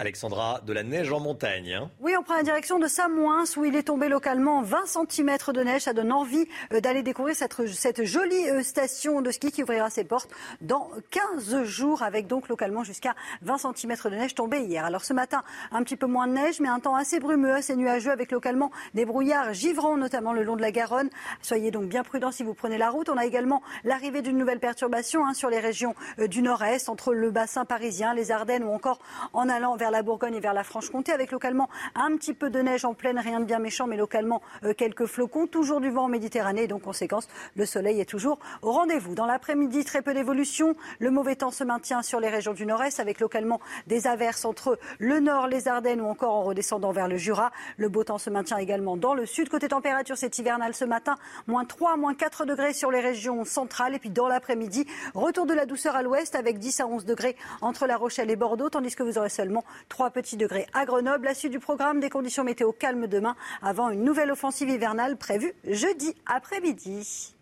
[0.00, 1.74] Alexandra, de la neige en montagne.
[1.74, 1.90] Hein.
[2.00, 5.62] oui, on prend la direction de Samoins où il est tombé localement 20 cm de
[5.62, 5.82] neige.
[5.82, 10.04] Ça donne envie euh, d'aller découvrir cette, jolie euh, station de ski qui ouvrira ses
[10.04, 10.30] portes
[10.62, 14.86] dans 15 jours avec donc localement jusqu'à 20 cm de neige tombée hier.
[14.86, 17.76] Alors ce matin, un petit peu moins de neige, mais un temps assez brumeux, assez
[17.76, 21.10] nuageux avec localement des brouillards givrants, notamment le long de la Garonne.
[21.42, 23.10] Soyez donc bien prudents si vous prenez la route.
[23.10, 27.12] On a également l'arrivée d'une nouvelle perturbation hein, sur les régions euh, du nord-est, entre
[27.12, 28.98] le bassin parisien, les Ardennes ou encore
[29.34, 32.48] en allant vers vers la Bourgogne et vers la Franche-Comté, avec localement un petit peu
[32.48, 35.48] de neige en pleine, rien de bien méchant, mais localement euh, quelques flocons.
[35.48, 37.26] Toujours du vent en Méditerranée, et donc conséquence,
[37.56, 39.16] le soleil est toujours au rendez-vous.
[39.16, 40.76] Dans l'après-midi, très peu d'évolution.
[41.00, 44.78] Le mauvais temps se maintient sur les régions du nord-est, avec localement des averses entre
[45.00, 47.50] le nord, les Ardennes ou encore en redescendant vers le Jura.
[47.76, 49.48] Le beau temps se maintient également dans le sud.
[49.48, 51.16] Côté température, c'est hivernal ce matin,
[51.48, 53.96] moins 3, moins 4 degrés sur les régions centrales.
[53.96, 57.34] Et puis dans l'après-midi, retour de la douceur à l'ouest avec 10 à 11 degrés
[57.60, 61.24] entre La Rochelle et Bordeaux, tandis que vous aurez seulement 3 petits degrés à Grenoble.
[61.24, 65.54] La suite du programme, des conditions météo calmes demain avant une nouvelle offensive hivernale prévue
[65.64, 67.34] jeudi après-midi.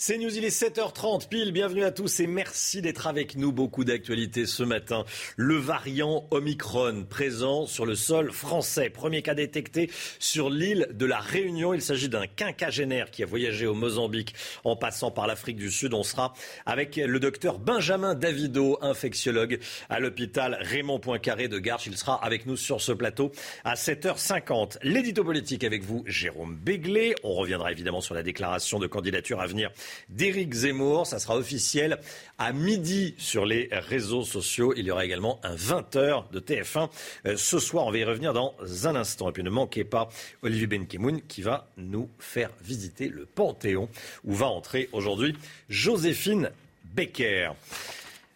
[0.00, 1.50] C'est News, il est 7h30 pile.
[1.50, 3.50] Bienvenue à tous et merci d'être avec nous.
[3.50, 5.04] Beaucoup d'actualités ce matin.
[5.36, 8.90] Le variant Omicron présent sur le sol français.
[8.90, 11.74] Premier cas détecté sur l'île de la Réunion.
[11.74, 15.92] Il s'agit d'un quinquagénaire qui a voyagé au Mozambique en passant par l'Afrique du Sud.
[15.94, 16.32] On sera
[16.64, 19.58] avec le docteur Benjamin Davido, infectiologue
[19.88, 21.88] à l'hôpital Raymond Poincaré de Garches.
[21.88, 23.32] Il sera avec nous sur ce plateau
[23.64, 24.78] à 7h50.
[24.84, 27.16] L'édito politique avec vous, Jérôme Béglé.
[27.24, 29.72] On reviendra évidemment sur la déclaration de candidature à venir
[30.08, 31.06] d'Éric Zemmour.
[31.06, 31.98] Ça sera officiel
[32.38, 34.72] à midi sur les réseaux sociaux.
[34.76, 36.88] Il y aura également un 20h de TF1
[37.26, 37.86] euh, ce soir.
[37.86, 38.54] On va y revenir dans
[38.84, 39.28] un instant.
[39.28, 40.08] Et puis ne manquez pas
[40.42, 43.88] Olivier Benkemoun qui va nous faire visiter le Panthéon
[44.24, 45.36] où va entrer aujourd'hui
[45.68, 46.50] Joséphine
[46.94, 47.52] Becker.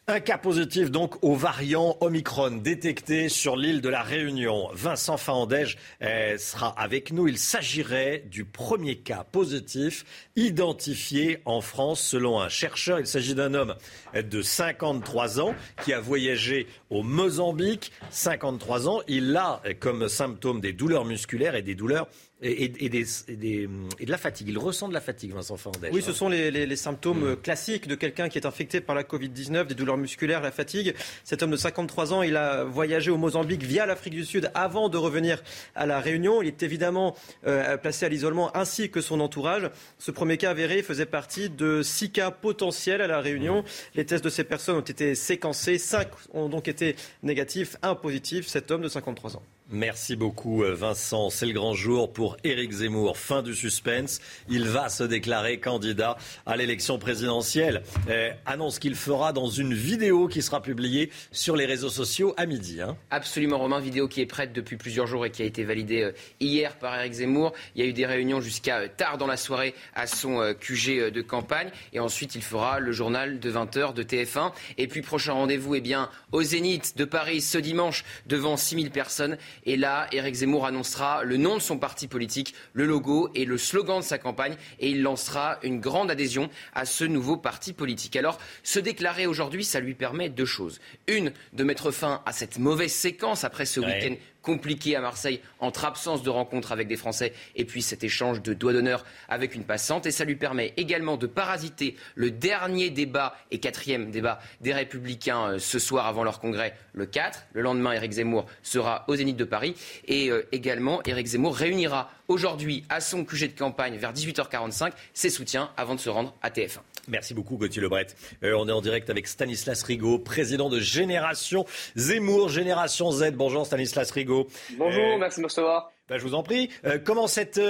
[0.09, 4.69] Un cas positif donc au variant Omicron détecté sur l'île de la Réunion.
[4.73, 7.29] Vincent Fahandège eh, sera avec nous.
[7.29, 10.05] Il s'agirait du premier cas positif
[10.35, 12.99] identifié en France selon un chercheur.
[12.99, 13.77] Il s'agit d'un homme
[14.13, 15.55] de 53 ans
[15.85, 17.93] qui a voyagé au Mozambique.
[18.11, 19.03] 53 ans.
[19.07, 22.09] Il a comme symptôme des douleurs musculaires et des douleurs
[22.43, 24.49] et, des, et, de la fatigue.
[24.49, 25.93] Il ressent de la fatigue, Vincent Fandel.
[25.93, 27.37] Oui, ce sont les, symptômes mm.
[27.37, 30.95] classiques de quelqu'un qui est infecté par la Covid-19, des douleurs musculaires, la fatigue.
[31.25, 34.89] Cet homme de 53 ans, il a voyagé au Mozambique via l'Afrique du Sud avant
[34.89, 35.43] de revenir
[35.75, 36.43] à la Réunion.
[36.43, 37.15] Il est évidemment
[37.47, 39.71] euh, placé à l'isolement ainsi que son entourage.
[39.99, 43.63] Ce premier cas avéré faisait partie de six cas potentiels à la Réunion.
[43.63, 43.65] Mm.
[43.95, 45.79] Les tests de ces personnes ont été séquencés.
[45.79, 48.49] Cinq ont donc été négatifs, un positif.
[48.49, 49.43] Cet homme de 53 ans.
[49.75, 51.31] Merci beaucoup euh, Vincent.
[51.31, 53.17] C'est le grand jour pour Éric Zemmour.
[53.17, 54.21] Fin du suspense.
[54.51, 57.83] Il va se déclarer candidat à l'élection présidentielle.
[58.11, 62.45] Euh, annonce qu'il fera dans une vidéo qui sera publiée sur les réseaux sociaux à
[62.45, 62.83] midi.
[62.83, 62.99] Hein.
[63.11, 66.13] Absolument Romain, vidéo qui est prête depuis plusieurs jours et qui a été validée euh,
[66.39, 67.55] hier par Éric Zemmour.
[67.75, 71.23] Il y a eu des réunions jusqu'à tard dans la soirée à son QG de
[71.23, 74.53] campagne et ensuite il fera le journal de 20h de TF1.
[74.77, 79.39] Et puis prochain rendez-vous eh bien, au Zénith de Paris ce dimanche devant 6000 personnes
[79.65, 83.59] et là, Éric Zemmour annoncera le nom de son parti politique, le logo et le
[83.59, 84.57] slogan de sa campagne.
[84.81, 88.17] Et il lancera une grande adhésion à ce nouveau parti politique.
[88.17, 90.81] Alors, se déclarer aujourd'hui, ça lui permet deux choses.
[91.07, 95.85] Une, de mettre fin à cette mauvaise séquence après ce week-end compliqué à Marseille entre
[95.85, 99.65] absence de rencontres avec des Français et puis cet échange de doigts d'honneur avec une
[99.65, 100.07] passante.
[100.07, 105.53] Et ça lui permet également de parasiter le dernier débat et quatrième débat des Républicains
[105.53, 107.47] euh, ce soir avant leur congrès le 4.
[107.53, 109.75] Le lendemain, Éric Zemmour sera au Zénith de Paris
[110.07, 115.31] et euh, également Éric Zemmour réunira aujourd'hui à son QG de campagne vers 18h45 ses
[115.31, 116.79] soutiens avant de se rendre à TF1.
[117.09, 118.07] Merci beaucoup Gauthier Lebret.
[118.43, 123.33] Euh, on est en direct avec Stanislas Rigaud, président de Génération Zemmour, Génération Z.
[123.33, 124.47] Bonjour Stanislas Rigaud.
[124.79, 125.93] Bonjour, euh, merci de me recevoir.
[126.09, 126.71] Ben, je vous en prie.
[126.85, 127.61] Euh, comment cette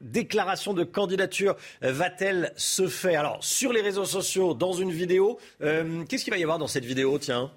[0.00, 3.20] déclaration de candidature va-t-elle se faire?
[3.20, 6.84] Alors, sur les réseaux sociaux, dans une vidéo, qu'est-ce qu'il va y avoir dans cette
[6.84, 7.50] vidéo Tiens?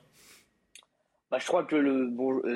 [1.33, 2.11] Bah, je crois que le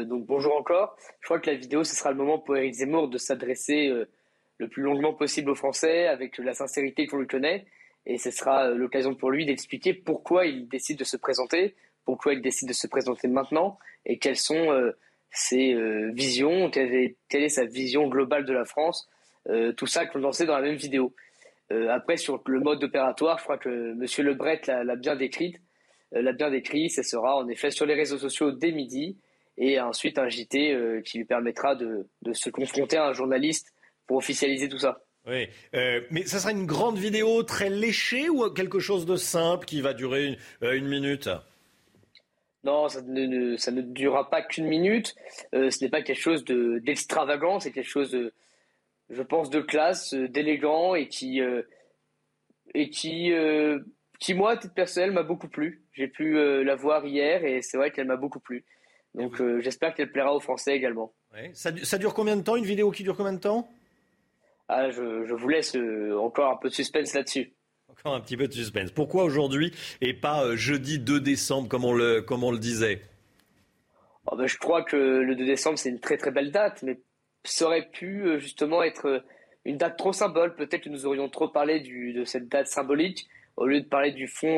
[0.05, 0.95] donc bonjour encore.
[1.21, 3.91] Je crois que la vidéo ce sera le moment pour Éric Zemmour de s'adresser
[4.59, 7.65] le plus longuement possible aux Français avec la sincérité qu'on lui connaît
[8.05, 11.75] et ce sera euh, l'occasion pour lui d'expliquer pourquoi il décide de se présenter,
[12.05, 14.91] pourquoi il décide de se présenter maintenant et quelles sont euh,
[15.31, 19.09] ses euh, visions, quelle est, sa vision globale de la France,
[19.75, 21.15] tout ça condensé dans la même vidéo.
[21.89, 24.05] après, sur le mode opératoire, je crois que M.
[24.25, 25.55] Lebret l'a bien décrit.
[26.11, 29.17] L'a bien décrit, ce sera en effet sur les réseaux sociaux dès midi
[29.57, 33.73] et ensuite un JT qui lui permettra de, de se confronter à un journaliste
[34.05, 35.01] pour officialiser tout ça.
[35.27, 39.65] Oui, euh, mais ça sera une grande vidéo très léchée ou quelque chose de simple
[39.65, 41.29] qui va durer une, euh, minute?
[42.63, 45.15] Non, ça ne, ça ne durera pas qu'une minute.
[45.53, 48.33] Euh, ce n'est pas quelque chose d'extravagant, c'est quelque chose, de,
[49.09, 51.41] je pense, de classe, d'élégant et qui,
[52.73, 53.33] et qui,
[54.19, 55.83] qui, moi, à titre personnel, m'a beaucoup plu.
[55.93, 56.33] J'ai pu
[56.63, 58.65] la voir hier et c'est vrai qu'elle m'a beaucoup plu.
[59.13, 61.13] Donc j'espère qu'elle plaira aux Français également.
[61.53, 63.67] Ça, ça dure combien de temps Une vidéo qui dure combien de temps?
[64.69, 67.53] Ah, je, vous laisse euh, encore un peu de suspense là-dessus.
[67.89, 68.91] Encore un petit peu de suspense.
[68.91, 73.01] Pourquoi aujourd'hui et pas euh, jeudi 2 décembre comme on le, comme on le disait?
[74.25, 76.99] Oh ben, Je crois que le 2 décembre, c'est une très très belle date, mais
[77.45, 79.19] ça aurait pu euh, justement être euh,
[79.63, 80.53] une date trop symbole.
[80.55, 83.27] Peut-être que nous aurions trop parlé du, de cette date symbolique
[83.57, 84.57] au lieu de parler du fond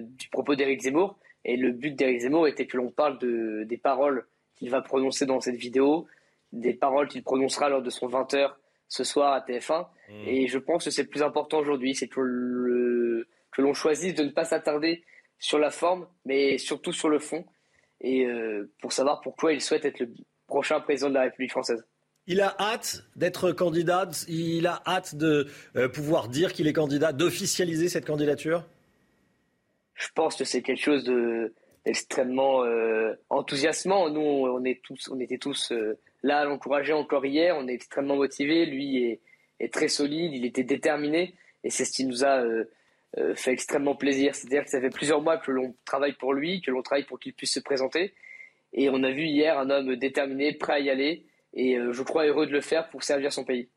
[0.00, 1.18] du propos d'Éric Zemmour.
[1.44, 5.26] Et le but d'Éric Zemmour était que l'on parle de, des paroles qu'il va prononcer
[5.26, 6.06] dans cette vidéo,
[6.52, 8.52] des paroles qu'il prononcera lors de son 20h
[8.88, 9.86] ce soir à TF1.
[10.08, 10.12] Mmh.
[10.26, 14.24] Et je pense que c'est le plus important aujourd'hui, c'est que, que l'on choisisse de
[14.24, 15.02] ne pas s'attarder
[15.38, 17.44] sur la forme, mais surtout sur le fond,
[18.00, 20.12] et euh, pour savoir pourquoi il souhaite être le
[20.46, 21.84] prochain président de la République française.
[22.26, 25.46] Il a hâte d'être candidat, il a hâte de
[25.76, 28.64] euh, pouvoir dire qu'il est candidat, d'officialiser cette candidature?
[29.94, 31.04] Je pense que c'est quelque chose
[31.84, 34.08] d'extrêmement euh, enthousiasmant.
[34.08, 35.72] Nous, on, est tous, on était tous
[36.22, 37.56] là à l'encourager encore hier.
[37.58, 38.64] On est extrêmement motivé.
[38.66, 39.20] Lui
[39.60, 42.44] est, très solide, il était déterminé, et c'est ce qui nous a
[43.18, 44.34] euh, fait extrêmement plaisir.
[44.34, 47.20] C'est-à-dire que ça fait plusieurs mois que l'on travaille pour lui, que l'on travaille pour
[47.20, 48.12] qu'il puisse se présenter.
[48.72, 52.02] Et on a vu hier un homme déterminé, prêt à y aller, et euh, je
[52.02, 53.70] crois heureux de le faire pour servir son pays.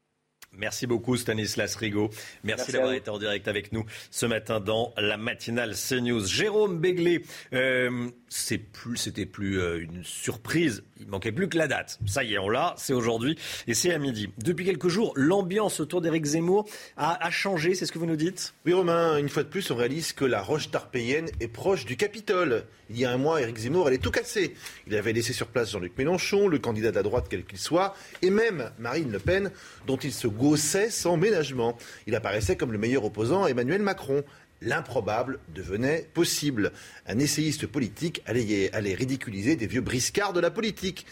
[0.53, 2.09] Merci beaucoup Stanislas Rigaud.
[2.43, 6.25] Merci, d'avoir été en direct avec nous ce matin dans la matinale CNews.
[6.25, 10.83] Jérôme Béglé, euh, c'est plus, c'était plus euh, une surprise.
[10.99, 11.99] Il manquait plus que la date.
[12.07, 12.73] Ça y est, on l'a.
[12.77, 13.37] C'est aujourd'hui
[13.67, 14.29] et c'est à midi.
[14.39, 16.67] Depuis quelques jours, l'ambiance autour d'Éric Zemmour
[16.97, 17.75] a, changé.
[17.75, 18.55] C'est ce que vous nous dites?
[18.65, 19.17] Oui, Romain.
[19.17, 22.65] Une fois de plus, on réalise que la roche tarpéienne est proche du Capitole.
[22.89, 24.55] Il y a un mois, Éric Zemmour allait tout casser.
[24.87, 27.93] Il avait laissé sur place Jean-Luc Mélenchon, le candidat de la droite quel qu'il soit,
[28.21, 29.51] et même Marine Le Pen,
[29.85, 31.77] dont il se gaussait sans ménagement.
[32.05, 34.23] Il apparaissait comme le meilleur opposant à Emmanuel Macron
[34.61, 36.71] l'improbable devenait possible.
[37.05, 41.05] Un essayiste politique allait, ridiculiser des vieux briscards de la politique.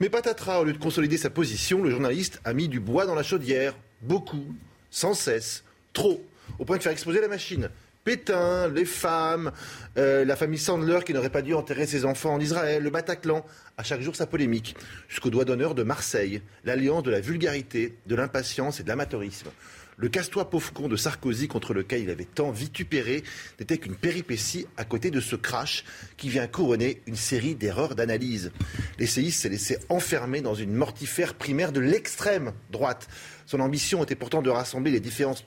[0.00, 3.14] Mais patatras, au lieu de consolider sa position, le journaliste a mis du bois dans
[3.14, 3.76] la chaudière.
[4.00, 4.44] Beaucoup,
[4.90, 6.20] sans cesse, trop,
[6.58, 7.70] au point de faire exploser la machine.
[8.04, 9.52] Pétain, les femmes,
[9.96, 13.44] euh, la famille Sandler qui n'aurait pas dû enterrer ses enfants en Israël, le Bataclan,
[13.76, 14.76] à chaque jour sa polémique,
[15.08, 19.50] jusqu'au doigt d'honneur de Marseille, l'alliance de la vulgarité, de l'impatience et de l'amateurisme.
[19.98, 23.22] Le casse-toi pauvre con de Sarkozy contre lequel il avait tant vitupéré
[23.60, 25.84] n'était qu'une péripétie à côté de ce crash
[26.16, 28.52] qui vient couronner une série d'erreurs d'analyse.
[28.98, 33.06] L'essayiste s'est laissé enfermer dans une mortifère primaire de l'extrême droite.
[33.44, 35.44] Son ambition était pourtant de rassembler les différentes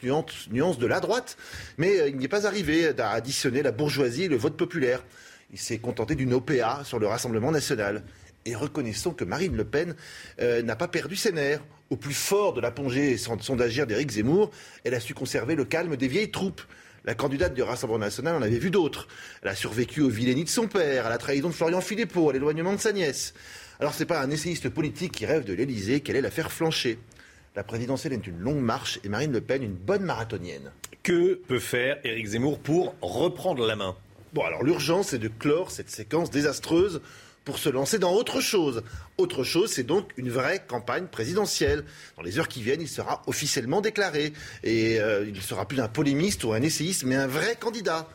[0.51, 1.37] nuances de la droite,
[1.77, 5.03] mais euh, il n'y est pas arrivé à additionner la bourgeoisie et le vote populaire.
[5.51, 8.03] Il s'est contenté d'une OPA sur le Rassemblement national.
[8.45, 9.95] Et reconnaissons que Marine Le Pen
[10.39, 14.51] euh, n'a pas perdu ses nerfs au plus fort de la plongée sondagère d'Éric Zemmour,
[14.83, 16.61] elle a su conserver le calme des vieilles troupes.
[17.03, 19.07] La candidate du Rassemblement national en avait vu d'autres.
[19.43, 22.33] Elle a survécu aux vilainies de son père, à la trahison de Florian Philippot, à
[22.33, 23.35] l'éloignement de sa nièce.
[23.79, 26.51] Alors ce n'est pas un essayiste politique qui rêve de l'Élysée qu'elle est la faire
[26.51, 26.97] flancher.
[27.55, 30.71] La présidentielle est une longue marche et Marine Le Pen une bonne marathonienne.
[31.03, 33.95] Que peut faire Éric Zemmour pour reprendre la main?
[34.33, 37.01] Bon, alors l'urgence est de clore cette séquence désastreuse
[37.45, 38.83] pour se lancer dans autre chose.
[39.17, 41.85] Autre chose, c'est donc une vraie campagne présidentielle.
[42.17, 44.33] Dans les heures qui viennent, il sera officiellement déclaré.
[44.63, 48.09] Et euh, il ne sera plus un polémiste ou un essayiste, mais un vrai candidat.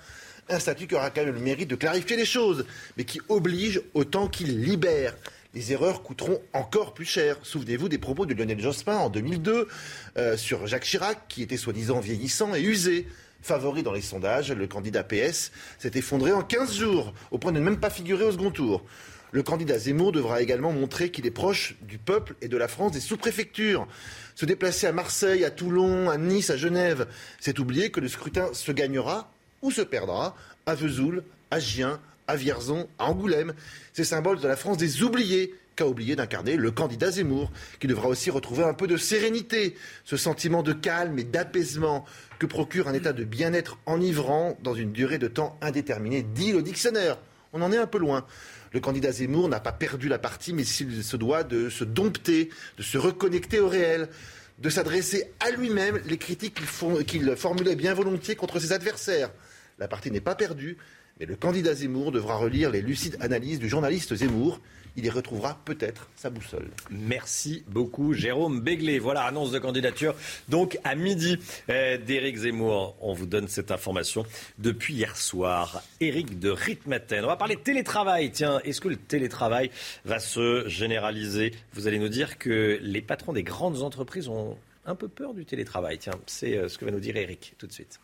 [0.48, 2.66] Un statut qui aura quand même le mérite de clarifier les choses,
[2.96, 5.14] mais qui oblige autant qu'il libère.
[5.54, 7.36] Les erreurs coûteront encore plus cher.
[7.42, 9.68] Souvenez-vous des propos de Lionel Jospin en 2002
[10.16, 13.06] euh, sur Jacques Chirac, qui était soi-disant vieillissant et usé.
[13.42, 17.58] Favori dans les sondages, le candidat PS s'est effondré en 15 jours, au point de
[17.58, 18.84] ne même pas figurer au second tour.
[19.32, 22.92] Le candidat Zemmour devra également montrer qu'il est proche du peuple et de la France
[22.92, 23.86] des sous-préfectures.
[24.34, 27.06] Se déplacer à Marseille, à Toulon, à Nice, à Genève,
[27.38, 29.30] c'est oublier que le scrutin se gagnera
[29.62, 30.34] ou se perdra
[30.66, 33.54] à Vesoul, à Gien, à Vierzon, à Angoulême.
[33.92, 38.08] C'est symbole de la France des oubliés qu'a oublié d'incarner le candidat Zemmour, qui devra
[38.08, 42.04] aussi retrouver un peu de sérénité, ce sentiment de calme et d'apaisement
[42.38, 46.62] que procure un état de bien-être enivrant dans une durée de temps indéterminée, dit le
[46.62, 47.18] dictionnaire.
[47.52, 48.26] On en est un peu loin.
[48.72, 52.50] Le candidat Zemmour n'a pas perdu la partie, mais il se doit de se dompter,
[52.76, 54.08] de se reconnecter au réel,
[54.58, 56.54] de s'adresser à lui-même les critiques
[57.06, 59.30] qu'il formulait bien volontiers contre ses adversaires.
[59.78, 60.76] La partie n'est pas perdue,
[61.20, 64.58] mais le candidat Zemmour devra relire les lucides analyses du journaliste Zemmour
[64.96, 66.68] il y retrouvera peut-être sa boussole.
[66.90, 68.98] Merci beaucoup, Jérôme Béglé.
[68.98, 70.14] Voilà, annonce de candidature.
[70.48, 71.38] Donc, à midi,
[71.68, 72.96] euh, d'Éric Zemmour.
[73.00, 74.26] On vous donne cette information
[74.58, 75.82] depuis hier soir.
[76.00, 77.24] Éric de Ritmaten.
[77.24, 78.30] On va parler télétravail.
[78.32, 79.70] Tiens, est-ce que le télétravail
[80.04, 81.52] va se généraliser?
[81.72, 85.44] Vous allez nous dire que les patrons des grandes entreprises ont un peu peur du
[85.44, 85.98] télétravail.
[85.98, 88.00] Tiens, c'est euh, ce que va nous dire Éric tout de suite.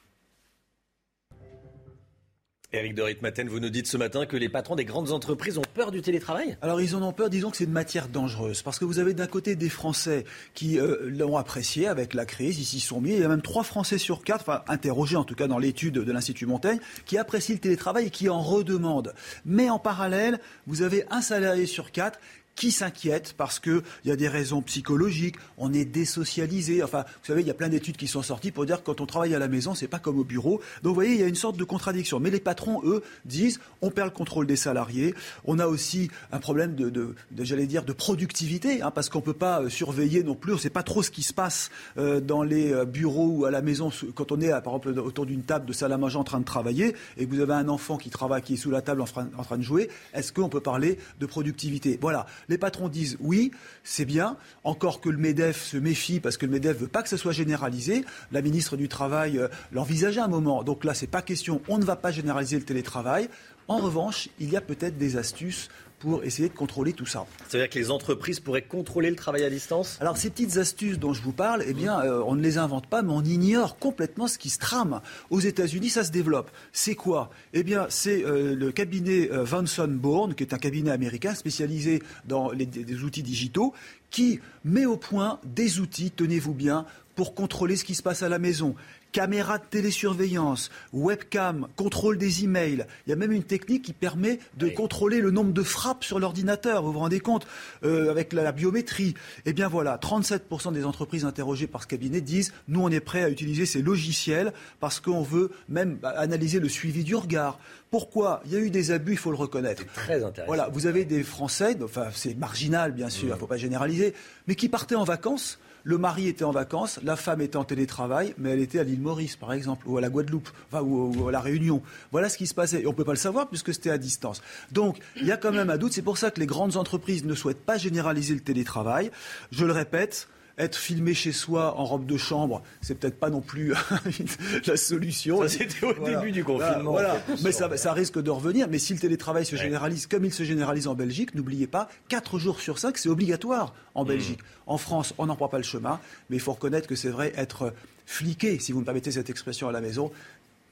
[2.72, 5.62] Éric de Ritmaten, vous nous dites ce matin que les patrons des grandes entreprises ont
[5.72, 6.58] peur du télétravail?
[6.62, 9.14] Alors ils en ont peur, disons que c'est une matière dangereuse, parce que vous avez
[9.14, 13.12] d'un côté des Français qui euh, l'ont apprécié avec la crise, ils s'y sont mis,
[13.12, 15.94] il y a même trois Français sur quatre, enfin interrogés en tout cas dans l'étude
[15.94, 19.14] de l'Institut Montaigne, qui apprécient le télétravail et qui en redemandent.
[19.44, 22.18] Mais en parallèle, vous avez un salarié sur quatre
[22.56, 26.82] qui s'inquiète parce qu'il y a des raisons psychologiques, on est désocialisé.
[26.82, 29.00] Enfin, vous savez, il y a plein d'études qui sont sorties pour dire que quand
[29.00, 30.60] on travaille à la maison, c'est pas comme au bureau.
[30.82, 32.18] Donc, vous voyez, il y a une sorte de contradiction.
[32.18, 35.14] Mais les patrons, eux, disent on perd le contrôle des salariés.
[35.44, 39.34] On a aussi un problème de, de, j'allais dire, de productivité, hein, parce qu'on peut
[39.34, 40.54] pas euh, surveiller non plus.
[40.54, 43.50] On sait pas trop ce qui se passe euh, dans les euh, bureaux ou à
[43.50, 46.24] la maison quand on est, par exemple, autour d'une table de salle à manger en
[46.24, 48.80] train de travailler et que vous avez un enfant qui travaille, qui est sous la
[48.80, 49.90] table en train de jouer.
[50.14, 51.98] Est-ce qu'on peut parler de productivité?
[52.00, 52.26] Voilà.
[52.48, 53.50] Les patrons disent oui,
[53.84, 57.08] c'est bien, encore que le MEDEF se méfie parce que le MEDEF veut pas que
[57.08, 58.04] ce soit généralisé.
[58.32, 60.62] La ministre du Travail euh, l'envisageait un moment.
[60.62, 63.28] Donc là, c'est pas question, on ne va pas généraliser le télétravail.
[63.68, 65.68] En revanche, il y a peut-être des astuces
[65.98, 67.26] pour essayer de contrôler tout ça.
[67.48, 69.96] C'est-à-dire que les entreprises pourraient contrôler le travail à distance?
[70.00, 72.86] Alors ces petites astuces dont je vous parle, eh bien, euh, on ne les invente
[72.86, 75.00] pas, mais on ignore complètement ce qui se trame.
[75.30, 76.50] Aux États-Unis, ça se développe.
[76.72, 77.30] C'est quoi?
[77.52, 82.02] Eh bien, c'est euh, le cabinet euh, Vanson Bourne, qui est un cabinet américain spécialisé
[82.26, 83.72] dans les, des outils digitaux,
[84.10, 86.86] qui met au point des outils, tenez-vous bien,
[87.16, 88.74] pour contrôler ce qui se passe à la maison
[89.16, 92.84] caméra de télésurveillance, webcam, contrôle des emails.
[93.06, 96.20] Il y a même une technique qui permet de contrôler le nombre de frappes sur
[96.20, 96.82] l'ordinateur.
[96.82, 97.46] Vous vous rendez compte
[97.82, 99.14] euh, Avec la, biométrie?
[99.46, 103.24] Eh bien voilà, 37% des entreprises interrogées par ce cabinet disent nous on est prêt
[103.24, 107.58] à utiliser ces logiciels parce qu'on veut même analyser le suivi du regard.
[107.90, 108.42] Pourquoi?
[108.44, 109.82] Il y a eu des abus, il faut le reconnaître.
[109.94, 110.46] Très intéressant.
[110.46, 114.12] Voilà, vous avez des Français, enfin c'est marginal bien sûr, il ne faut pas généraliser,
[114.46, 118.34] mais qui partaient en vacances le mari était en vacances, la femme était en télétravail,
[118.38, 121.38] mais elle était à l'île Maurice, par exemple, ou à la Guadeloupe, ou, à la
[121.38, 121.80] Réunion.
[122.10, 122.82] Voilà ce qui se passait.
[122.82, 124.42] Et on ne peut pas le savoir puisque c'était à distance.
[124.72, 125.92] Donc, il y a quand même un doute.
[125.92, 129.12] C'est pour ça que les grandes entreprises ne souhaitent pas généraliser le télétravail.
[129.52, 133.40] Je le répète, être filmé chez soi en robe de chambre, c'est peut-être pas non
[133.40, 133.74] plus
[134.66, 135.42] la solution.
[135.42, 136.92] Ça, c'était au début du confinement.
[136.92, 138.68] Voilà, mais ça, risque de revenir.
[138.68, 142.38] Mais si le télétravail se généralise comme il se généralise en Belgique, n'oubliez pas, 4
[142.38, 144.08] jours sur 5, c'est obligatoire en hmm.
[144.08, 144.40] Belgique.
[144.66, 146.00] En France, on n'en prend pas le chemin,
[146.30, 147.72] mais il faut reconnaître que c'est vrai, être
[148.06, 150.10] fliqué, si vous me permettez cette expression à la maison,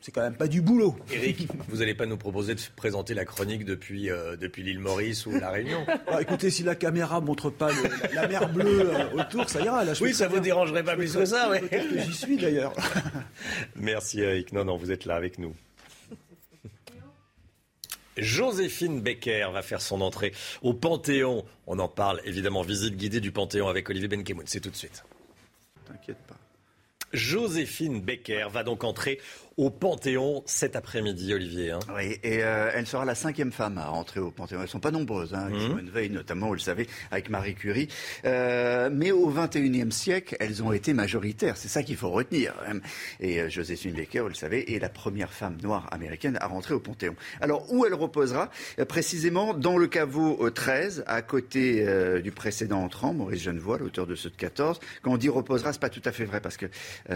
[0.04, 0.94] c'est quand même pas du boulot.
[1.10, 5.24] Eric, vous n'allez pas nous proposer de présenter la chronique depuis, euh, depuis l'île Maurice
[5.24, 5.86] ou la Réunion?
[6.08, 7.70] Ah, Écoutez, si la caméra montre pas
[8.12, 9.82] la, mer bleue euh, autour, ça ira.
[10.02, 11.48] oui, ça vous dérangerait pas plus que ça.
[11.48, 11.62] Ouais.
[11.96, 12.74] J'y suis d'ailleurs.
[13.76, 14.52] Merci Eric.
[14.52, 15.54] Non, non, vous êtes là avec nous.
[18.18, 21.46] Joséphine Becker va faire son entrée au Panthéon.
[21.66, 24.44] On en parle évidemment, visite guidée du Panthéon avec Olivier Benkemoun.
[24.46, 25.02] C'est tout de suite.
[25.86, 26.36] T'inquiète pas.
[27.14, 29.20] Joséphine Becker va donc entrer
[29.56, 31.70] au Panthéon cet après-midi, Olivier.
[31.70, 31.78] Hein.
[31.94, 34.58] Oui, et euh, elle sera la cinquième femme à rentrer au Panthéon.
[34.58, 35.90] Elles ne sont pas nombreuses, hein, mmh.
[35.92, 37.88] Veil notamment, vous le savez, avec Marie Curie.
[38.24, 41.56] Euh, mais au XXIe siècle, elles ont été majoritaires.
[41.56, 42.54] C'est ça qu'il faut retenir.
[43.20, 46.74] Et euh, Joséphine Baker, vous le savez, est la première femme noire américaine à rentrer
[46.74, 47.14] au Panthéon.
[47.40, 48.50] Alors, où elle reposera?
[48.88, 51.86] Précisément dans le caveau 13, à côté
[52.22, 54.80] du précédent entrant, Maurice Genevoix, l'auteur de ceux de 14.
[55.02, 56.66] Quand on dit reposera, c'est pas tout à fait vrai, parce que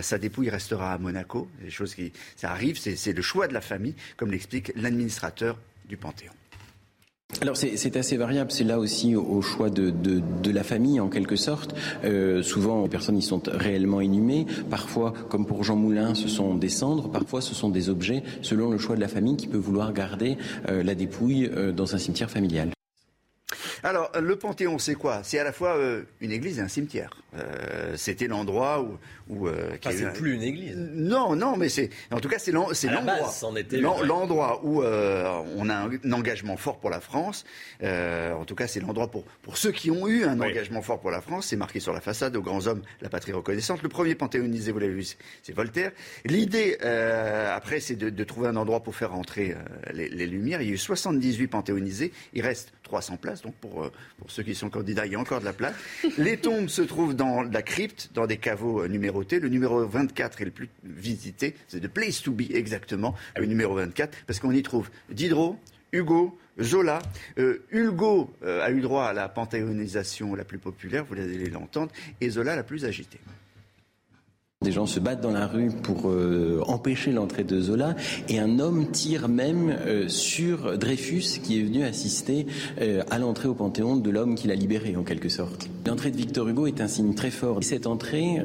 [0.01, 1.49] sa dépouille restera à Monaco.
[1.61, 5.97] Des choses qui ça arrive, c'est le choix de la famille, comme l'explique l'administrateur du
[5.97, 6.33] Panthéon.
[7.43, 9.93] Alors c'est assez variable, c'est là aussi au, choix de,
[10.51, 11.75] la famille en quelque sorte.
[12.03, 16.55] Euh, souvent les personnes y sont réellement inhumées, parfois comme pour Jean Moulin ce sont
[16.55, 19.59] des cendres, parfois ce sont des objets selon le choix de la famille qui peut
[19.59, 20.39] vouloir garder
[20.69, 22.71] euh, la dépouille euh, dans un cimetière familial.
[23.85, 25.21] Alors, le Panthéon, c'est quoi?
[25.23, 25.77] C'est à la fois
[26.21, 27.11] une église et un cimetière.
[27.95, 28.99] C'était l'endroit où,
[29.31, 30.77] euh, c'est plus une église.
[30.77, 33.31] Non, non, mais c'est en tout cas c'est l'endroit.
[34.03, 37.45] L'endroit où euh, on a un, engagement fort pour la France.
[37.83, 41.01] Euh, en tout cas, c'est l'endroit pour pour ceux qui ont eu un engagement fort
[41.01, 41.47] pour la France.
[41.47, 43.83] C'est marqué sur la façade aux grands hommes, la patrie reconnaissante.
[43.83, 45.05] Le premier panthéonisé, vous l'avez vu,
[45.43, 45.93] c'est Voltaire.
[46.25, 49.55] L'idée après, c'est de, trouver un endroit pour faire rentrer
[49.93, 50.61] les, les, lumières.
[50.61, 52.13] Il y a eu 78 panthéonisés.
[52.35, 53.43] Il reste 300 places.
[53.43, 55.75] Donc pour pour ceux qui sont candidats, il y a encore de la place.
[56.19, 60.45] les tombes se trouvent dans la crypte, dans des caveaux numéro le numéro 24 est
[60.45, 61.55] le plus visité.
[61.67, 65.59] C'est The Place to Be exactement, le numéro 24, parce qu'on y trouve Diderot,
[65.93, 67.01] Hugo, Zola.
[67.39, 71.93] Euh, Hugo euh, a eu droit à la panthéonisation la plus populaire, vous allez l'entendre,
[72.21, 73.21] et Zola la plus agitée.
[74.65, 77.95] Des gens se battent dans la rue pour euh, empêcher l'entrée de Zola
[78.29, 82.45] et un homme tire même euh, sur Dreyfus qui est venu assister
[82.81, 85.71] euh, à l'entrée au Panthéon de l'homme qu'il a libéré en quelque sorte.
[85.87, 87.63] L'entrée de Victor Hugo est un signe très fort.
[87.63, 88.43] Cette entrée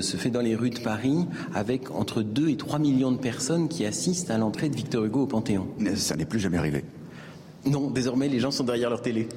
[0.00, 3.68] se fait dans les rues de Paris avec entre 2 et 3 millions de personnes
[3.68, 5.66] qui assistent à l'entrée de Victor Hugo au Panthéon.
[5.96, 6.84] Ça n'est plus jamais arrivé.
[7.66, 9.28] Non, désormais les gens sont derrière leur télé.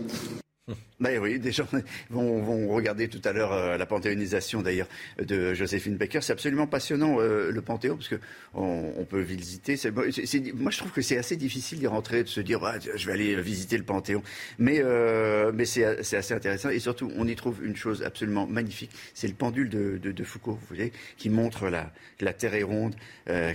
[1.01, 1.67] Ben oui, des gens
[2.09, 4.87] vont, regarder tout à l'heure euh, la panthéonisation d'ailleurs
[5.19, 6.21] de Joséphine Baker.
[6.21, 8.19] C'est absolument passionnant euh, le Panthéon parce que
[8.53, 9.77] on, peut visiter.
[9.91, 13.13] moi, je trouve que c'est assez difficile d'y rentrer, de se dire ah, je vais
[13.13, 14.21] aller visiter le Panthéon.
[14.59, 18.91] Mais, euh, c'est assez intéressant et surtout on y trouve une chose absolument magnifique.
[19.13, 22.93] C'est le pendule de, Foucault, vous voyez, qui montre la, la Terre est ronde,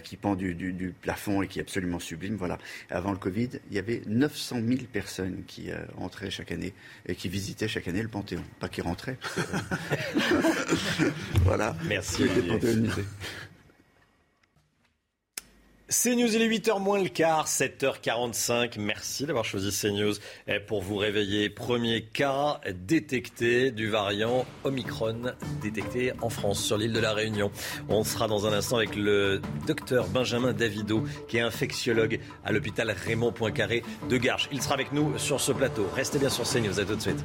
[0.02, 2.34] qui pend du, du, du, plafond et qui est absolument sublime.
[2.34, 2.58] Voilà.
[2.90, 6.74] Avant le Covid, il y avait 900 000 personnes qui entraient chaque année
[7.06, 8.42] et qui visitaient chaque année le Panthéon.
[8.60, 9.18] Pas qui rentraient.
[11.44, 11.76] voilà.
[11.86, 12.22] Merci.
[15.88, 18.80] CNews, il est 8h moins le quart, 7h45.
[18.80, 20.14] Merci d'avoir choisi CNews
[20.66, 21.48] pour vous réveiller.
[21.48, 25.32] Premier cas détecté du variant Omicron
[25.62, 27.52] détecté en France sur l'île de la Réunion.
[27.88, 32.90] On sera dans un instant avec le docteur Benjamin Davido qui est infectiologue à l'hôpital
[32.90, 34.48] Raymond Poincaré de Garches.
[34.50, 35.88] Il sera avec nous sur ce plateau.
[35.94, 36.80] Restez bien sur CNews.
[36.80, 37.24] À tout de suite.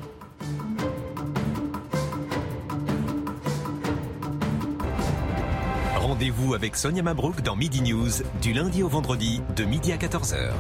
[6.21, 8.11] Rendez-vous avec Sonia Mabrouk dans Midi News,
[8.43, 10.51] du lundi au vendredi, de midi à 14h.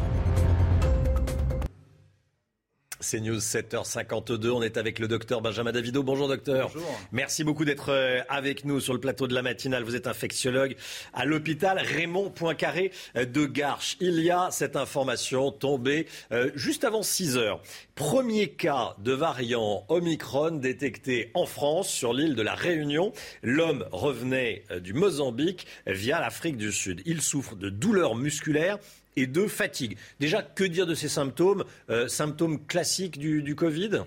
[3.01, 4.51] C'est News 7h52.
[4.51, 6.03] On est avec le docteur Benjamin Davido.
[6.03, 6.69] Bonjour docteur.
[6.71, 6.99] Bonjour.
[7.11, 9.83] Merci beaucoup d'être euh, avec nous sur le plateau de la matinale.
[9.83, 10.75] Vous êtes infectiologue
[11.11, 13.97] à l'hôpital Raymond Poincaré euh, de Garches.
[14.01, 17.59] Il y a cette information tombée euh, juste avant 6 heures.
[17.95, 23.13] Premier cas de variant Omicron détecté en France sur l'île de la Réunion.
[23.41, 27.01] L'homme revenait du Mozambique via l'Afrique du Sud.
[27.05, 28.77] Il souffre de douleurs musculaires
[29.15, 29.97] et de fatigue.
[30.19, 34.03] Déjà, que dire de ces symptômes euh, Symptômes classiques du, Covid?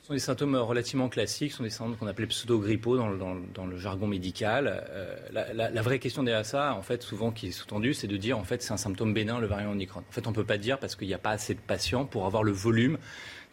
[0.00, 3.78] Ce sont des symptômes relativement classiques, ce sont des symptômes qu'on appelait pseudo-grippaux dans, le
[3.78, 4.84] jargon médical.
[4.90, 5.14] Euh,
[5.52, 8.44] la, vraie question derrière ça, en fait, souvent qui est sous-tendue, c'est de dire en
[8.44, 10.00] fait c'est un symptôme bénin, le variant Omicron.
[10.00, 12.06] En fait, on ne peut pas dire parce qu'il n'y a pas assez de patients
[12.06, 12.98] pour avoir le volume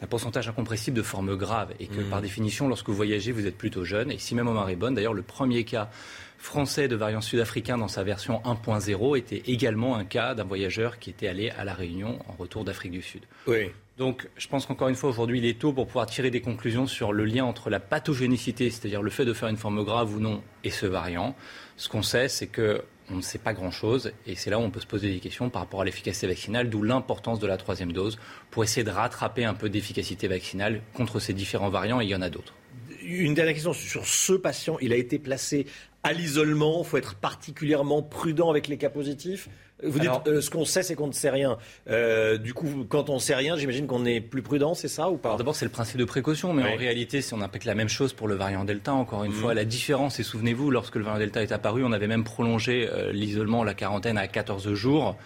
[0.02, 2.10] un pourcentage incompressible de formes graves et que mmh.
[2.10, 4.10] par définition, lorsque vous voyagez, vous êtes plutôt jeune.
[4.10, 5.90] Et si même Omar est bonne, d'ailleurs, le premier cas
[6.38, 11.10] français de variant sud-africain dans sa version 1.0 était également un cas d'un voyageur qui
[11.10, 13.22] était allé à La Réunion en retour d'Afrique du Sud.
[13.46, 13.70] Oui.
[13.98, 16.86] Donc, je pense qu'encore une fois, aujourd'hui, il est tôt pour pouvoir tirer des conclusions
[16.86, 20.20] sur le lien entre la pathogénicité, c'est-à-dire le fait de faire une forme grave ou
[20.20, 21.34] non, et ce variant.
[21.78, 24.70] Ce qu'on sait, c'est que on ne sait pas grand-chose et c'est là où on
[24.70, 27.92] peut se poser des questions par rapport à l'efficacité vaccinale, d'où l'importance de la troisième
[27.92, 28.18] dose
[28.50, 32.16] pour essayer de rattraper un peu d'efficacité vaccinale contre ces différents variants et il y
[32.16, 32.54] en a d'autres.
[33.06, 34.76] Une dernière question sur ce patient.
[34.80, 35.66] Il a été placé
[36.02, 36.82] à l'isolement.
[36.82, 39.48] Il faut être particulièrement prudent avec les cas positifs.
[39.82, 41.58] Vous dites, euh, ce qu'on sait, c'est qu'on ne sait rien.
[41.90, 45.10] Euh, du coup, quand on ne sait rien, j'imagine qu'on est plus prudent, c'est ça
[45.10, 47.74] ou pas D'abord, c'est le principe de précaution, mais en réalité, si on applique la
[47.74, 49.38] même chose pour le variant Delta, encore une mhm.
[49.38, 52.88] fois, la différence, et souvenez-vous, lorsque le variant Delta est apparu, on avait même prolongé
[52.90, 55.16] euh, l'isolement, la quarantaine à 14 jours.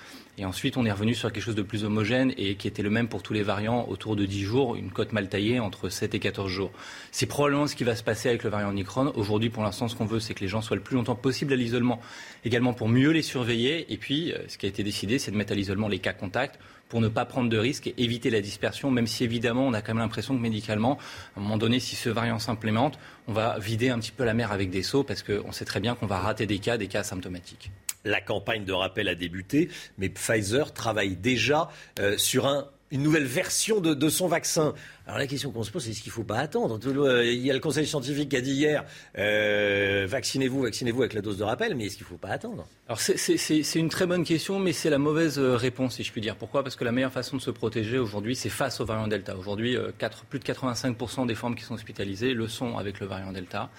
[0.40, 2.88] Et ensuite, on est revenu sur quelque chose de plus homogène et qui était le
[2.88, 6.14] même pour tous les variants autour de 10 jours, une cote mal taillée entre 7
[6.14, 6.70] et 14 jours.
[7.12, 9.12] C'est probablement ce qui va se passer avec le variant Omicron.
[9.16, 11.52] Aujourd'hui, pour l'instant, ce qu'on veut, c'est que les gens soient le plus longtemps possible
[11.52, 12.00] à l'isolement,
[12.42, 13.92] également pour mieux les surveiller.
[13.92, 16.14] Et puis, euh, ce qui a été décidé, c'est de mettre à l'isolement les cas
[16.14, 16.58] contacts
[16.88, 19.82] pour ne pas prendre de risques et éviter la dispersion, même si évidemment on a
[19.82, 20.96] quand même l'impression que médicalement,
[21.36, 22.98] à un moment donné, si ce variant s'implémente,
[23.28, 25.80] on va vider un petit peu la mer avec des seaux parce qu'on sait très
[25.80, 27.70] bien qu'on va rater des cas, des cas asymptomatiques.
[28.04, 29.68] La campagne de rappel a débuté,
[29.98, 31.68] mais Pfizer travaille déjà
[31.98, 32.46] euh, sur
[32.90, 34.74] une nouvelle version de, son vaccin.
[35.06, 36.78] Alors la question qu'on se pose, c'est est-ce qu'il ne faut pas attendre
[37.24, 38.84] Il y a le conseil scientifique qui a dit hier,
[39.18, 42.66] euh, vaccinez-vous, vaccinez-vous avec la dose de rappel, mais est-ce qu'il ne faut pas attendre?
[42.86, 46.20] Alors c'est une très bonne question, mais c'est la mauvaise euh, réponse, si je puis
[46.20, 46.36] dire.
[46.36, 46.62] Pourquoi?
[46.62, 49.36] Parce que la meilleure façon de se protéger aujourd'hui, c'est face au variant Delta.
[49.36, 49.90] Aujourd'hui, euh,
[50.28, 53.70] plus de 85% des formes qui sont hospitalisées le sont avec le variant Delta.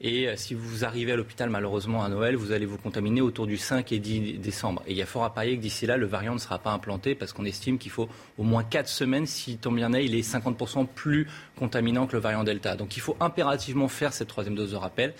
[0.00, 3.58] Et si vous arrivez à l'hôpital, malheureusement, à Noël, vous allez vous contaminer autour du
[3.58, 4.82] 5 et 10 décembre.
[4.86, 6.70] Et il y a fort à parier que d'ici là, le variant ne sera pas
[6.70, 8.08] implanté parce qu'on estime qu'il faut
[8.38, 11.26] au moins 4 semaines, si tant bien est, il est 50% plus
[11.56, 12.76] contaminant que le variant Delta.
[12.76, 15.14] Donc il faut impérativement faire cette troisième dose de rappel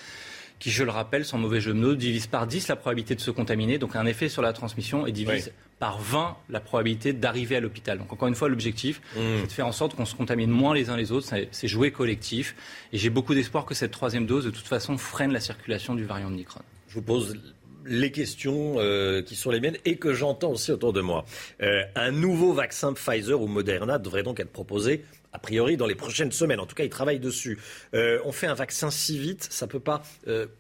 [0.60, 3.20] qui, je le rappelle, sans mauvais jeu de mots, divise par 10 la probabilité de
[3.20, 7.56] se contaminer, donc un effet sur la transmission, et divise par 20 la probabilité d'arriver
[7.56, 7.98] à l'hôpital.
[7.98, 9.20] Donc encore une fois, l'objectif, mmh.
[9.40, 11.90] c'est de faire en sorte qu'on se contamine moins les uns les autres, c'est jouer
[11.90, 12.54] collectif.
[12.92, 16.04] Et j'ai beaucoup d'espoir que cette troisième dose, de toute façon, freine la circulation du
[16.04, 16.60] variant de Micron.
[16.88, 17.38] Je vous pose
[17.86, 21.24] les questions euh, qui sont les miennes et que j'entends aussi autour de moi.
[21.62, 25.02] Euh, un nouveau vaccin Pfizer ou Moderna devrait donc être proposé
[25.32, 26.60] a priori dans les prochaines semaines.
[26.60, 27.58] En tout cas, ils travaillent dessus.
[27.94, 30.02] Euh, on fait un vaccin si vite, ça ne peut pas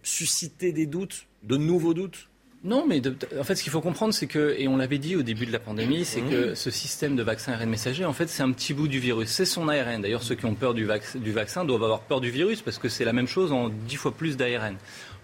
[0.02, 2.28] susciter des doutes de nouveaux doutes?
[2.62, 3.00] Non, mais
[3.38, 5.52] en fait, ce qu'il faut comprendre, c'est que, et on l'avait dit au début de
[5.52, 8.74] la pandémie, c'est que ce système de vaccin ARN messager, en fait, c'est un petit
[8.74, 9.30] bout du virus.
[9.30, 10.02] C'est son ARN.
[10.02, 12.90] D'ailleurs, ceux qui ont peur du, du, vaccin doivent avoir peur du virus parce que
[12.90, 14.76] c'est la même chose en dix fois plus d'ARN.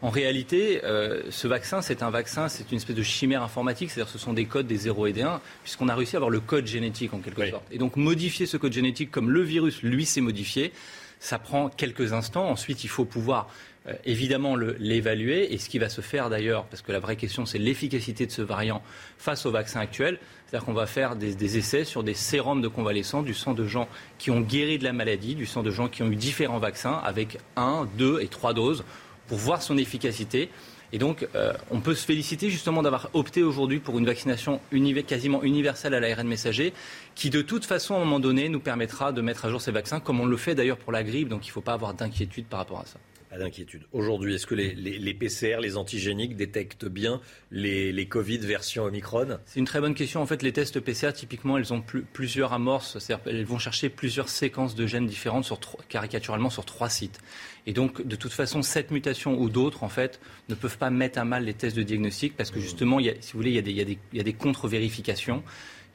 [0.02, 4.12] En réalité, euh, ce vaccin, c'est un vaccin, c'est une espèce de chimère informatique, c'est-à-dire
[4.12, 6.40] ce sont des codes des 0 et des 1, puisqu'on a réussi à avoir le
[6.40, 7.64] code génétique en quelque sorte.
[7.70, 10.72] Et donc modifier ce code génétique comme le virus, lui, s'est modifié,
[11.18, 12.48] ça prend quelques instants.
[12.48, 13.48] Ensuite, il faut pouvoir
[13.88, 17.46] euh, évidemment l'évaluer et ce qui va se faire d'ailleurs, parce que la vraie question
[17.46, 18.82] c'est l'efficacité de ce variant
[19.16, 23.22] face au vaccin actuel, c'est-à-dire qu'on va faire des, essais sur des sérums de convalescents,
[23.22, 26.02] du sang de gens qui ont guéri de la maladie, du sang de gens qui
[26.02, 28.84] ont eu différents vaccins avec un, deux et trois doses
[29.26, 30.50] pour voir son efficacité.
[30.92, 34.60] Et donc, euh, on peut se féliciter justement d'avoir opté aujourd'hui pour une vaccination
[35.06, 36.72] quasiment universelle à l'ARN messager,
[37.14, 39.72] qui de toute façon, à un moment donné, nous permettra de mettre à jour ces
[39.72, 41.28] vaccins, comme on le fait d'ailleurs pour la grippe.
[41.28, 42.98] Donc, il ne faut pas avoir d'inquiétude par rapport à ça
[43.30, 43.82] d'inquiétude.
[43.92, 47.20] Aujourd'hui, est-ce que les, PCR, les antigéniques détectent bien
[47.50, 49.38] les, Covid version Omicron?
[49.46, 50.22] C'est une très bonne question.
[50.22, 51.82] En fait, les tests PCR, typiquement, elles ont
[52.12, 52.98] plusieurs amorces.
[52.98, 55.58] C'est-à-dire elles vont chercher plusieurs séquences de gènes différentes, sur,
[55.88, 57.18] caricaturalement sur trois sites.
[57.66, 61.18] Et donc, de toute façon, cette mutation ou d'autres, en fait, ne peuvent pas mettre
[61.18, 63.50] à mal les tests de diagnostic parce que justement, il y a, si vous voulez,
[63.50, 65.42] il y a des, il des contre-vérifications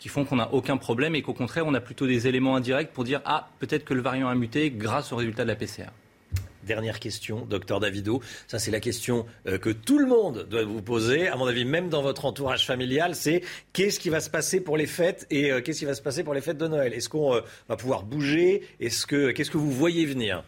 [0.01, 2.91] qui font qu'on n'a aucun problème et qu'au contraire, on a plutôt des éléments indirects
[2.91, 5.89] pour dire ah, peut-être que le variant a muté grâce au résultat de la PCR.
[6.65, 8.21] Dernière question, docteur Davido.
[8.47, 11.65] Ça, c'est la question euh, que tout le monde doit vous poser, à mon avis,
[11.65, 13.15] même dans votre entourage familial.
[13.15, 13.41] C'est
[13.73, 16.23] qu'est-ce qui va se passer pour les fêtes et euh, qu'est-ce qui va se passer
[16.23, 16.93] pour les fêtes de Noël?
[16.93, 18.61] Est-ce qu'on euh, va pouvoir bouger?
[18.79, 20.43] Est-ce que qu'est-ce que vous voyez venir?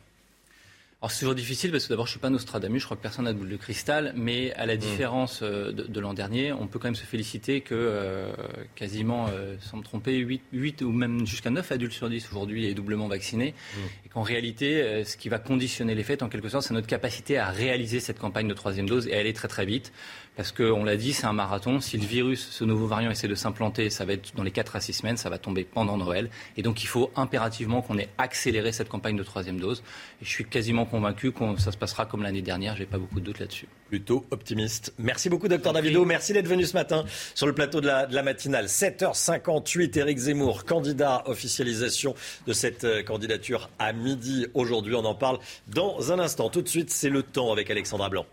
[1.03, 3.25] Alors c'est toujours difficile parce que d'abord je suis pas Nostradamus, je crois que personne
[3.25, 4.77] n'a de boule de cristal, mais à la mmh.
[4.77, 8.31] différence euh, de, l'an dernier, on peut quand même se féliciter que euh,
[8.75, 12.73] quasiment, euh, sans me tromper, 8, ou même jusqu'à 9 adultes sur 10 aujourd'hui est
[12.73, 13.79] doublement vaccinés, mmh.
[14.05, 17.37] et qu'en réalité, ce qui va conditionner les fêtes en quelque sorte, c'est notre capacité
[17.37, 19.91] à réaliser cette campagne de troisième dose et aller très très vite.
[20.35, 21.79] Parce qu'on l'a dit, c'est un marathon.
[21.79, 24.75] Si le virus, ce nouveau variant, essaie de s'implanter, ça va être dans les 4
[24.75, 26.29] à 6 semaines, ça va tomber pendant Noël.
[26.57, 29.83] Et donc il faut impérativement qu'on ait accéléré cette campagne de troisième dose.
[30.21, 32.75] Et je suis quasiment convaincu que ça se passera comme l'année dernière.
[32.75, 33.67] J'ai pas beaucoup de doutes là-dessus.
[33.89, 34.93] Plutôt optimiste.
[34.97, 36.03] Merci beaucoup, docteur Davido.
[36.03, 37.05] Merci d'être venu ce matin
[37.35, 38.65] sur le plateau de la, de la matinale.
[38.65, 42.15] 7h58, Éric Zemmour, candidat, officialisation
[42.47, 44.95] de cette euh, candidature à midi aujourd'hui.
[44.95, 45.37] On en parle
[45.67, 46.49] dans un instant.
[46.49, 48.25] Tout de suite, c'est le temps avec Alexandra Blanc.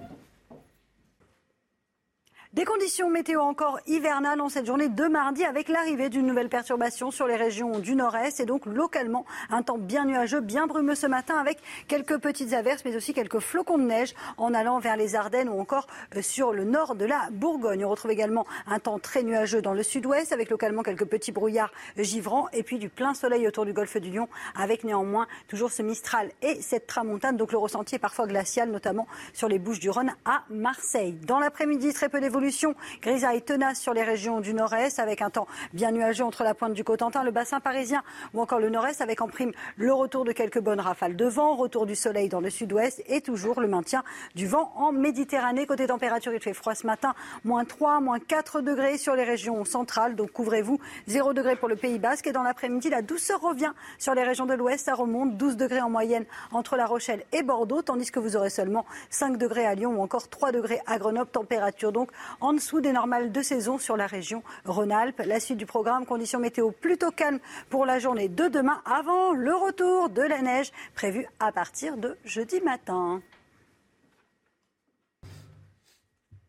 [2.52, 7.12] Des conditions météo encore hivernales en cette journée de mardi avec l'arrivée d'une nouvelle perturbation
[7.12, 11.06] sur les régions du nord-est et donc localement un temps bien nuageux, bien brumeux ce
[11.06, 15.14] matin avec quelques petites averses mais aussi quelques flocons de neige en allant vers les
[15.14, 15.86] Ardennes ou encore
[16.16, 17.85] euh, sur le nord de la Bourgogne.
[17.85, 21.70] On retrouve également un temps très nuageux dans le sud-ouest avec localement quelques petits brouillards
[21.98, 25.82] givrants et puis du plein soleil autour du golfe du Lion avec néanmoins toujours ce
[25.82, 27.36] Mistral et cette tramontane.
[27.36, 31.12] Donc le ressenti est parfois glacial notamment sur les Bouches du Rhône à Marseille.
[31.28, 35.29] Dans l'après-midi, très peu d'évolution évolution grisaille tenace sur les régions du nord-est avec un
[35.29, 38.03] temps bien nuageux entre la pointe du Cotentin, le bassin parisien
[38.33, 41.55] ou encore le nord-est avec en prime le retour de quelques bonnes rafales de vent,
[41.55, 44.03] retour du soleil dans le sud-ouest et toujours le maintien
[44.35, 45.67] du vent en Méditerranée.
[45.67, 47.15] Côté température, il fait froid ce matin,
[47.45, 51.77] moins 3, moins 4 degrés sur les régions centrales, donc couvrez-vous, 0 degrés pour le
[51.77, 52.27] Pays Basque.
[52.27, 55.83] Et dans l'après-midi, la douceur revient sur les régions de l'ouest, ça remonte 12 degrés
[55.83, 59.75] en moyenne entre La Rochelle et Bordeaux, tandis que vous aurez seulement 5 degrés à
[59.75, 63.78] Lyon ou encore 3 degrés à Grenoble, température donc en dessous des normales de saison
[63.78, 65.23] sur la région Rhône-Alpes.
[65.24, 69.55] La suite du programme, conditions météo plutôt calmes pour la journée de demain avant le
[69.55, 73.23] retour de la neige prévu à partir de jeudi matin.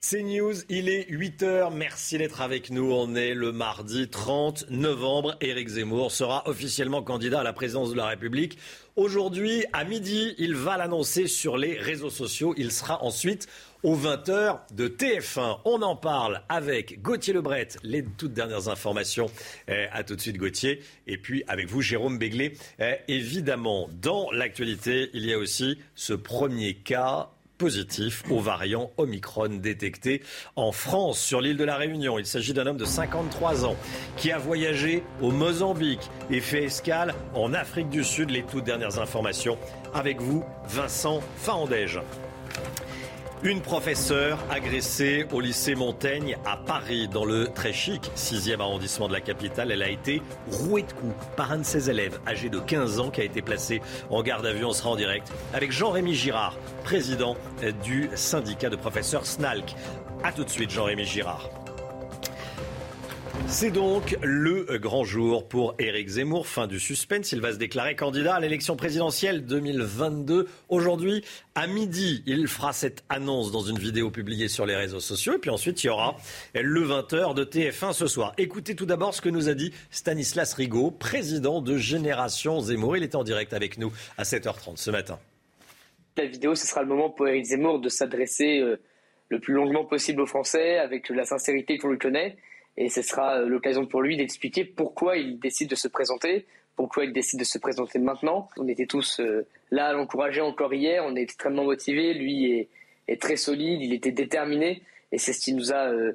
[0.04, 1.72] C'est News, il est 8h.
[1.74, 2.92] Merci d'être avec nous.
[2.92, 5.38] On est le mardi 30 novembre.
[5.42, 8.58] Éric Zemmour sera officiellement candidat à la présidence de la République.
[8.96, 12.56] Aujourd'hui, à midi, il va l'annoncer sur les réseaux sociaux.
[12.58, 13.48] Il sera ensuite
[13.84, 15.60] aux 20h de TF1.
[15.66, 19.28] On en parle avec Gauthier Lebret, les toutes dernières informations.
[19.68, 20.82] Eh, à tout de suite Gauthier.
[21.08, 22.58] Et puis avec vous Jérôme Béglé.
[22.80, 29.50] Eh, évidemment, dans l'actualité, il y a aussi ce premier cas positif au variant Omicron
[29.50, 30.24] détecté
[30.56, 32.18] en France sur l'île de la Réunion.
[32.18, 33.76] Il s'agit d'un homme de 53 ans
[34.18, 38.32] qui a voyagé au Mozambique et fait escale en Afrique du Sud.
[38.32, 39.60] Les toutes dernières informations
[39.94, 42.00] avec vous, Vincent Faandège.
[43.44, 49.14] Une professeure agressée au lycée Montaigne à Paris, dans le très chic 6e arrondissement de
[49.14, 49.72] la capitale.
[49.72, 53.10] Elle a été rouée de coups par un de ses élèves âgé de 15 ans
[53.10, 53.82] qui a été placé
[54.12, 54.64] en garde à vue.
[54.64, 57.36] On sera en direct avec Jean-Rémy Girard, président
[57.84, 59.76] du syndicat de professeurs SNALC.
[60.24, 61.61] A tout de suite, Jean-Rémy Girard.
[63.48, 66.48] C'est donc le grand jour pour Éric Zemmour.
[66.48, 67.32] Fin du suspense.
[67.32, 70.48] Il va se déclarer candidat à l'élection présidentielle 2022.
[70.70, 71.24] Aujourd'hui,
[71.56, 75.34] à midi, il fera cette annonce dans une vidéo publiée sur les réseaux sociaux.
[75.36, 76.16] Et puis ensuite, il y aura
[76.56, 78.34] le 20h de TF1 ce soir.
[78.38, 82.98] Écoutez tout d'abord ce que nous a dit Stanislas Rigaud, président de Génération Zemmour.
[82.98, 85.20] Il était en direct avec nous à 7h30 ce matin.
[86.18, 88.80] La vidéo, ce sera le moment pour Éric Zemmour de s'adresser euh,
[89.30, 92.38] le plus longuement possible aux Français avec la sincérité qu'on lui connaît
[92.78, 96.46] et ce sera euh, l'occasion pour lui d'expliquer pourquoi il décide de se présenter,
[96.76, 98.50] pourquoi il décide de se présenter maintenant.
[98.58, 102.68] On était tous euh, là à l'encourager encore hier, on est extrêmement motivés, lui
[103.08, 106.14] est, très solide, il était déterminé, et c'est ce qui nous a euh,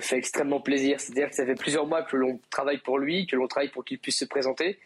[0.00, 1.00] fait extrêmement plaisir.
[1.00, 3.82] C'est-à-dire que ça fait plusieurs mois que l'on travaille pour lui, que l'on travaille pour
[3.82, 4.78] qu'il puisse se présenter,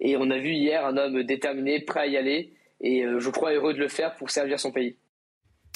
[0.00, 2.50] et on a vu hier un homme déterminé, prêt à y aller,
[2.80, 4.96] et je crois heureux de le faire pour servir son pays.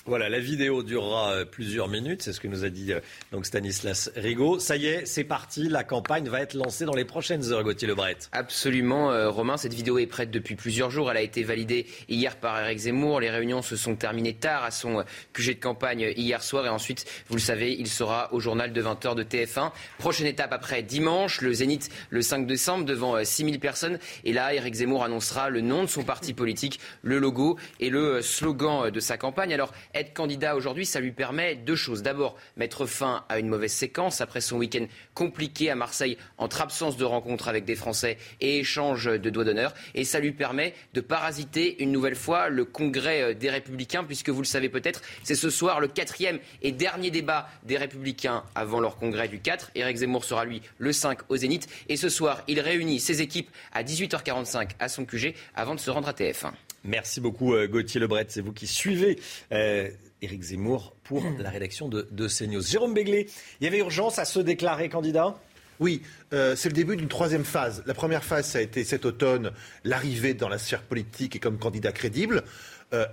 [0.06, 3.00] Voilà, la vidéo durera euh, plusieurs minutes, c'est ce que nous a dit euh,
[3.32, 4.58] donc Stanislas Rigaud.
[4.58, 7.88] Ça y est, c'est parti, la campagne va être lancée dans les prochaines heures, Gauthier
[7.88, 8.18] Lebret.
[8.32, 11.10] Absolument, euh, Romain, cette vidéo est prête depuis plusieurs jours.
[11.10, 13.20] Elle a été validée hier par Eric Zemmour.
[13.20, 17.06] Les réunions se sont terminées tard à son QG de campagne hier soir et ensuite,
[17.28, 19.72] vous le savez, il sera au journal de 20h de TF1.
[19.96, 23.98] Prochaine étape après dimanche, le Zénith le 5 décembre devant 6000 personnes.
[24.24, 28.20] Et là, Eric Zemmour annoncera le nom de son parti politique, le logo et le
[28.20, 29.54] slogan de sa campagne.
[29.54, 32.02] Alors, être candidat aujourd'hui, ça lui permet deux choses.
[32.02, 36.96] D'abord, mettre fin à une mauvaise séquence après son week-end compliqué à Marseille entre absence
[36.96, 39.74] de rencontres avec des Français et échange de doigts d'honneur.
[39.94, 44.30] Et ça lui permet de parasiter une nouvelle fois le congrès euh, des Républicains, puisque
[44.30, 48.80] vous le savez peut-être, c'est ce soir le quatrième et dernier débat des Républicains avant
[48.80, 49.70] leur congrès du 4.
[49.74, 51.68] Éric Zemmour sera lui le 5 au Zénith.
[51.88, 55.90] Et ce soir, il réunit ses équipes à 18h45 à son QG avant de se
[55.90, 56.52] rendre à TF1.
[56.84, 58.26] Merci beaucoup euh, Gauthier Lebret.
[58.28, 59.18] C'est vous qui suivez
[59.52, 59.88] euh,
[60.20, 62.60] Éric Zemmour pour la rédaction de, de CNews.
[62.60, 63.26] Jérôme Béglé,
[63.60, 65.34] il y avait urgence à se déclarer candidat?
[65.80, 66.02] Oui,
[66.34, 67.82] euh, c'est le début d'une troisième phase.
[67.86, 69.50] La première phase, ça a été cet automne,
[69.82, 72.44] l'arrivée dans la sphère politique et comme candidat crédible.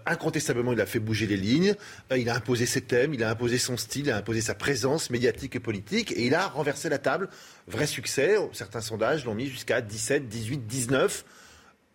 [0.05, 1.73] incontestablement, il a fait bouger les lignes,
[2.15, 5.09] il a imposé ses thèmes, il a imposé son style, il a imposé sa présence
[5.09, 7.29] médiatique et politique, et il a renversé la table.
[7.67, 11.25] Vrai succès, certains sondages l'ont mis jusqu'à 17, 18, 19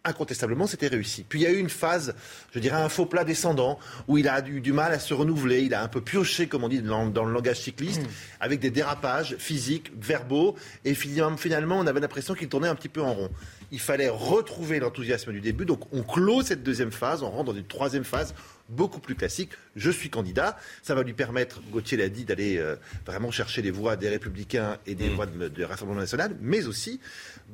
[0.06, 1.24] incontestablement, c'était réussi.
[1.28, 2.14] Puis il y a eu une phase,
[2.52, 3.78] je dirais, un faux plat descendant,
[4.08, 6.64] où il a eu du mal à se renouveler, il a un peu pioché, comme
[6.64, 8.10] on dit dans, le langage cycliste, hmm.
[8.40, 13.02] avec des dérapages physiques, verbaux, et finalement, on avait l'impression qu'il tournait un petit peu
[13.02, 13.30] en rond.
[13.72, 17.58] Il fallait retrouver l'enthousiasme du début, donc on clôt cette deuxième phase, on rentre dans
[17.58, 18.34] une troisième phase
[18.68, 19.50] beaucoup plus classique.
[19.74, 20.56] Je suis candidat.
[20.82, 24.78] Ça va lui permettre, Gauthier l'a dit, d'aller euh, vraiment chercher les voix des Républicains
[24.86, 25.14] et des mm.
[25.14, 27.00] voix du Rassemblement national, mais aussi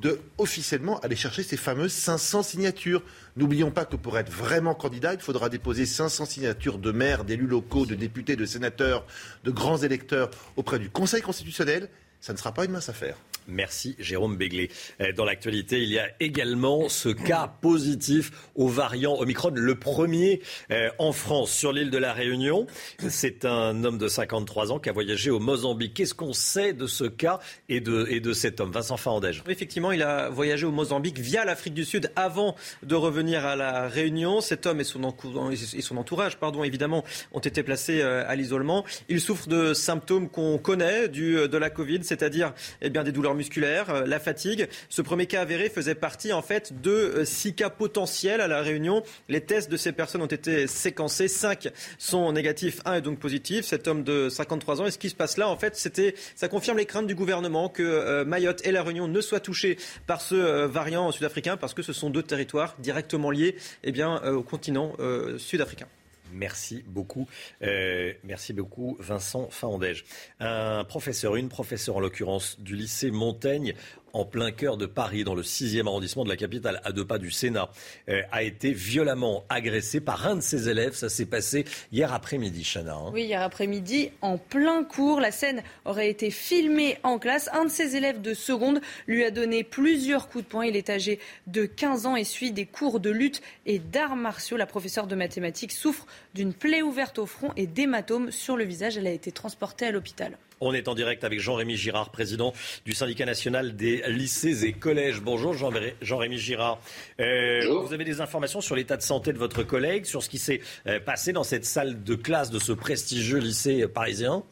[0.01, 3.03] de officiellement aller chercher ces fameuses 500 signatures.
[3.37, 7.47] N'oublions pas que pour être vraiment candidat, il faudra déposer 500 signatures de maires, d'élus
[7.47, 9.05] locaux, de députés, de sénateurs,
[9.43, 11.89] de grands électeurs auprès du Conseil constitutionnel.
[12.19, 13.17] Ça ne sera pas une mince affaire.
[13.47, 14.69] Merci Jérôme Béglé.
[15.01, 20.41] Euh, dans l'actualité, il y a également ce cas positif au variant Omicron, le premier
[20.71, 22.67] euh, en France sur l'île de la Réunion.
[23.09, 25.93] C'est un homme de 53 ans qui a voyagé au Mozambique.
[25.95, 27.39] Qu'est-ce qu'on sait de ce cas
[27.69, 28.71] et de, et de cet homme?
[28.71, 29.43] Vincent Fandège.
[29.47, 33.87] Effectivement, il a voyagé au Mozambique via l'Afrique du Sud avant de revenir à la
[33.87, 34.41] Réunion.
[34.41, 35.13] Cet homme et son,
[35.51, 38.85] et son entourage, pardon, évidemment, ont été placés euh, à l'isolement.
[39.09, 43.32] Il souffre de symptômes qu'on connaît du, de la Covid, c'est-à-dire eh bien, des douleurs
[43.33, 44.67] musculaire, euh, la fatigue.
[44.89, 48.61] Ce premier cas avéré faisait partie en fait de euh, six cas potentiels à la
[48.61, 49.03] Réunion.
[49.29, 51.27] Les tests de ces personnes ont été séquencés.
[51.27, 53.65] Cinq sont négatifs, un est donc positif.
[53.65, 54.85] Cet homme de 53 ans.
[54.85, 57.69] Et ce qui se passe là, en fait, c'était, ça confirme les craintes du gouvernement
[57.69, 59.77] que euh, Mayotte et la Réunion ne soient touchés
[60.07, 64.93] par ce variant sud-africain parce que ce sont deux territoires directement liés, eh au continent
[65.37, 65.87] sud-africain.
[66.33, 67.27] Merci beaucoup.
[67.61, 70.05] Euh, merci beaucoup, Vincent Faandège.
[70.39, 73.73] Un professeur, une professeure en l'occurrence du lycée Montaigne
[74.13, 77.17] en plein cœur de Paris, dans le 6e arrondissement de la capitale, à deux pas
[77.17, 77.69] du Sénat,
[78.09, 80.93] euh, a été violemment agressé par un de ses élèves.
[80.93, 82.93] Ça s'est passé hier après-midi, Chana.
[82.93, 83.11] Hein.
[83.11, 85.19] Oui, hier après-midi, en plein cours.
[85.19, 87.49] La scène aurait été filmée en classe.
[87.53, 90.65] Un de ses élèves de seconde lui a donné plusieurs coups de poing.
[90.65, 94.57] Il est âgé de 15 ans et suit des cours de lutte et d'arts martiaux.
[94.57, 98.95] La professeure de mathématiques souffre d'une plaie ouverte au front et d'hématomes sur le visage.
[98.95, 100.37] Elle a été transportée à l'hôpital.
[100.61, 102.53] On est en direct avec Jean-Rémy Girard, président
[102.85, 105.21] du syndicat national des lycées et collèges.
[105.21, 106.79] Bonjour Jean-Rémy Girard.
[107.19, 110.37] Euh, vous avez des informations sur l'état de santé de votre collègue, sur ce qui
[110.37, 114.43] s'est euh, passé dans cette salle de classe de ce prestigieux lycée parisien?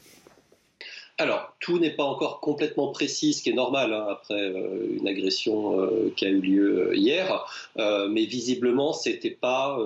[1.18, 5.08] Alors, tout n'est pas encore complètement précis, ce qui est normal hein, après euh, une
[5.08, 7.46] agression euh, qui a eu lieu euh, hier,
[8.10, 9.78] mais visiblement, c'était pas,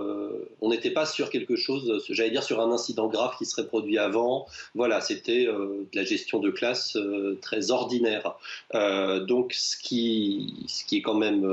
[0.61, 3.97] on n'était pas sur quelque chose, j'allais dire sur un incident grave qui serait produit
[3.97, 4.45] avant.
[4.75, 6.97] Voilà, c'était de la gestion de classe
[7.41, 8.35] très ordinaire.
[8.73, 11.45] donc, ce qui, ce qui est quand même,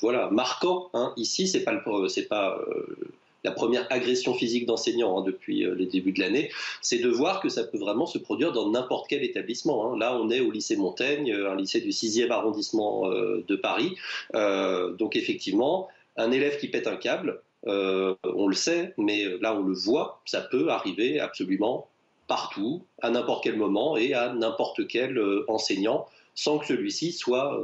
[0.00, 2.58] voilà, marquant hein, ici, c'est pas c'est pas
[3.44, 6.50] la première agression physique d'enseignants hein, depuis euh, les débuts de l'année,
[6.82, 9.92] c'est de voir que ça peut vraiment se produire dans n'importe quel établissement.
[9.92, 9.98] Hein.
[9.98, 13.96] Là, on est au lycée Montaigne, euh, un lycée du 6e arrondissement euh, de Paris.
[14.34, 19.74] donc effectivement, un élève qui pète un câble, on le sait, mais là on le
[19.74, 21.88] voit, ça peut arriver absolument
[22.26, 27.60] partout, à n'importe quel moment et à n'importe quel enseignant, sans que celui-ci soit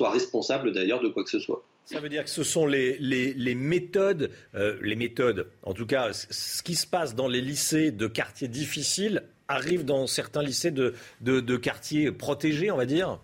[0.00, 1.62] responsable d'ailleurs de quoi que ce soit.
[1.84, 6.62] Ça veut dire que ce sont les, méthodes, euh, les méthodes, en tout cas, ce
[6.62, 11.56] qui se passe dans les lycées de quartiers difficiles arrive dans certains lycées de, de,
[11.56, 13.20] quartiers protégés, on va dire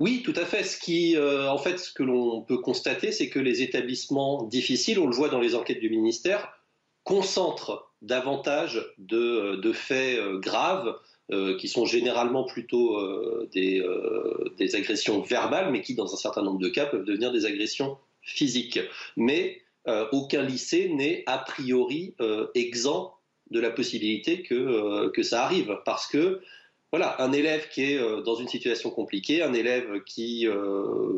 [0.00, 0.62] oui, tout à fait.
[0.62, 5.00] Ce qui, euh, en fait, ce que l'on peut constater, c'est que les établissements difficiles,
[5.00, 6.52] on le voit dans les enquêtes du ministère,
[7.02, 10.94] concentrent davantage de, faits euh, graves
[11.58, 16.42] qui sont généralement plutôt euh, des, euh, des, agressions verbales, mais qui, dans un certain
[16.42, 18.80] nombre de cas, peuvent devenir des agressions physiques.
[19.16, 19.60] Mais
[20.12, 22.14] aucun lycée n'est a priori
[22.54, 23.14] exempt
[23.50, 26.42] de la possibilité que, que ça arrive, parce que
[26.90, 30.46] voilà, un élève qui est dans une situation compliquée, un élève qui,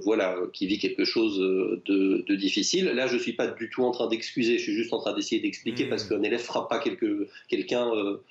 [0.05, 2.87] voilà, qui vit quelque chose de, de difficile.
[2.87, 5.15] Là, je ne suis pas du tout en train d'excuser, je suis juste en train
[5.15, 5.89] d'essayer d'expliquer mmh.
[5.89, 8.23] parce qu'un élève frappe pas quelqu'un euh,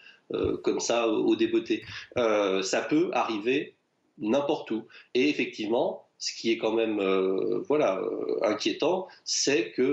[0.64, 1.84] comme ça au débeauté.
[2.18, 3.76] Euh, ça peut arriver
[4.18, 4.85] n'importe où.
[5.14, 8.01] Et effectivement, ce qui est quand même euh, voilà
[8.43, 9.84] inquiétant, c'est que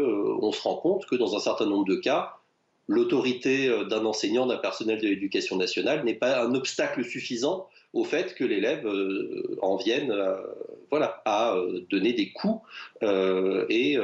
[0.40, 2.34] on se rend compte que dans un certain nombre de cas,
[2.88, 8.34] l'autorité d'un enseignant, d'un personnel de l'éducation nationale n'est pas un obstacle suffisant au fait
[8.34, 10.36] que l'élève euh, en vienne euh,
[10.90, 12.60] voilà, à euh, donner des coups
[13.02, 13.98] et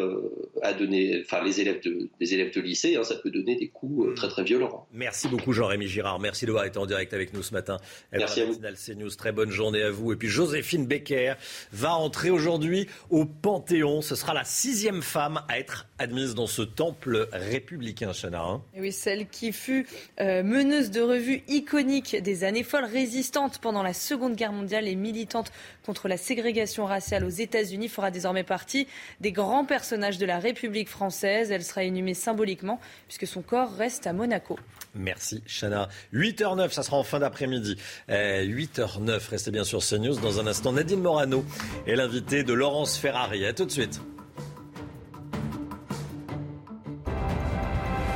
[0.63, 3.69] à donner, enfin les élèves de, des élèves de lycée, hein, ça peut donner des
[3.69, 4.87] coups très très violents.
[4.93, 7.79] Merci beaucoup Jean-Rémy Girard, merci d'avoir été en direct avec nous ce matin.
[8.13, 8.55] Merci à vous.
[8.55, 10.13] CNews, très bonne journée à vous.
[10.13, 11.35] Et puis Joséphine Becker
[11.73, 14.03] va entrer aujourd'hui au Panthéon.
[14.03, 18.43] Ce sera la sixième femme à être admise dans ce temple républicain, Chana.
[18.43, 18.63] Hein.
[18.77, 19.87] oui, celle qui fut
[20.19, 25.53] meneuse de revue iconique des années folles résistantes pendant la Seconde Guerre mondiale et militante
[25.85, 28.87] contre la ségrégation raciale aux États-Unis fera désormais partie
[29.21, 31.51] des grands personnages de la République française.
[31.51, 34.59] Elle sera inhumée symboliquement puisque son corps reste à Monaco.
[34.95, 35.89] Merci Chana.
[36.13, 37.77] 8h09, ça sera en fin d'après-midi.
[38.09, 40.19] 8h09, euh, restez bien sur CNews.
[40.21, 41.45] Dans un instant, Nadine Morano
[41.87, 43.47] est l'invité de Laurence Ferrari.
[43.47, 44.01] A tout de suite.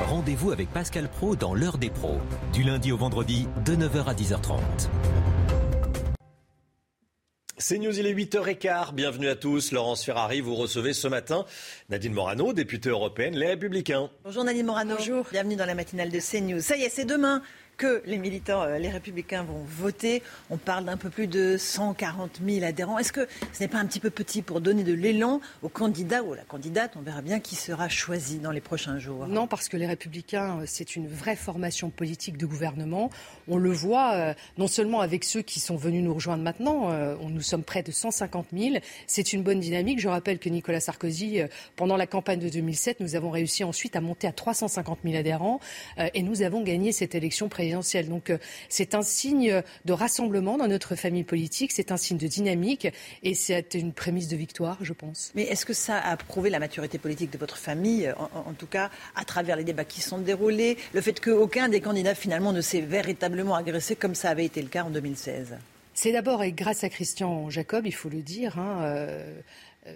[0.06, 2.18] Rendez-vous avec Pascal Pro dans l'heure des pros,
[2.52, 4.58] du lundi au vendredi de 9h à 10h30.
[7.58, 8.92] C'est News, il est 8h15.
[8.92, 9.72] Bienvenue à tous.
[9.72, 11.46] Laurence Ferrari, vous recevez ce matin
[11.88, 14.10] Nadine Morano, députée européenne, Les Républicains.
[14.24, 14.94] Bonjour Nadine Morano.
[14.98, 15.26] Bonjour.
[15.32, 16.60] Bienvenue dans la matinale de CNews.
[16.60, 17.40] Ça y est, c'est demain
[17.76, 20.22] que les militants, euh, les républicains vont voter.
[20.50, 22.98] On parle d'un peu plus de 140 000 adhérents.
[22.98, 26.22] Est-ce que ce n'est pas un petit peu petit pour donner de l'élan au candidat
[26.22, 26.92] ou à la candidate?
[26.96, 29.26] On verra bien qui sera choisi dans les prochains jours.
[29.26, 33.10] Non, parce que les républicains, euh, c'est une vraie formation politique de gouvernement.
[33.48, 36.90] On le voit euh, non seulement avec ceux qui sont venus nous rejoindre maintenant,
[37.20, 38.76] nous sommes près de 150 000.
[39.06, 40.00] C'est une bonne dynamique.
[40.00, 41.40] Je rappelle que Nicolas Sarkozy,
[41.74, 45.60] pendant la campagne de 2007, nous avons réussi ensuite à monter à 350 000 adhérents
[46.14, 47.65] et nous avons gagné cette élection présidentielle
[48.08, 48.38] donc euh,
[48.68, 52.88] c'est un signe de rassemblement dans notre famille politique, c'est un signe de dynamique
[53.22, 55.32] et c'est une prémisse de victoire, je pense.
[55.34, 58.90] Mais est-ce que ça a prouvé la maturité politique de votre famille, en, tout cas
[59.14, 62.80] à travers les débats qui sont déroulés, le fait qu'aucun des candidats finalement ne s'est
[62.80, 65.56] véritablement agressé comme ça avait été le cas en 2016
[65.98, 69.40] c'est d'abord et grâce à Christian Jacob, il faut le dire, hein, euh,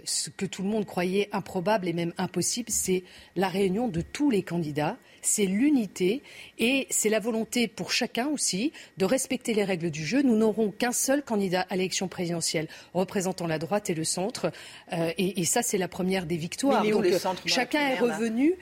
[0.04, 3.04] ce que tout le monde croyait improbable et même impossible, c'est
[3.36, 6.22] la réunion de tous les candidats c'est l'unité
[6.58, 10.22] et c'est la volonté pour chacun aussi de respecter les règles du jeu.
[10.22, 14.52] Nous n'aurons qu'un seul candidat à l'élection présidentielle représentant la droite et le centre.
[14.92, 16.84] Euh, et, ça, c'est la première des victoires.
[16.84, 17.04] Donc,
[17.46, 18.54] chacun est revenu.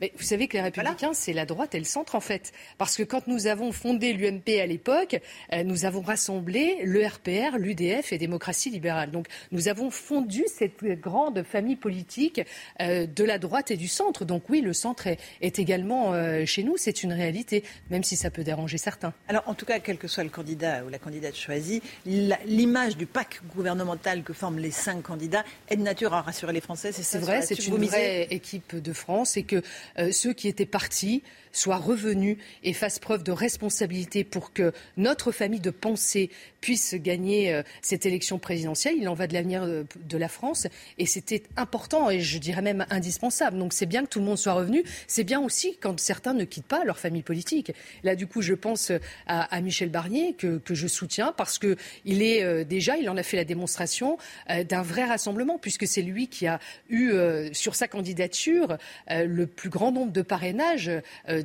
[0.00, 2.52] Mais vous savez que les Républicains, c'est la droite et le centre, en fait.
[2.76, 5.20] Parce que quand nous avons fondé l'UMP à l'époque,
[5.52, 9.10] euh, nous avons rassemblé le RPR, l'UDF et Démocratie libérale.
[9.10, 12.42] Donc nous avons fondu cette grande famille politique
[12.80, 14.24] euh, de la droite et du centre.
[14.24, 16.76] Donc oui, le centre est, également euh, chez nous.
[16.76, 19.14] C'est une réalité, même si ça peut déranger certains.
[19.28, 23.06] Alors en tout cas, quel que soit le candidat ou la candidate choisie, l'image du
[23.06, 26.92] pacte gouvernemental que forment les cinq candidats est de nature à rassurer les Français.
[26.92, 29.62] C'est vrai, c'est une vraie équipe de France et que
[30.10, 31.22] ceux qui étaient partis
[31.56, 36.30] soit revenu et fasse preuve de responsabilité pour que notre famille de pensée
[36.60, 38.96] puisse gagner euh, cette élection présidentielle.
[38.98, 40.66] Il en va de l'avenir euh, de la France
[40.98, 43.56] et c'était important et je dirais même indispensable.
[43.56, 44.82] Donc c'est bien que tout le monde soit revenu.
[45.06, 47.72] C'est bien aussi quand certains ne quittent pas leur famille politique.
[48.02, 48.90] Là, du coup, je pense
[49.26, 53.22] à, Michel Barnier que, je soutiens parce que il est euh, déjà, il en a
[53.22, 54.18] fait la démonstration
[54.68, 56.58] d'un vrai rassemblement puisque c'est lui qui a
[56.90, 57.12] eu
[57.52, 58.76] sur sa candidature
[59.08, 60.90] le plus grand nombre de parrainages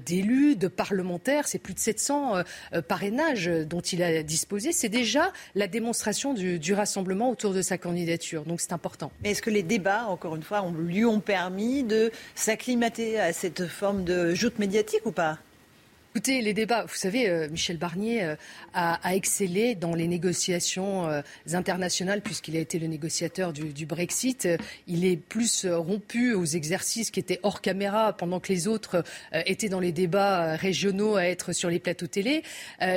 [0.06, 1.48] d'élus, de parlementaires.
[1.48, 2.44] C'est plus de 700
[2.88, 4.72] parrainages dont il a disposé.
[4.72, 8.44] C'est déjà déjà la démonstration du, rassemblement autour de sa candidature.
[8.46, 9.12] Donc c'est important.
[9.24, 13.68] Mais est-ce que les débats, encore une fois, lui ont permis de s'acclimater à cette
[13.68, 15.40] forme de joute médiatique ou pas?
[16.14, 18.36] Écoutez, les débats, vous savez, euh, Michel Barnier euh,
[18.74, 21.22] a, excellé dans les négociations euh,
[21.54, 24.46] internationales puisqu'il a été le négociateur du, Brexit.
[24.88, 29.04] il est plus rompu aux exercices qui étaient hors caméra pendant que les autres
[29.46, 32.44] étaient dans les débats régionaux à être sur les plateaux télé.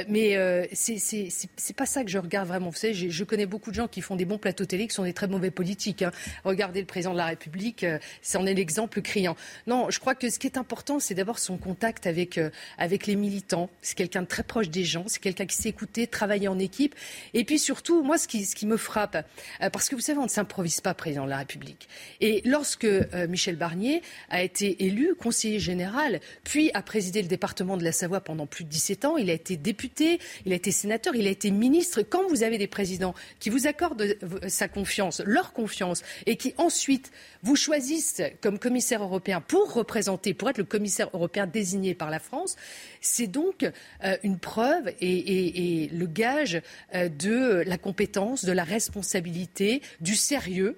[0.09, 2.71] mais c'est pas ça que je regarde vraiment.
[2.71, 5.05] Vous savez, je connais beaucoup de gens qui font des bons plateaux télé qui sont
[5.05, 6.03] des très mauvais politiques.
[6.03, 6.13] Hein.
[6.45, 7.87] Regardez le président de la République,
[8.23, 9.37] c'en est l'exemple criant.
[9.67, 12.39] Non, je crois que ce qui est important, c'est d'abord son contact avec,
[12.79, 13.71] avec les militants.
[13.83, 15.05] C'est quelqu'un de très proche des gens.
[15.07, 16.95] C'est quelqu'un qui sait écouter, travailler en équipe.
[17.33, 19.17] Et puis surtout, moi, ce qui, me frappe,
[19.63, 21.89] euh, parce que vous savez, on ne s'improvise pas président de la République.
[22.21, 27.77] Et lorsque euh, Michel Barnier a été élu conseiller général, puis a présidé le département
[27.77, 30.71] de la Savoie pendant plus de 17 ans, il a été député, il a été
[30.71, 32.03] sénateur, il a été ministre.
[32.03, 36.55] Quand vous avez des présidents qui vous accordent euh, sa confiance, leur confiance, et qui
[36.57, 37.11] ensuite
[37.43, 42.19] vous choisissent comme commissaire européen pour représenter, pour être le commissaire européen désigné par la
[42.19, 42.57] France,
[43.05, 43.71] c'est donc
[44.05, 46.61] euh, une preuve et, le gage
[46.95, 50.77] euh, de la compétence, de la responsabilité, du sérieux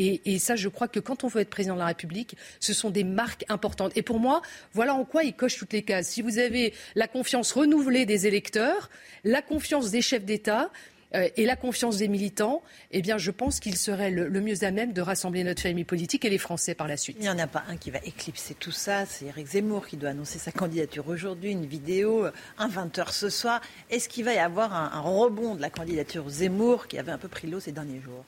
[0.00, 2.90] et, ça, je crois que quand on veut être président de la République, ce sont
[2.90, 3.90] des marques importantes.
[3.96, 4.42] Et pour moi,
[4.72, 6.06] voilà en quoi il coche toutes les cases.
[6.06, 8.90] Si vous avez la confiance renouvelée des électeurs,
[9.24, 10.70] la confiance des chefs d'État,
[11.14, 14.70] euh, et la confiance des militants, eh bien, je pense qu'il serait le, mieux à
[14.70, 17.16] même de rassembler notre famille politique et les Français par la suite.
[17.20, 19.06] Il n'y en a pas un qui va éclipser tout ça.
[19.06, 22.26] C'est Eric Zemmour qui doit annoncer sa candidature aujourd'hui, une vidéo,
[22.58, 23.60] un 20h ce soir.
[23.90, 27.28] Est-ce qu'il va y avoir un rebond de la candidature Zemmour qui avait un peu
[27.28, 28.24] pris l'eau ces derniers jours?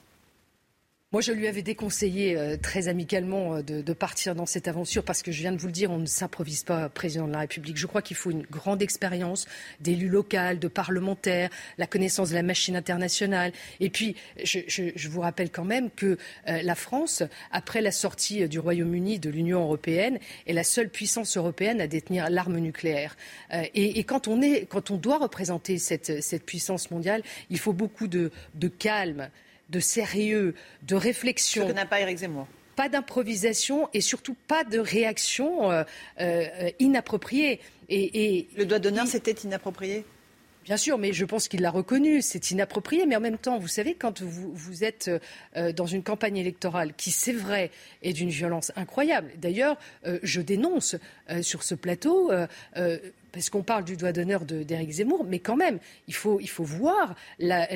[1.13, 5.21] Moi, je lui avais déconseillé euh, très amicalement euh, de, partir dans cette aventure parce
[5.21, 7.75] que je viens de vous le dire, on ne s'improvise pas président de la République.
[7.75, 9.45] Je crois qu'il faut une grande expérience
[9.81, 13.51] d'élu local, de parlementaire, la connaissance de la machine internationale.
[13.81, 16.17] Et puis, je, vous rappelle quand même que
[16.47, 20.17] euh, la France, après la sortie du Royaume-Uni de l'Union européenne,
[20.47, 23.17] est la seule puissance européenne à détenir l'arme nucléaire.
[23.73, 28.07] Et, quand, on est, quand on doit représenter cette, cette puissance mondiale, il faut beaucoup
[28.07, 29.29] de, de calme
[29.71, 30.53] de sérieux,
[30.83, 31.63] de réflexion.
[31.63, 35.83] Ce que n'a pas Éric Zemmour pas d'improvisation et surtout pas de réaction euh,
[36.19, 37.59] euh, inappropriée.
[37.89, 40.05] Et, le doigt d'honneur, c'était inapproprié?
[40.63, 42.21] Bien sûr, mais je pense qu'il l'a reconnu.
[42.21, 45.11] C'est inapproprié, mais en même temps, vous savez, quand vous, êtes
[45.57, 47.71] euh, dans une campagne électorale qui, c'est vrai,
[48.01, 49.31] est d'une violence incroyable.
[49.37, 49.77] D'ailleurs,
[50.23, 50.95] je dénonce
[51.41, 52.31] sur ce plateau
[53.31, 56.63] parce qu'on parle du doigt d'honneur d'Éric Zemmour, mais quand même, il faut, il faut
[56.63, 57.67] voir la,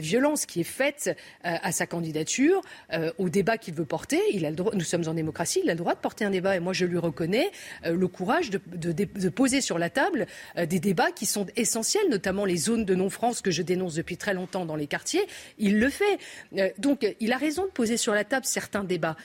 [0.00, 2.60] violence qui est faite euh, à sa candidature,
[2.92, 4.20] euh, au débat qu'il veut porter.
[4.32, 6.30] Il a le droit, nous sommes en démocratie, il a le droit de porter un
[6.30, 7.50] débat, et moi je lui reconnais
[7.86, 8.60] euh, le courage de,
[8.92, 13.40] de, poser sur la table des débats qui sont essentiels, notamment les zones de non-France
[13.40, 15.26] que je dénonce depuis très longtemps dans les quartiers.
[15.58, 16.18] Il le fait.
[16.78, 19.16] donc il a raison de poser sur la table certains débats,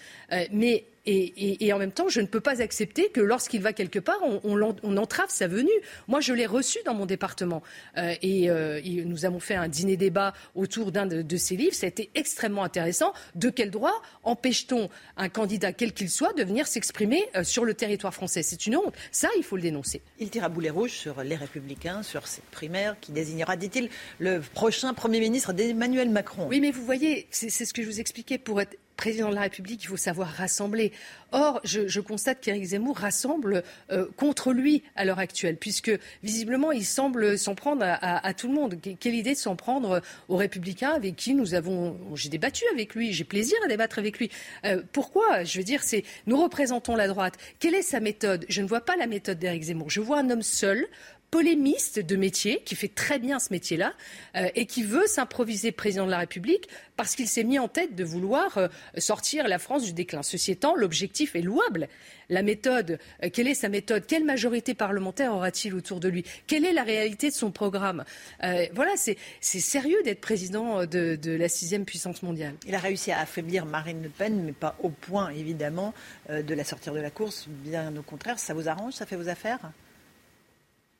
[0.51, 4.19] mais et, en même temps, je ne peux pas accepter que lorsqu'il va quelque part,
[4.43, 5.69] on, entrave sa venue.
[6.07, 7.63] Moi, je l'ai reçu dans mon département.
[7.97, 11.73] Euh, euh, et, nous avons fait un dîner-débat autour d'un de, ses livres.
[11.73, 13.13] Ça a été extrêmement intéressant.
[13.35, 17.73] De quel droit empêche-t-on un candidat, quel qu'il soit, de venir s'exprimer euh, sur le
[17.73, 18.43] territoire français?
[18.43, 18.93] C'est une honte.
[19.11, 20.01] Ça, il faut le dénoncer.
[20.19, 24.41] Il tire à boulet rouge sur les Républicains, sur cette primaire qui désignera, dit-il, le
[24.41, 26.47] prochain Premier ministre d'Emmanuel Macron.
[26.47, 28.37] Oui, mais vous voyez, c'est ce que je vous expliquais.
[28.37, 30.91] Pour être président de la République, il faut savoir rassembler.
[31.31, 36.83] Or, je, constate qu'Éric Zemmour rassemble euh, contre lui à l'heure actuelle, puisque visiblement, il
[36.83, 38.75] semble s'en prendre à, tout le monde.
[38.99, 41.97] Quelle idée de s'en prendre aux Républicains avec qui nous avons.
[42.13, 44.29] J'ai débattu avec lui, j'ai plaisir à débattre avec lui.
[44.65, 47.35] Euh, pourquoi Je veux dire, c'est nous représentons la droite.
[47.59, 48.45] Quelle est sa méthode?
[48.49, 49.89] Je ne vois pas la méthode d'Éric Zemmour.
[49.89, 50.87] Je vois un homme seul
[51.31, 53.93] polémiste de métier, qui fait très bien ce métier-là,
[54.35, 57.95] euh, et qui veut s'improviser président de la République parce qu'il s'est mis en tête
[57.95, 60.23] de vouloir euh, sortir la France du déclin.
[60.23, 61.87] Ceci étant, l'objectif est louable.
[62.29, 64.05] La méthode, euh, quelle est sa méthode?
[64.07, 66.23] Quelle majorité parlementaire aura-t-il autour de lui?
[66.47, 68.03] Quelle est la réalité de son programme?
[68.73, 72.53] Voilà, c'est sérieux d'être président de, de, la sixième puissance mondiale.
[72.67, 75.93] Il a réussi à affaiblir Marine Le Pen, mais pas au point, évidemment,
[76.29, 77.47] de la sortir de la course.
[77.47, 78.93] Bien au contraire, ça vous arrange?
[78.93, 79.71] Ça fait vos affaires?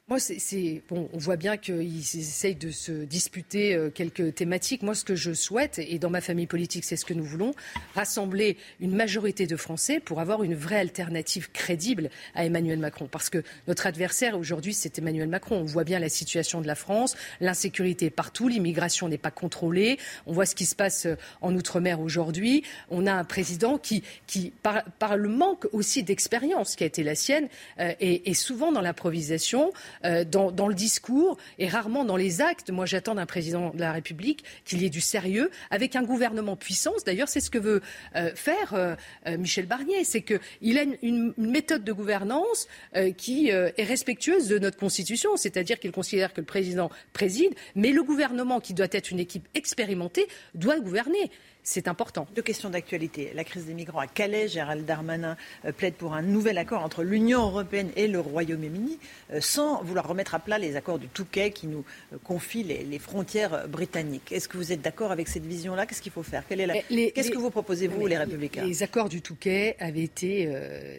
[0.10, 1.08] Moi, c'est bon.
[1.14, 4.82] On voit bien qu'ils essayent de se disputer euh, quelques thématiques.
[4.82, 7.54] Moi, ce que je souhaite, et dans ma famille politique, c'est ce que nous voulons,
[7.94, 13.08] rassembler une majorité de Français pour avoir une vraie alternative crédible à Emmanuel Macron.
[13.10, 15.58] Parce que notre adversaire aujourd'hui, c'est Emmanuel Macron.
[15.58, 20.00] On voit bien la situation de la France, l'insécurité est partout, l'immigration n'est pas contrôlée.
[20.26, 22.64] On voit ce qui se passe euh, en outre-mer aujourd'hui.
[22.90, 27.14] On a un président qui, qui par, le manque aussi d'expérience qui a été la
[27.14, 27.48] sienne,
[27.80, 29.72] euh, est souvent dans l'improvisation.
[30.06, 32.70] Euh, dans, le discours et rarement dans les actes.
[32.70, 36.56] Moi, j'attends d'un président de la République qu'il y ait du sérieux, avec un gouvernement
[36.56, 37.04] puissance.
[37.04, 37.82] D'ailleurs, c'est ce que veut
[38.16, 38.96] euh, faire euh,
[39.38, 40.04] Michel Barnier.
[40.04, 42.68] C'est qu'il a une, méthode de gouvernance
[43.18, 48.04] qui est respectueuse de notre Constitution, c'est-à-dire qu'il considère que le président préside, mais le
[48.04, 51.32] gouvernement, qui doit être une équipe expérimentée, doit gouverner
[51.64, 52.28] c'est important.
[52.36, 53.32] Deux questions d'actualité.
[53.36, 57.04] La crise des migrants à Calais, Gérald Darmanin euh, plaide pour un nouvel accord entre
[57.04, 58.98] l'Union européenne et le Royaume-Uni,
[59.32, 61.84] euh, sans vouloir remettre à plat les accords du Touquet qui nous
[62.14, 64.32] euh, confient les, frontières britanniques.
[64.32, 65.86] Est-ce que vous êtes d'accord avec cette vision-là?
[65.86, 66.44] Qu'est-ce qu'il faut faire?
[66.48, 68.66] Qu'est-ce que vous proposez, vous, les, Républicains?
[68.66, 70.52] Les accords du Touquet avaient été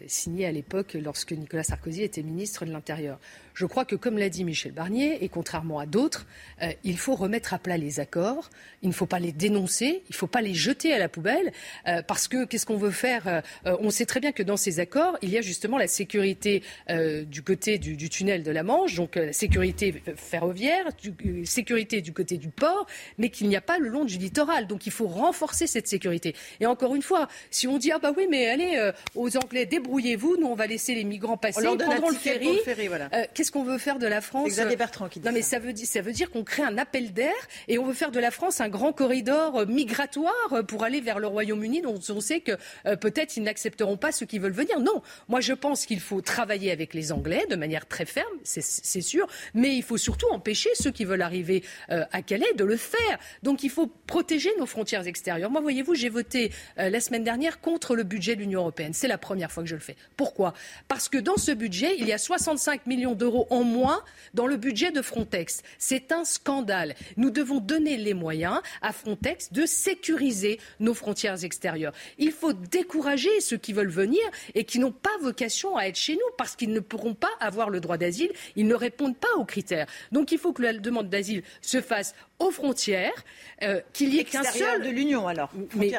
[0.07, 3.19] signés à l'époque lorsque Nicolas Sarkozy était ministre de l'Intérieur.
[3.61, 6.25] Je crois que, comme l'a dit Michel Barnier, et contrairement à d'autres,
[6.63, 8.49] euh, il faut remettre à plat les accords,
[8.81, 11.51] il ne faut pas les dénoncer, il ne faut pas les jeter à la poubelle,
[11.87, 14.79] euh, parce que qu'est-ce qu'on veut faire euh, On sait très bien que dans ces
[14.79, 16.63] accords, il y a justement la sécurité
[17.27, 22.37] du côté du, tunnel de la Manche, donc la sécurité ferroviaire, du, sécurité du côté
[22.37, 22.87] du port,
[23.19, 24.65] mais qu'il n'y a pas le long du littoral.
[24.65, 26.35] Donc il faut renforcer cette sécurité.
[26.59, 30.37] Et encore une fois, si on dit ah bah oui, mais allez aux Anglais, débrouillez-vous,
[30.39, 32.59] nous on va laisser les migrants passer, ils prendront le ferry.
[33.33, 35.73] Qu'est-ce qu'on veut faire de la France Xavier Bertrand qui dit Non, mais ça, veut
[35.73, 37.33] dire, ça veut dire qu'on crée un appel d'air
[37.67, 41.01] et on veut faire de la France un grand corridor euh, migratoire euh, pour aller
[41.01, 42.53] vers le Royaume-Uni dont on sait que
[42.85, 44.79] euh, peut-être ils n'accepteront pas ceux qui veulent venir.
[44.79, 49.01] Non, moi je pense qu'il faut travailler avec les Anglais de manière très ferme, c'est
[49.01, 53.19] sûr, mais il faut surtout empêcher ceux qui veulent arriver à Calais de le faire.
[53.43, 55.49] Donc il faut protéger nos frontières extérieures.
[55.49, 58.93] Moi, voyez-vous, j'ai voté la semaine dernière contre le budget de l'Union européenne.
[58.93, 59.95] C'est la première fois que je le fais.
[60.17, 60.53] Pourquoi?
[60.87, 64.03] Parce que dans ce budget, il y a 65 millions d'euros en moins
[64.33, 65.61] dans le budget de Frontex.
[65.77, 66.95] C'est un scandale.
[67.17, 71.93] Nous devons donner les moyens à Frontex de sécuriser nos frontières extérieures.
[72.17, 74.21] Il faut décourager ceux qui veulent venir
[74.55, 77.69] et qui n'ont pas vocation à être chez nous parce qu'ils ne pourront pas avoir
[77.69, 78.31] le droit d'asile.
[78.55, 79.87] Ils ne répondent pas aux critères.
[80.11, 83.23] Donc il faut que la demande d'asile se fasse aux frontières,
[83.63, 85.93] euh, qu'il y ait qu'un seul de l'Union alors, mais,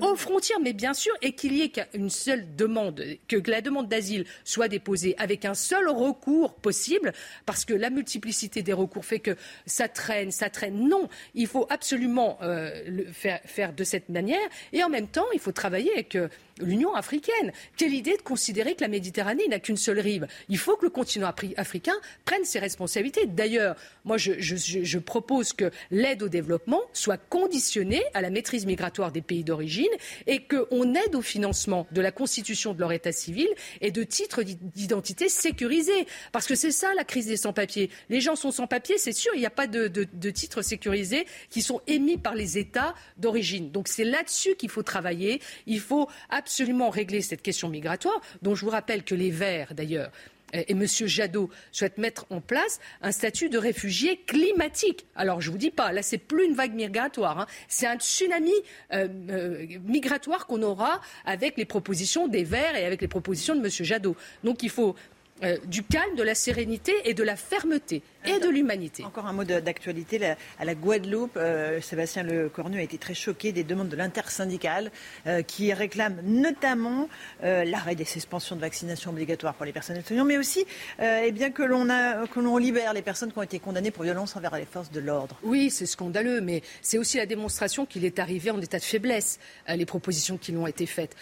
[0.00, 3.88] aux frontières, mais bien sûr, et qu'il y ait qu'une seule demande, que, la demande
[3.88, 7.12] d'asile soit déposée avec un seul recours possible,
[7.46, 10.88] parce que la multiplicité des recours fait que ça traîne, ça traîne.
[10.88, 15.26] Non, il faut absolument euh, le faire, faire de cette manière, et en même temps,
[15.32, 16.28] il faut travailler avec euh,
[16.60, 17.52] l'Union africaine.
[17.76, 20.26] Quelle idée de considérer que la Méditerranée n'a qu'une seule rive?
[20.48, 21.94] Il faut que le continent africain
[22.24, 23.26] prenne ses responsabilités.
[23.26, 29.22] D'ailleurs, moi, je, propose que l'aide au développement soit conditionnée à la maîtrise migratoire des
[29.22, 29.86] pays d'origine
[30.26, 33.48] et qu'on aide au financement de la constitution de leur état civil
[33.80, 36.06] et de titres d'identité sécurisés.
[36.32, 37.90] Parce que c'est ça la crise des sans-papiers.
[38.08, 41.62] Les gens sont sans-papiers, c'est sûr, il n'y a pas de, de titres sécurisés qui
[41.62, 43.70] sont émis par les États d'origine.
[43.70, 45.40] Donc c'est là-dessus qu'il faut travailler.
[45.66, 50.10] Il faut absolument régler cette question migratoire, dont je vous rappelle que les Verts, d'ailleurs,
[50.54, 50.86] et M.
[50.86, 55.06] Jadot souhaitent mettre en place un statut de réfugié climatique.
[55.16, 57.46] Alors je ne vous dis pas, là c'est plus une vague migratoire, hein.
[57.68, 58.52] c'est un tsunami
[58.92, 63.60] euh, euh, migratoire qu'on aura avec les propositions des Verts et avec les propositions de
[63.60, 63.70] M.
[63.70, 64.16] Jadot.
[64.42, 64.94] Donc il faut
[65.42, 69.04] euh, du calme, de la sérénité et de la fermeté et de l'humanité.
[69.04, 70.34] Encore un mot d'actualité.
[70.58, 74.90] À la Guadeloupe, euh, Sébastien Lecornu a été très choqué des demandes de l'intersyndicale
[75.26, 77.08] euh, qui réclame notamment
[77.42, 80.64] l'arrêt des suspensions de vaccination obligatoires pour les personnes soignantes, mais aussi
[81.00, 84.64] eh bien que l'on libère les personnes qui ont été condamnées pour violence envers les
[84.64, 85.36] forces de l'ordre.
[85.42, 89.38] Oui, c'est scandaleux, mais c'est aussi la démonstration qu'il est arrivé en état de faiblesse,
[89.68, 91.16] les propositions qui lui ont été faites.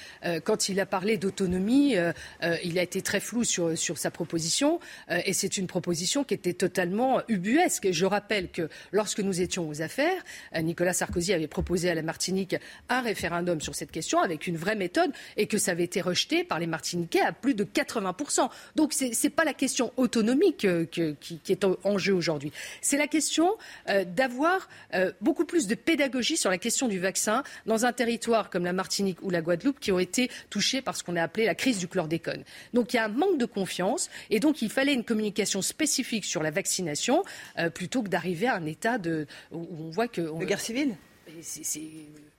[0.45, 1.97] quand il a parlé d'autonomie,
[2.65, 4.81] il a été très flou sur, sur sa proposition,
[5.11, 6.91] euh, et c'est une proposition qui était totalement
[7.28, 7.90] ubuesque.
[7.90, 10.23] Je rappelle que lorsque nous étions aux affaires,
[10.60, 12.56] Nicolas Sarkozy avait proposé à la Martinique
[12.89, 16.44] un référendum sur cette question avec une vraie méthode et que ça avait été rejeté
[16.44, 18.48] par les Martiniquais à plus de 80%.
[18.77, 22.52] Donc ce n'est pas la question autonomique qui, qui, est en jeu aujourd'hui.
[22.81, 23.56] C'est la question
[24.06, 24.69] d'avoir
[25.20, 29.23] beaucoup plus de pédagogie sur la question du vaccin dans un territoire comme la Martinique
[29.23, 31.89] ou la Guadeloupe qui ont été touchés par ce qu'on a appelé la crise du
[31.89, 32.44] chlordécone.
[32.74, 36.24] Donc il y a un manque de confiance et donc il fallait une communication spécifique
[36.24, 36.81] sur la vaccination
[37.59, 40.20] euh, plutôt que d'arriver à un état de, où on voit que...
[40.20, 40.96] de guerre civile?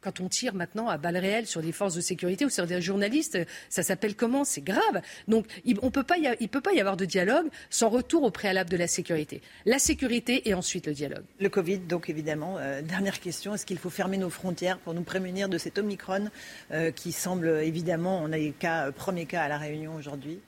[0.01, 2.81] Quand on tire maintenant à balles réelles sur des forces de sécurité ou sur des
[2.81, 3.39] journalistes,
[3.69, 4.43] ça s'appelle comment?
[4.43, 5.01] C'est grave.
[5.29, 8.87] Donc il ne peut pas y avoir de dialogue sans retour au préalable de la
[8.87, 9.41] sécurité.
[9.65, 11.23] La sécurité et ensuite le dialogue.
[11.39, 12.57] Le Covid, donc évidemment.
[12.59, 16.29] Euh, dernière question, est-ce qu'il faut fermer nos frontières pour nous prémunir de cet Omicron
[16.71, 20.39] euh, qui semble évidemment, on a les cas, premier cas à La Réunion aujourd'hui?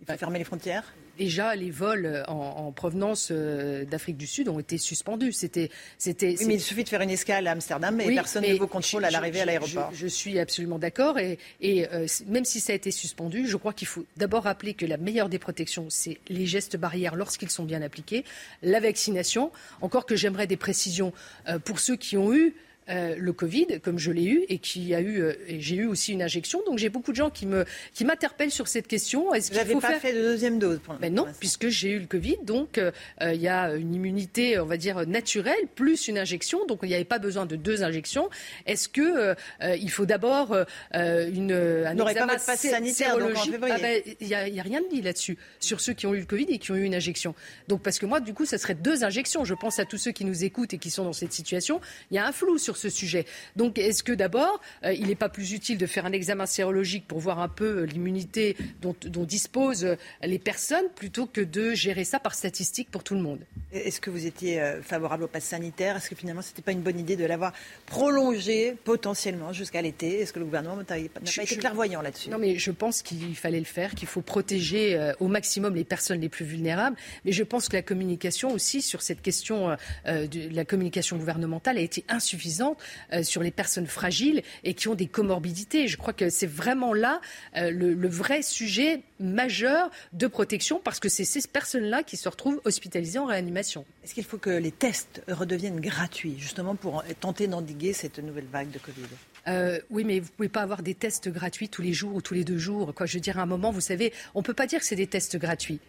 [0.00, 4.58] Il faut fermer les frontières Déjà, les vols en, provenance euh, d'Afrique du Sud ont
[4.58, 5.32] été suspendus.
[5.32, 5.68] C'était,
[5.98, 6.34] c'était.
[6.38, 9.04] Oui, mais il suffit de faire une escale à Amsterdam et personne ne vous contrôle
[9.04, 9.90] à l'arrivée à l'aéroport.
[9.92, 11.18] Je, suis absolument d'accord.
[11.18, 14.86] Et, euh, même si ça a été suspendu, je crois qu'il faut d'abord rappeler que
[14.86, 18.24] la meilleure des protections, c'est les gestes barrières lorsqu'ils sont bien appliqués,
[18.62, 19.52] la vaccination.
[19.82, 21.12] Encore que j'aimerais des précisions
[21.48, 22.54] euh, pour ceux qui ont eu
[22.90, 25.86] euh, le Covid, comme je l'ai eu, et qui a eu, euh, et j'ai eu
[25.86, 26.60] aussi une injection.
[26.66, 27.64] Donc j'ai beaucoup de gens qui me,
[27.94, 29.32] qui m'interpellent sur cette question.
[29.32, 32.06] Est-ce Vous n'avez pas fait de deuxième dose pour ben Non, puisque j'ai eu le
[32.06, 32.90] Covid, donc euh,
[33.20, 36.66] il y a une immunité, on va dire naturelle, plus une injection.
[36.66, 38.28] Donc il n'y avait pas besoin de deux injections.
[38.66, 39.34] Est-ce que
[39.76, 40.56] il faut d'abord
[40.94, 45.02] une un examen pas de passe sanitaire Il n'y ah ben, a, rien de dit
[45.02, 47.34] là-dessus sur ceux qui ont eu le Covid et qui ont eu une injection.
[47.68, 49.44] Donc parce que moi, du coup, ça serait deux injections.
[49.44, 51.80] Je pense à tous ceux qui nous écoutent et qui sont dans cette situation.
[52.10, 53.26] Il y a un flou sur ce sujet.
[53.56, 57.06] Donc, est-ce que d'abord, euh, il n'est pas plus utile de faire un examen sérologique
[57.06, 58.94] pour voir un peu euh, l'immunité dont,
[59.24, 63.40] disposent euh, les personnes plutôt que de gérer ça par statistique pour tout le monde?
[63.72, 65.96] Est-ce que vous étiez favorable au pass sanitaire?
[65.96, 67.52] Est-ce que finalement, ce n'était pas une bonne idée de l'avoir
[67.86, 70.20] prolongé potentiellement jusqu'à l'été?
[70.20, 72.30] Est-ce que le gouvernement n'a pas été clairvoyant là-dessus?
[72.30, 76.20] Non, mais je pense qu'il fallait le faire, qu'il faut protéger au maximum les personnes
[76.20, 76.96] les plus vulnérables.
[77.24, 79.76] Mais je pense que la communication aussi sur cette question
[80.06, 82.69] de la communication gouvernementale a été insuffisante
[83.12, 85.88] euh, sur les personnes fragiles et qui ont des comorbidités.
[85.88, 87.20] Je crois que c'est vraiment là
[87.56, 92.60] euh, le, vrai sujet majeur de protection parce que c'est ces personnes-là qui se retrouvent
[92.64, 93.84] hospitalisées en réanimation.
[94.04, 98.70] Est-ce qu'il faut que les tests redeviennent gratuits justement pour tenter d'endiguer cette nouvelle vague
[98.70, 99.06] de Covid?
[99.48, 102.20] Euh, oui, mais vous ne pouvez pas avoir des tests gratuits tous les jours ou
[102.20, 102.94] tous les deux jours.
[102.94, 103.06] Quoi.
[103.06, 104.96] Je veux dire, à un moment, vous savez, on ne peut pas dire que c'est
[104.96, 105.80] des tests gratuits.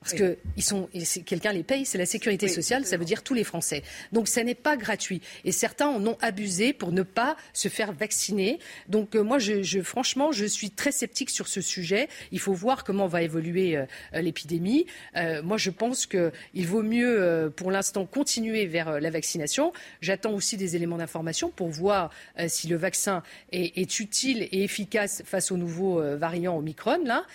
[0.00, 0.88] Parce que ils sont,
[1.26, 3.82] quelqu'un les paye, c'est la sécurité sociale, ça veut dire tous les Français.
[4.12, 5.20] Donc ça n'est pas gratuit.
[5.44, 8.60] Et certains en ont abusé pour ne pas se faire vacciner.
[8.88, 12.08] Donc euh, moi, je, franchement, je suis très sceptique sur ce sujet.
[12.32, 14.86] Il faut voir comment va évoluer euh, euh, l'épidémie.
[15.42, 19.72] moi, je pense qu'il vaut mieux, pour l'instant, continuer vers la vaccination.
[20.00, 22.10] J'attends aussi des éléments d'information pour voir
[22.48, 23.22] si le vaccin
[23.52, 27.04] est, est, utile et efficace face au nouveau variant Omicron.
[27.04, 27.26] Là.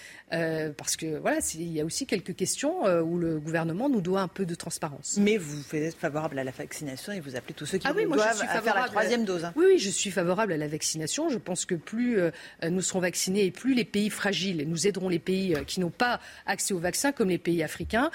[0.77, 4.21] Parce que voilà, il y a aussi quelques questions euh, où le gouvernement nous doit
[4.21, 5.17] un peu de transparence.
[5.19, 8.05] Mais vous êtes favorable à la vaccination et vous appelez tous ceux qui ah oui,
[8.05, 9.45] moi, doivent je suis faire la troisième dose.
[9.45, 9.53] Hein.
[9.55, 11.29] Oui, oui, je suis favorable à la vaccination.
[11.29, 12.31] Je pense que plus euh,
[12.63, 16.19] nous serons vaccinés et plus les pays fragiles, nous aiderons les pays qui n'ont pas
[16.45, 18.11] accès au vaccin, comme les pays africains.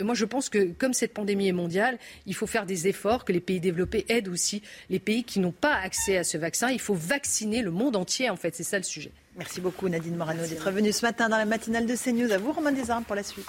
[0.00, 3.32] moi, je pense que comme cette pandémie est mondiale, il faut faire des efforts, que
[3.32, 6.70] les pays développés aident aussi les pays qui n'ont pas accès à ce vaccin.
[6.70, 8.54] Il faut vacciner le monde entier, en fait.
[8.54, 9.12] C'est ça le sujet.
[9.36, 12.32] Merci beaucoup Nadine Morano d'être venue ce matin dans la matinale de CNews.
[12.32, 13.46] À vous Romain Desarmes pour la suite.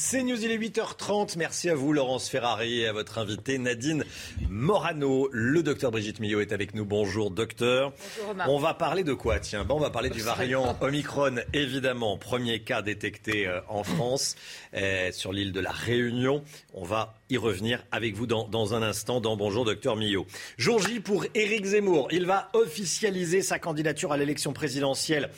[0.00, 1.36] C'est News, il est 8h30.
[1.38, 4.04] Merci à vous, Laurence Ferrari, et à votre invité, Nadine
[4.48, 5.28] Morano.
[5.32, 6.84] Le docteur Brigitte Millot est avec nous.
[6.84, 7.90] Bonjour, docteur.
[7.90, 8.44] Bonjour, Romain.
[8.46, 9.40] On va parler de quoi?
[9.40, 12.16] Tiens, bon, on va parler du variant Omicron, évidemment.
[12.16, 14.36] Premier cas détecté euh, en France,
[14.74, 16.44] euh, sur l'île de la Réunion.
[16.74, 20.28] On va y revenir avec vous dans, dans un instant dans Bonjour, docteur Millot.
[20.58, 22.06] Jour J pour Éric Zemmour.
[22.12, 25.28] Il va officialiser sa candidature à l'élection présidentielle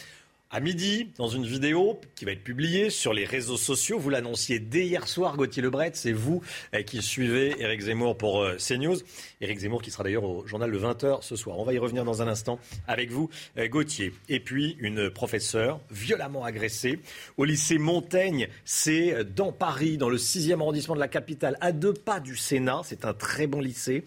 [0.52, 4.58] à midi, dans une vidéo qui va être publiée sur les réseaux sociaux, vous l'annonciez
[4.58, 6.42] dès hier soir, Gauthier Lebret, c'est vous
[6.74, 8.96] euh, qui suivez Éric Zemmour pour euh, CNews.
[9.40, 11.56] Éric Zemmour qui sera d'ailleurs au journal le 20h ce soir.
[11.60, 12.58] On va y revenir dans un instant
[12.88, 14.12] avec vous, euh, Gauthier.
[14.28, 16.98] Et puis, une professeure violemment agressée
[17.36, 21.94] au lycée Montaigne, c'est dans Paris, dans le 6e arrondissement de la capitale, à deux
[21.94, 22.80] pas du Sénat.
[22.84, 24.02] C'est un très bon lycée.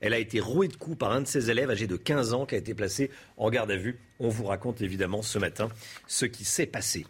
[0.00, 2.46] Elle a été rouée de coups par un de ses élèves âgé de 15 ans
[2.46, 5.68] qui a été placé en garde à vue On vous raconte évidemment ce matin
[6.06, 7.04] ce qui s'est passé.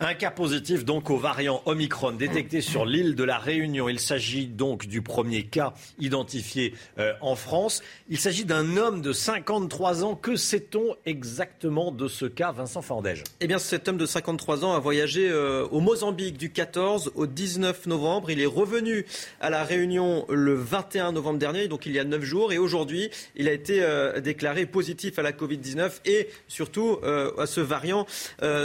[0.00, 3.88] Un cas positif donc au variant Omicron détecté sur l'île de la Réunion.
[3.88, 7.82] Il s'agit donc du premier cas identifié euh, en France.
[8.10, 10.14] Il s'agit d'un homme de 53 ans.
[10.14, 13.24] Que sait-on exactement de ce cas, Vincent Fandège?
[13.40, 17.26] Eh bien, cet homme de 53 ans a voyagé euh, au Mozambique du 14 au
[17.26, 18.30] 19 novembre.
[18.30, 19.06] Il est revenu
[19.40, 22.52] à la Réunion le 21 novembre dernier, donc il y a 9 jours.
[22.52, 26.98] Et aujourd'hui, il a été euh, déclaré positif à la Covid-19 et surtout
[27.38, 28.06] à ce variant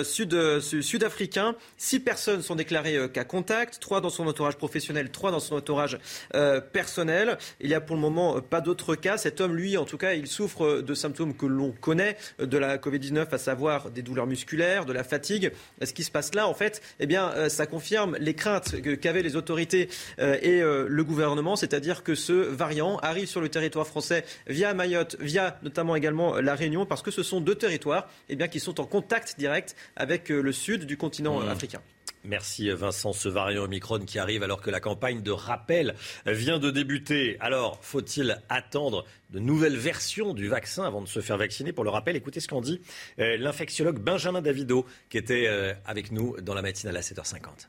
[0.03, 1.55] sud-africain.
[1.77, 5.55] Six personnes sont déclarées euh, cas contact, trois dans son entourage professionnel, trois dans son
[5.55, 5.97] entourage
[6.35, 7.37] euh, personnel.
[7.59, 9.17] Il n'y a pour le moment euh, pas d'autres cas.
[9.17, 12.77] Cet homme, lui, en tout cas, il souffre de symptômes que l'on connaît de la
[12.77, 15.51] Covid-19, à savoir des douleurs musculaires, de la fatigue.
[15.83, 19.35] Ce qui se passe là, en fait, eh bien, ça confirme les craintes qu'avaient les
[19.35, 19.89] autorités
[20.19, 25.59] et le gouvernement, c'est-à-dire que ce variant arrive sur le territoire français via Mayotte, via
[25.63, 28.85] notamment également la Réunion, parce que ce sont deux territoires eh bien, qui sont en
[28.85, 31.49] contact direct avec le sud du continent mmh.
[31.49, 31.81] africain.
[32.23, 35.95] Merci Vincent, ce variant Omicron qui arrive alors que la campagne de rappel
[36.27, 37.37] vient de débuter.
[37.39, 41.89] Alors, faut-il attendre de nouvelles versions du vaccin avant de se faire vacciner Pour le
[41.89, 42.79] rappel, écoutez ce qu'en dit
[43.19, 47.67] euh, l'infectiologue Benjamin Davido qui était euh, avec nous dans la matinale à 7h50.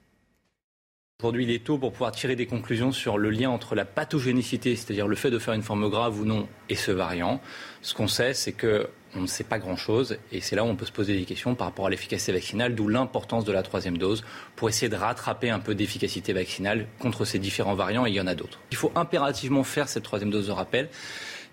[1.22, 5.06] Aujourd'hui, il est pour pouvoir tirer des conclusions sur le lien entre la pathogénicité, c'est-à-dire
[5.06, 7.40] le fait de faire une forme grave ou non, et ce variant.
[7.80, 10.74] Ce qu'on sait, c'est que on ne sait pas grand-chose et c'est là où on
[10.74, 13.98] peut se poser des questions par rapport à l'efficacité vaccinale, d'où l'importance de la troisième
[13.98, 14.24] dose
[14.56, 18.20] pour essayer de rattraper un peu d'efficacité vaccinale contre ces différents variants et il y
[18.20, 18.58] en a d'autres.
[18.72, 20.88] Il faut impérativement faire cette troisième dose de rappel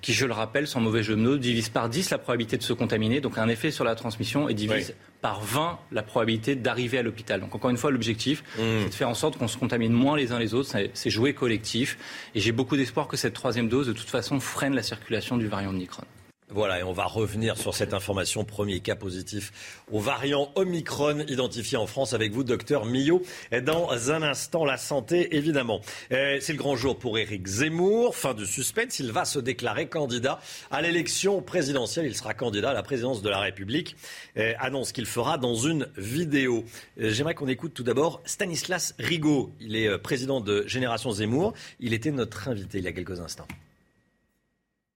[0.02, 2.64] qui, je le rappelle, sans mauvais jeu de mots, divise par 10 la probabilité de
[2.64, 6.98] se contaminer, donc un effet sur la transmission, et divise par 20 la probabilité d'arriver
[6.98, 7.42] à l'hôpital.
[7.42, 8.62] Donc encore une fois, l'objectif, mmh.
[8.84, 11.34] c'est de faire en sorte qu'on se contamine moins les uns les autres, c'est jouer
[11.34, 11.98] collectif,
[12.36, 15.48] et j'ai beaucoup d'espoir que cette troisième dose, de toute façon, freine la circulation du
[15.48, 16.04] variant de Omicron.
[16.52, 18.44] Voilà, et on va revenir sur cette information.
[18.44, 23.22] Premier cas positif au variant Omicron identifié en France avec vous, docteur Millot.
[23.62, 25.82] Dans un instant, la santé, évidemment.
[26.12, 28.16] Euh, c'est le grand jour pour Éric Zemmour.
[28.16, 30.40] Fin de suspense, il va se déclarer candidat
[30.72, 32.08] à l'élection présidentielle.
[32.08, 33.96] Il sera candidat à la présidence de la République.
[34.38, 36.66] Euh, annonce qu'il fera dans une vidéo.
[37.00, 39.54] Euh, j'aimerais qu'on écoute tout d'abord Stanislas Rigaud.
[39.60, 41.54] Il est président de Génération Zemmour.
[41.80, 43.48] Il était notre invité il y a quelques instants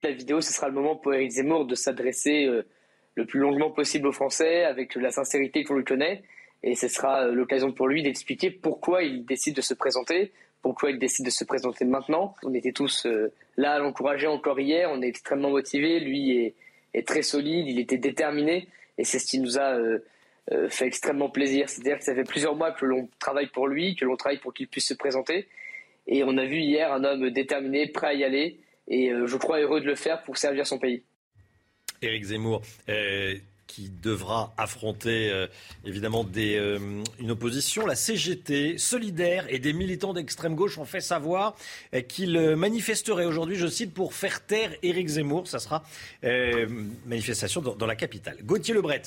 [0.03, 2.63] la vidéo, ce sera le moment pour Éric Zemmour de s'adresser euh,
[3.15, 6.23] le plus longuement possible aux Français avec la sincérité qu'on lui connaît.
[6.61, 10.91] Et ce sera euh, l'occasion pour lui d'expliquer pourquoi il décide de se présenter, pourquoi
[10.91, 12.35] il décide de se présenter maintenant.
[12.43, 15.99] On était tous euh, là à l'encourager encore hier, on est extrêmement motivés.
[15.99, 16.53] Lui
[16.93, 18.67] est, très solide, il était déterminé.
[18.97, 19.75] Et c'est ce qui nous a
[20.69, 21.67] fait extrêmement plaisir.
[21.67, 24.53] C'est-à-dire que ça fait plusieurs mois que l'on travaille pour lui, que l'on travaille pour
[24.53, 25.47] qu'il puisse se présenter.
[26.05, 29.37] Et on a vu hier un homme déterminé, prêt à y aller, et euh, je
[29.37, 31.03] crois heureux de le faire pour servir son pays.
[32.01, 33.35] Éric Zemmour, euh,
[33.73, 35.47] qui devra affronter euh,
[35.83, 36.77] évidemment des, euh,
[37.17, 37.87] une opposition.
[37.87, 41.55] La CGT, solidaire et des militants d'extrême gauche ont fait savoir
[41.95, 45.47] euh, qu'ils manifesteraient aujourd'hui, je cite, pour faire taire Éric Zemmour.
[45.47, 45.83] Ça sera
[47.07, 48.37] manifestation dans, la capitale.
[48.43, 49.01] Gauthier Lebret,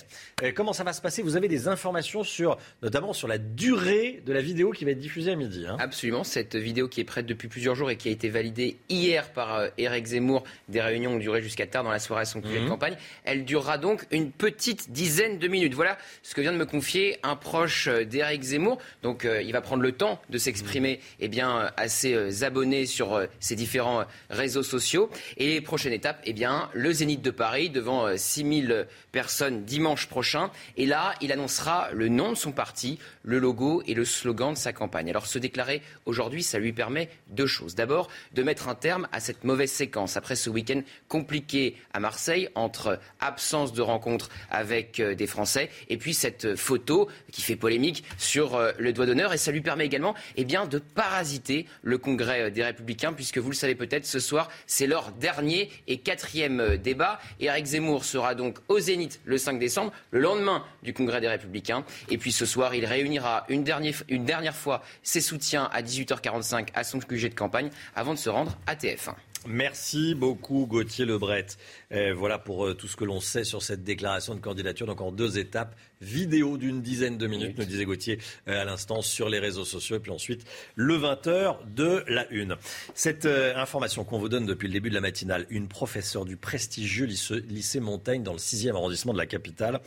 [0.55, 1.23] comment ça va se passer?
[1.23, 4.99] Vous avez des informations sur, notamment sur la durée de la vidéo qui va être
[4.99, 5.65] diffusée à midi.
[5.67, 5.77] Hein?
[5.79, 6.25] Absolument.
[6.25, 9.69] Cette vidéo qui est prête depuis plusieurs jours et qui a été validée hier par
[9.79, 12.65] Éric Zemmour, des réunions ont duré jusqu'à tard dans la soirée à son mmh.
[12.65, 12.97] de campagne.
[13.25, 15.75] Elle durera donc une petite petite dizaine de minutes.
[15.75, 18.79] Voilà ce que vient de me confier un proche euh, d'Éric Zemmour.
[19.03, 23.27] Donc euh, il va prendre le temps de s'exprimer eh bien, à ses abonnés sur
[23.39, 25.11] ses différents réseaux sociaux.
[25.37, 30.51] Et prochaine étape, eh bien, le Zénith de Paris devant 6000 personnes dimanche prochain.
[30.77, 34.59] Et là, il annoncera le nom de son parti, le logo et le slogan de
[34.59, 35.11] sa campagne.
[35.11, 37.75] Alors se déclarer aujourd'hui, ça lui permet deux choses.
[37.75, 42.49] D'abord, de mettre un terme à cette mauvaise séquence après ce week-end compliqué à Marseille
[42.55, 45.71] entre absence de rencontres avec euh, des Français.
[45.89, 49.33] Et puis cette photo qui fait polémique sur euh, le doigt d'honneur.
[49.33, 53.51] Et ça lui permet également eh de parasiter le Congrès euh, des Républicains, puisque vous
[53.51, 57.21] le savez peut-être, ce soir, c'est leur dernier et quatrième débat.
[57.41, 61.85] Éric Zemmour sera donc au Zénith le 5 décembre, le lendemain du Congrès des Républicains.
[62.11, 66.69] Et puis ce soir, il réunira une dernière, une dernière fois ses soutiens à 18h45
[66.75, 69.15] à son QG de campagne avant de se rendre à TF1.
[69.49, 71.47] Merci beaucoup Gauthier Lebret.
[71.91, 74.87] voilà pour euh, tout ce que l'on sait sur cette déclaration de candidature.
[74.87, 78.19] Donc en deux étapes, vidéo d'une dizaine de minutes, nous disait Gauthier
[78.49, 79.97] euh, à l'instant sur les réseaux sociaux.
[79.97, 80.45] Et puis ensuite,
[80.75, 82.57] le 20h de la une.
[82.95, 86.37] Cette euh, information qu'on vous donne depuis le début de la matinale, une professeure du
[86.37, 89.81] prestigieux lycée, lycée Montaigne dans le 6e arrondissement de la capitale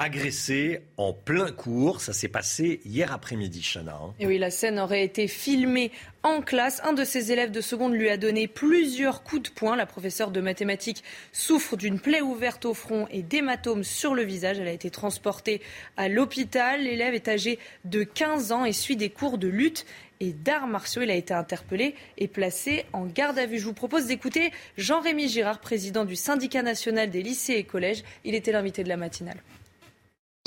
[0.00, 2.00] agressé en plein cours.
[2.00, 4.00] Ça s'est passé hier après-midi, Chana.
[4.02, 4.14] Hein.
[4.18, 6.80] Et oui, la scène aurait été filmée en classe.
[6.84, 9.76] Un de ses élèves de seconde lui a donné plusieurs coups de poing.
[9.76, 14.58] La professeure de mathématiques souffre d'une plaie ouverte au front et d'hématomes sur le visage.
[14.58, 15.60] Elle a été transportée
[15.98, 16.82] à l'hôpital.
[16.82, 19.84] L'élève est âgé de 15 ans et suit des cours de lutte
[20.20, 21.02] et d'arts martiaux.
[21.02, 23.58] Il a été interpellé et placé en garde à vue.
[23.58, 28.02] Je vous propose d'écouter Jean-Rémy Girard, président du syndicat national des lycées et collèges.
[28.24, 29.36] Il était l'invité de la matinale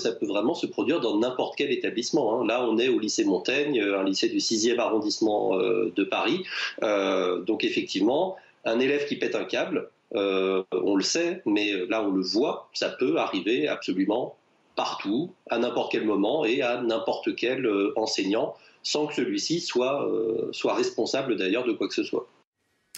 [0.04, 2.42] ça peut vraiment se produire dans n'importe quel établissement.
[2.42, 2.46] Hein.
[2.46, 6.44] Là, on est au lycée Montaigne, euh, un lycée du 6e arrondissement euh, de Paris.
[6.84, 12.12] Euh, donc effectivement, un élève qui pète un câble, on le sait, mais là, on
[12.12, 14.36] le voit, ça peut arriver absolument
[14.76, 18.54] partout, à n'importe quel moment et à n'importe quel enseignant,
[18.84, 20.08] sans que celui-ci soit,
[20.52, 22.28] soit responsable d'ailleurs de quoi que ce soit.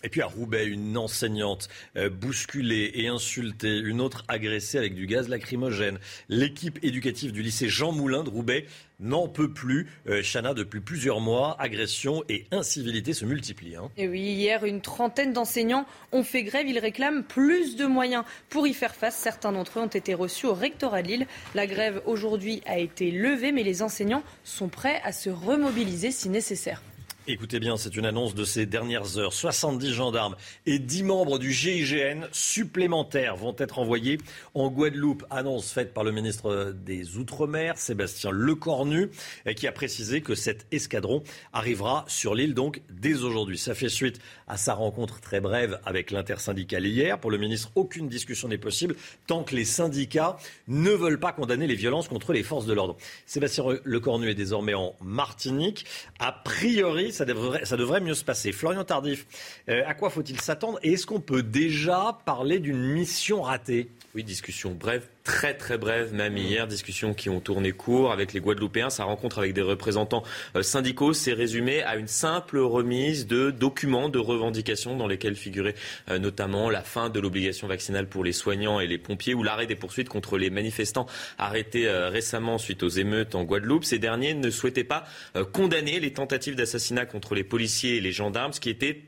[0.04, 1.68] Et puis à Roubaix, une enseignante
[1.98, 5.98] euh, bousculée et insultée, une autre agressée avec du gaz lacrymogène.
[6.30, 8.68] L'équipe éducative du lycée Jean Moulin de Roubaix
[9.00, 9.88] n'en peut plus.
[10.08, 13.78] Euh, Chana, depuis plusieurs mois, agressions et incivilités se multiplient.
[13.78, 13.90] Hein.
[13.98, 16.68] Et oui, hier, une trentaine d'enseignants ont fait grève.
[16.68, 19.16] Ils réclament plus de moyens pour y faire face.
[19.16, 21.28] Certains d'entre eux ont été reçus au rectorat de Lille.
[21.56, 26.30] La grève aujourd'hui a été levée, mais les enseignants sont prêts à se remobiliser si
[26.30, 26.84] nécessaire.
[27.28, 29.34] Écoutez bien, c'est une annonce de ces dernières heures.
[29.34, 30.36] 70 gendarmes
[30.68, 34.20] et 10 membres du GIGN supplémentaires vont être envoyés
[34.54, 35.26] en Guadeloupe.
[35.32, 39.10] Annonce faite par le ministre des Outre-mer, Sébastien Lecornu,
[39.56, 43.58] qui a précisé que cet escadron arrivera sur l'île donc dès aujourd'hui.
[43.58, 47.20] Ça fait suite à sa rencontre très brève avec l'intersyndicale hier.
[47.20, 48.96] Pour le ministre, aucune discussion n'est possible
[49.26, 50.38] tant que les syndicats
[50.68, 52.98] ne veulent pas condamner les violences contre les forces de l'ordre.
[53.26, 55.86] Sébastien Lecornu est désormais en Martinique.
[56.20, 58.52] A priori, ça devrait, mieux se passer.
[58.52, 59.26] Florian Tardif,
[59.70, 63.90] euh, à quoi faut-il s'attendre Et est-ce qu'on peut déjà parler d'une mission ratée?
[64.14, 68.40] Oui, discussion brève, très très brève, même hier, discussions qui ont tourné court avec les
[68.40, 68.92] Guadeloupéens.
[68.92, 70.24] Sa rencontre avec des représentants
[70.56, 75.76] euh, syndicaux s'est résumée à une simple remise de documents de revendications dans lesquels figurait
[76.10, 79.66] euh, notamment la fin de l'obligation vaccinale pour les soignants et les pompiers ou l'arrêt
[79.66, 81.08] des poursuites contre les manifestants
[81.40, 83.84] arrêtés récemment suite aux émeutes en Guadeloupe.
[83.84, 85.06] Ces derniers ne souhaitaient pas
[85.54, 89.02] condamner les tentatives d'assassinat contre les policiers et les gendarmes, ce qui était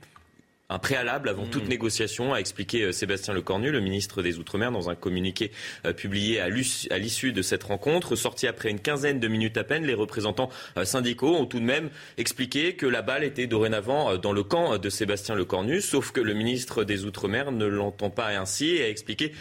[0.69, 1.69] un préalable avant toute mmh.
[1.69, 5.51] négociation, a expliqué euh, Sébastien Lecornu, le ministre des Outre-mer, dans un communiqué
[5.85, 8.15] euh, publié à l'issue de cette rencontre.
[8.15, 11.65] Sorti après une quinzaine de minutes à peine, les représentants euh, syndicaux ont tout de
[11.65, 16.19] même expliqué que la balle était dorénavant dans le camp de Sébastien Lecornu, sauf que
[16.19, 19.33] le ministre des Outre-mer ne l'entend pas ainsi et a expliqué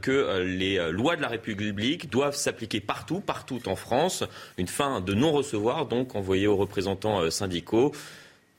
[0.00, 4.24] que les lois de la République doivent s'appliquer partout, partout en France.
[4.58, 7.92] Une fin de non-recevoir donc envoyée aux représentants syndicaux.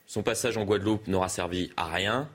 [0.06, 2.30] Son passage en Guadeloupe n'aura servi à rien.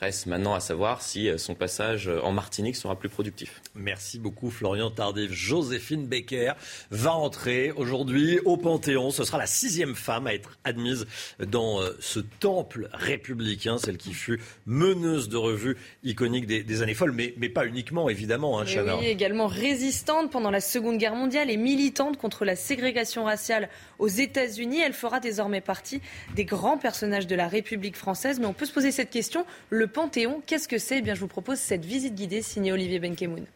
[0.00, 3.60] Reste maintenant à savoir si euh, son passage euh, en Martinique sera plus productif.
[3.74, 5.32] Merci beaucoup Florian Tardif.
[5.32, 6.52] Joséphine Becker
[6.90, 9.10] va entrer aujourd'hui au Panthéon.
[9.10, 11.06] Ce sera la sixième femme à être admise
[11.44, 17.12] dans euh, ce temple républicain, celle qui fut meneuse de revue iconique des, années folles,
[17.12, 18.60] mais, mais, pas uniquement évidemment.
[18.60, 18.66] Hein,
[19.00, 23.68] oui, également résistante pendant la Seconde Guerre mondiale et militante contre la ségrégation raciale
[23.98, 24.80] aux États-Unis.
[24.80, 26.00] Elle fera désormais partie
[26.36, 28.38] des grands personnages de la République française.
[28.38, 29.44] Mais on peut se poser cette question.
[29.70, 30.98] Le Panthéon, qu'est-ce que c'est?
[30.98, 33.46] Eh bien, je vous propose cette visite guidée signée Olivier Benkemoun.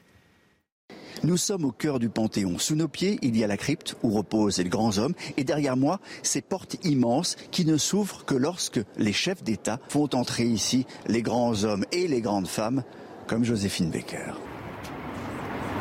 [1.24, 2.58] Nous sommes au cœur du Panthéon.
[2.58, 5.14] Sous nos pieds, il y a la crypte où reposent les grands hommes.
[5.36, 10.08] Et derrière moi, ces portes immenses qui ne s'ouvrent que lorsque les chefs d'État font
[10.14, 12.82] entrer ici les grands hommes et les grandes femmes,
[13.28, 14.32] comme Joséphine Baker.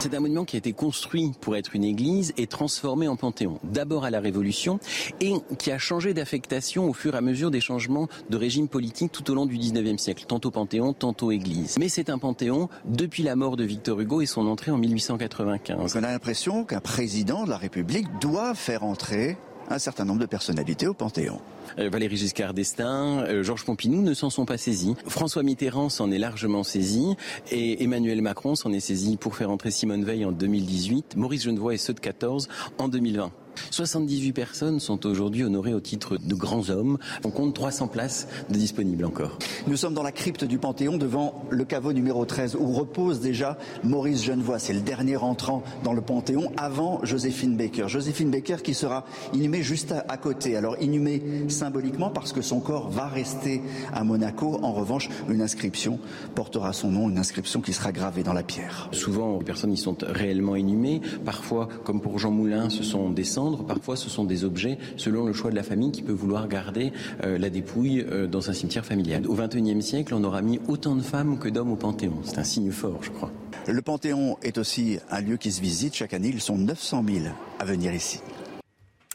[0.02, 3.60] C'est un monument qui a été construit pour être une église et transformé en panthéon.
[3.64, 4.80] D'abord à la Révolution
[5.20, 9.12] et qui a changé d'affectation au fur et à mesure des changements de régime politique
[9.12, 10.26] tout au long du 19e siècle.
[10.28, 11.78] Tantôt panthéon, tantôt église.
[11.78, 15.96] Mais c'est un panthéon depuis la mort de Victor Hugo et son entrée en 1895.
[15.96, 19.38] On a l'impression qu'un président de la République doit faire entrer
[19.72, 21.40] un certain nombre de personnalités au Panthéon.
[21.80, 24.96] Euh, Valéry Giscard d'Estaing, euh, Georges Pompidou ne s'en sont pas saisis.
[25.08, 27.16] François Mitterrand s'en est largement saisi
[27.52, 31.74] et Emmanuel Macron s'en est saisi pour faire entrer Simone Veil en 2018, Maurice Genevoix
[31.74, 33.32] et ceux de 14 en 2020.
[33.72, 36.98] 78 personnes sont aujourd'hui honorées au titre de grands hommes.
[37.24, 39.38] On compte 300 places de disponibles encore.
[39.68, 43.58] Nous sommes dans la crypte du Panthéon devant le caveau numéro 13 où repose déjà
[43.84, 44.60] Maurice Genevoix.
[44.60, 47.88] C'est le dernier entrant dans le Panthéon avant Joséphine Baker.
[47.88, 50.56] Joséphine Baker qui sera inhumée juste à, côté.
[50.56, 53.62] Alors inhumée symboliquement parce que son corps va rester
[53.94, 54.60] à Monaco.
[54.62, 56.00] En revanche, une inscription
[56.36, 58.90] portera son nom, une inscription qui sera gravée dans la pierre.
[58.92, 61.02] Souvent, les personnes y sont réellement inhumées.
[61.26, 65.34] Parfois, comme pour Jean Moulin, ce sont des parfois ce sont des objets selon le
[65.34, 66.92] choix de la famille qui peut vouloir garder
[67.24, 69.28] euh, la dépouille euh, dans un cimetière familial.
[69.28, 72.20] Au XXIe siècle, on aura mis autant de femmes que d'hommes au Panthéon.
[72.24, 73.32] C'est un signe fort, je crois.
[73.68, 76.32] Le Panthéon est aussi un lieu qui se visite chaque année.
[76.34, 77.26] Ils sont 900 000
[77.60, 78.20] à venir ici.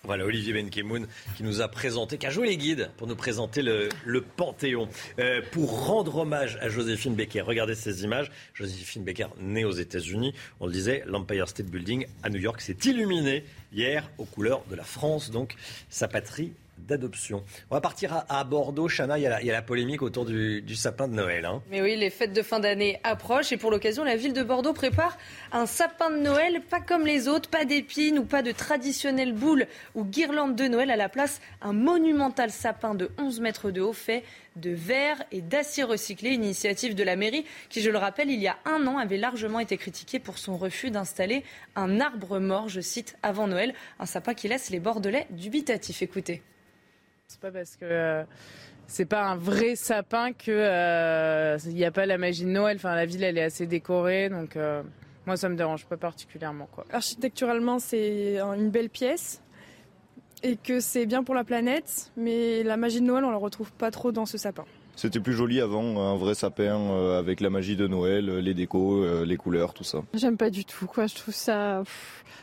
[0.07, 3.61] Voilà, Olivier Benkemoun qui nous a présenté, qui a joué les guides pour nous présenter
[3.61, 3.89] le,
[4.37, 4.89] Panthéon.
[5.19, 8.31] Euh, pour rendre hommage à Joséphine Becker, regardez ces images.
[8.55, 12.77] Joséphine Becker, née aux États-Unis, on le disait, l'Empire State Building à New York s'est
[12.85, 15.57] illuminé hier aux couleurs de la France, donc
[15.91, 16.53] sa patrie
[16.87, 17.45] d'adoption.
[17.71, 18.89] On va partir à, Bordeaux.
[18.89, 21.45] Chana, il y, a la, polémique autour du, sapin de Noël.
[21.45, 21.63] Hein.
[21.71, 24.73] Mais oui, les fêtes de fin d'année approchent et pour l'occasion, la ville de Bordeaux
[24.73, 25.17] prépare
[25.53, 29.67] un sapin de Noël pas comme les autres, pas d'épines ou pas de traditionnelles boules
[29.95, 30.91] ou guirlandes de Noël.
[30.91, 34.25] À la place, un monumental sapin de 11 mètres de haut fait
[34.57, 38.49] de verre et d'acier recyclé, initiative de la mairie qui, je le rappelle, il y
[38.49, 41.45] a un an avait largement été critiquée pour son refus d'installer
[41.77, 46.03] un arbre mort, je cite, avant Noël, un sapin qui laisse les Bordelais dubitatifs.
[46.03, 46.43] Écoutez.
[47.29, 48.25] C'est pas parce que euh,
[48.87, 52.77] c'est pas un vrai sapin que euh, il n'y a pas la magie de Noël.
[52.77, 54.83] Enfin, la ville elle est assez décorée, donc euh,
[55.27, 56.85] moi ça me dérange pas particulièrement quoi.
[56.93, 59.43] Architecturalement, c'est une belle pièce
[60.45, 63.73] et que c'est bien pour la planète, mais la magie de Noël on la retrouve
[63.73, 64.65] pas trop dans ce sapin.
[64.95, 69.37] C'était plus joli avant, un vrai sapin avec la magie de Noël, les décos, les
[69.37, 69.99] couleurs, tout ça.
[70.15, 71.07] J'aime pas du tout, quoi.
[71.07, 71.83] Je trouve ça,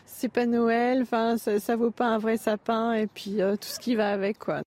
[0.06, 1.02] c'est pas Noël.
[1.02, 4.38] Enfin, ça, ça, vaut pas un vrai sapin et puis tout ce qui va avec,
[4.38, 4.62] quoi.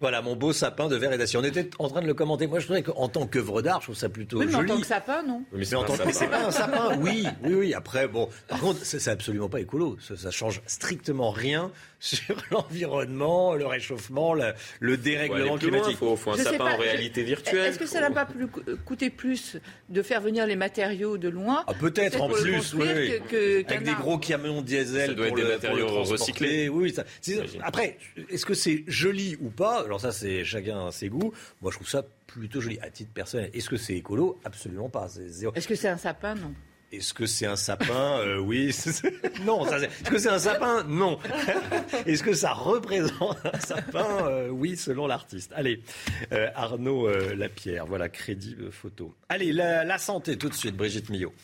[0.00, 1.38] Voilà, mon beau sapin de verre et d'acier.
[1.38, 2.46] On était en train de le commenter.
[2.46, 4.70] Moi, je trouvais qu'en tant qu'œuvre d'art, je trouve ça plutôt oui, mais joli.
[4.70, 7.74] en tant que sapin, non Mais c'est pas un sapin, oui, oui, oui.
[7.78, 9.96] Après, bon, par contre, c'est absolument pas écolo.
[10.00, 14.34] Ça, ça change strictement rien sur l'environnement, le réchauffement,
[14.80, 15.96] le, dérèglement climatique.
[16.00, 17.66] Il faut, un sapin en réalité virtuelle.
[17.66, 18.46] Est-ce que ça n'a pas plus,
[18.84, 19.56] coûté plus
[19.88, 22.88] de faire venir les matériaux de loin ah, Peut-être en plus, oui.
[22.88, 25.08] Avec des gros camions diesel.
[25.10, 26.68] Ça doit pour être des matériaux recyclés.
[26.68, 26.94] Oui,
[27.62, 27.98] après,
[28.30, 29.84] est-ce que c'est joli ou pas?
[29.84, 31.32] Alors ça, c'est chacun ses goûts.
[31.60, 33.50] Moi, je trouve ça plutôt joli à titre personnel.
[33.54, 34.38] Est-ce que c'est écolo?
[34.44, 35.08] Absolument pas.
[35.54, 36.34] Est-ce que c'est un sapin?
[36.34, 36.54] Non.
[36.90, 38.74] Est-ce que c'est un sapin euh, Oui.
[39.44, 39.66] non.
[39.66, 40.84] Est-ce que c'est un sapin?
[40.84, 41.18] Non.
[42.06, 45.52] Est-ce que ça représente un sapin euh, Oui, selon l'artiste?
[45.54, 45.82] Allez,
[46.32, 49.14] euh, Arnaud Lapierre, voilà, crédit photo.
[49.28, 51.34] Allez, la, la santé tout de suite, Brigitte Millot.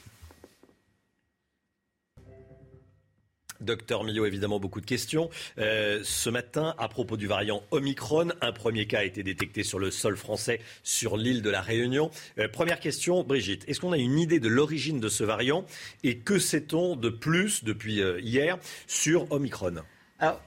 [3.64, 5.30] Docteur Millot, évidemment, beaucoup de questions.
[5.58, 9.78] Euh, ce matin, à propos du variant Omicron, un premier cas a été détecté sur
[9.78, 12.10] le sol français, sur l'île de la Réunion.
[12.38, 15.64] Euh, première question, Brigitte, est-ce qu'on a une idée de l'origine de ce variant
[16.02, 19.76] et que sait-on de plus depuis euh, hier sur Omicron?
[20.18, 20.40] Alors,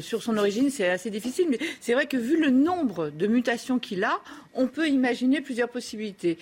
[0.00, 3.78] sur son origine, c'est assez difficile, mais c'est vrai que vu le nombre de mutations
[3.78, 4.20] qu'il a,
[4.52, 6.38] on peut imaginer plusieurs possibilités.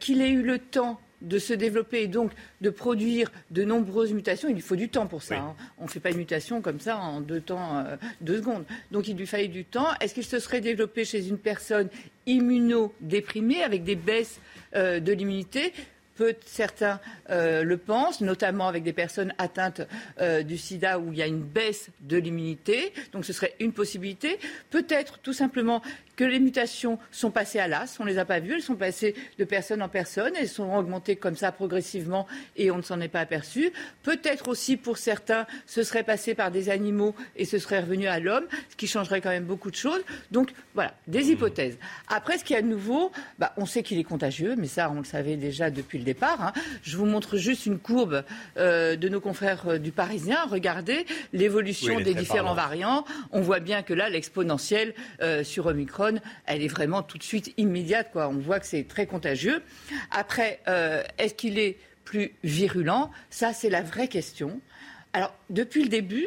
[0.00, 4.48] qu'il ait eu le temps de se développer et donc de produire de nombreuses mutations.
[4.48, 5.38] Il lui faut du temps pour ça.
[5.38, 5.56] Hein.
[5.78, 8.64] On ne fait pas une mutation comme ça en deux temps, euh, deux secondes.
[8.90, 9.88] Donc il lui fallait du temps.
[10.00, 11.88] Est-ce qu'il se serait développé chez une personne
[12.26, 14.38] immunodéprimée avec des baisses
[14.76, 15.72] euh, de l'immunité?
[16.14, 19.80] Peu certains euh, le pensent, notamment avec des personnes atteintes
[20.44, 22.92] du sida où il y a une baisse de l'immunité.
[23.12, 24.38] Donc ce serait une possibilité.
[24.70, 25.82] Peut-être tout simplement
[26.16, 28.76] que les mutations sont passées à l'as, on ne les a pas vues, elles sont
[28.76, 32.26] passées de personne en personne, elles sont augmentées comme ça progressivement
[32.56, 33.72] et on ne s'en est pas aperçu.
[34.02, 38.20] Peut-être aussi pour certains, ce serait passé par des animaux et ce serait revenu à
[38.20, 40.02] l'homme, ce qui changerait quand même beaucoup de choses.
[40.30, 41.78] Donc voilà, des hypothèses.
[42.08, 44.90] Après, ce qu'il y a de nouveau, bah, on sait qu'il est contagieux, mais ça,
[44.90, 46.42] on le savait déjà depuis le départ.
[46.42, 46.52] Hein.
[46.82, 48.24] Je vous montre juste une courbe
[48.56, 50.38] euh, de nos confrères euh, du Parisien.
[50.48, 53.04] Regardez l'évolution des différents variants.
[53.32, 56.03] On voit bien que là, l'exponentielle euh, sur Omicron
[56.46, 58.10] elle est vraiment tout de suite immédiate.
[58.12, 58.28] Quoi.
[58.28, 59.62] On voit que c'est très contagieux.
[60.10, 63.10] Après, euh, est-ce qu'il est plus virulent?
[63.30, 64.60] Ça, c'est la vraie question.
[65.12, 66.26] Alors, depuis le début,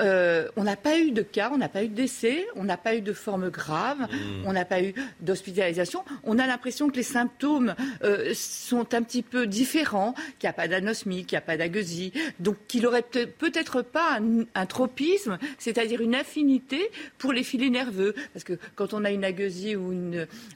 [0.00, 2.76] euh, on n'a pas eu de cas, on n'a pas eu de décès, on n'a
[2.76, 4.46] pas eu de forme grave, mmh.
[4.46, 6.04] on n'a pas eu d'hospitalisation.
[6.24, 10.52] On a l'impression que les symptômes euh, sont un petit peu différents, qu'il n'y a
[10.52, 14.18] pas d'anosmie, qu'il n'y a pas d'agueusie, donc qu'il n'aurait peut-être pas
[14.54, 18.14] un, tropisme, c'est-à-dire une affinité pour les filets nerveux.
[18.32, 19.94] Parce que quand on a une agueusie ou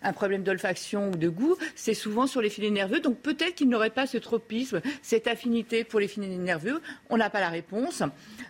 [0.03, 3.01] un problème d'olfaction ou de goût, c'est souvent sur les filets nerveux.
[3.01, 6.81] Donc peut-être qu'il n'aurait pas ce tropisme, cette affinité pour les filets nerveux.
[7.11, 8.03] On n'a pas la réponse.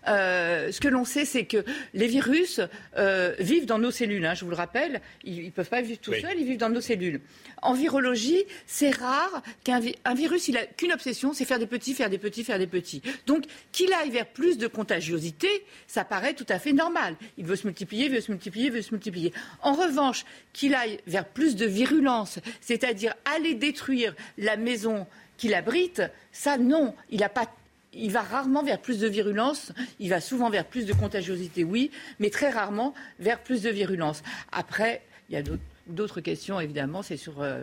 [0.09, 1.65] Euh, ce que l'on sait, c'est que
[1.95, 2.61] les virus
[2.99, 4.27] euh, vivent dans nos cellules.
[4.27, 6.71] Hein, je vous le rappelle, ils ne peuvent pas vivre tout seuls, ils vivent dans
[6.71, 7.21] nos cellules.
[7.63, 9.79] En virologie, c'est rare qu'un
[10.15, 13.01] virus, il a qu'une obsession, c'est faire des petits, faire des petits, faire des petits.
[13.27, 15.49] Donc, qu'il aille vers plus de contagiosité,
[15.87, 17.15] ça paraît tout à fait normal.
[17.39, 19.33] Il veut se multiplier, veut se multiplier, veut se multiplier.
[19.63, 25.07] En revanche, qu'il aille vers plus de virulence, c'est-à-dire aller détruire la maison
[25.37, 26.03] qu'il abrite,
[26.33, 27.47] ça non, il n'a pas
[27.95, 29.73] il va rarement vers plus de virulence.
[30.01, 34.23] Il va souvent vers plus de contagiosité, oui, mais très rarement vers plus de virulence.
[34.51, 35.43] Après, il y a
[35.87, 37.63] d'autres questions, évidemment, c'est sur euh,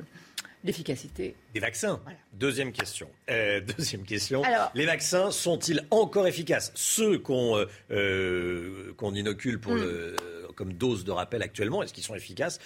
[0.63, 1.35] l'efficacité.
[1.53, 1.99] Des vaccins.
[2.33, 3.09] Deuxième question.
[3.29, 4.41] Euh, deuxième question.
[4.75, 6.71] les vaccins sont-ils encore efficaces?
[6.75, 9.81] Ceux qu'on euh, inocule pour hmm.
[9.81, 10.15] le,
[10.59, 12.59] comme dose de rappel actuellement, est-ce qu'ils sont efficaces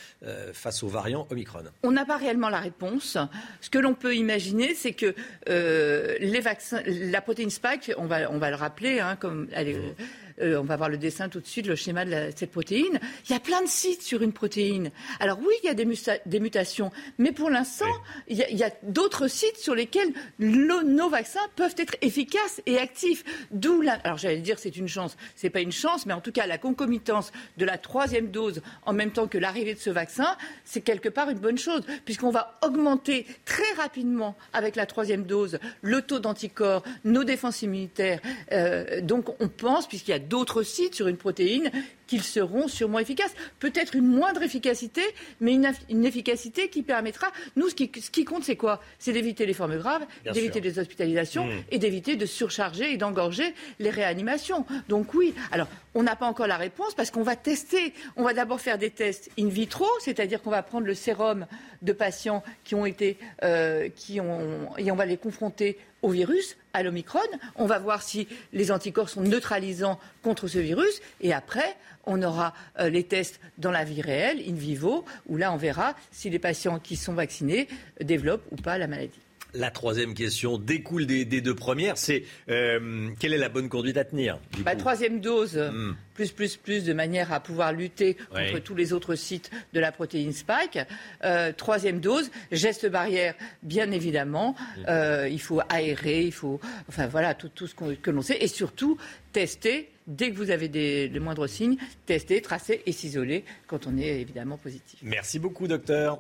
[0.52, 1.66] face aux variants Omicron?
[1.84, 3.20] On n'a pas réellement la réponse.
[3.62, 5.14] Ce que l'on peut imaginer, c'est que
[5.48, 9.78] les vaccins, la protéine Spike, on va, on va le rappeler, hein, comme elle est,
[9.78, 9.94] hmm.
[10.42, 13.00] Euh, on va voir le dessin tout de suite, le schéma de cette protéine.
[13.26, 14.92] Il y a plein de sites sur une protéine.
[15.20, 17.86] Alors oui, il y a des, mutations, mais pour l'instant,
[18.28, 23.24] il y a, d'autres sites sur lesquels nos vaccins peuvent être efficaces et actifs.
[23.52, 23.94] D'où la...
[24.04, 26.58] Alors j'allais dire c'est une chance, c'est pas une chance, mais en tout cas la
[26.58, 30.36] concomitance de la troisième dose en même temps que l'arrivée de ce vaccin,
[30.66, 35.60] c'est quelque part une bonne chose, puisqu'on va augmenter très rapidement avec la troisième dose
[35.82, 38.20] le taux d'anticorps, nos défenses immunitaires.
[38.52, 41.72] Euh, donc on pense, puisqu'il y a d'autres sites sur une protéine
[42.08, 43.34] qu'ils seront sûrement efficaces.
[43.60, 45.02] Peut-être une moindre efficacité,
[45.40, 47.28] mais une, efficacité qui permettra.
[47.56, 48.82] Nous, ce qui, compte, c'est quoi?
[49.00, 51.64] C'est d'éviter les formes graves, d'éviter les hospitalisations mmh.
[51.72, 54.66] et d'éviter de surcharger et d'engorger les réanimations.
[54.90, 57.94] Donc oui, alors on n'a pas encore la réponse parce qu'on va tester.
[58.16, 61.46] On va d'abord faire des tests in vitro, c'est-à-dire qu'on va prendre le sérum
[61.82, 66.58] de patients qui ont été, euh, qui ont, et on va les confronter au virus,
[66.74, 67.20] à l'Omicron.
[67.56, 71.02] On va voir si les anticorps sont neutralisants contre ce virus.
[71.22, 71.76] Et après,
[72.06, 75.96] on aura euh, les tests dans la vie réelle, in vivo, où là, on verra
[76.12, 77.68] si les patients qui sont vaccinés
[78.02, 79.20] développent ou pas la maladie.
[79.56, 84.04] La troisième question découle des, deux premières, c'est euh, quelle est la bonne conduite à
[84.04, 85.96] tenir bah, Troisième dose, hmm.
[86.16, 89.92] plus, plus, plus, de manière à pouvoir lutter contre tous les autres sites de la
[89.92, 90.80] protéine Spike.
[91.24, 94.56] Euh, troisième dose, geste barrière, bien évidemment.
[94.78, 94.82] Hmm.
[94.90, 96.60] Euh, il faut aérer, il faut,
[96.90, 98.38] enfin voilà, tout, tout ce que l'on sait.
[98.42, 98.98] Et surtout,
[99.34, 103.98] tester dès que vous avez des, les moindres signes, tester, tracer et s'isoler quand on
[103.98, 105.00] est évidemment positif.
[105.04, 106.20] Merci beaucoup, docteur.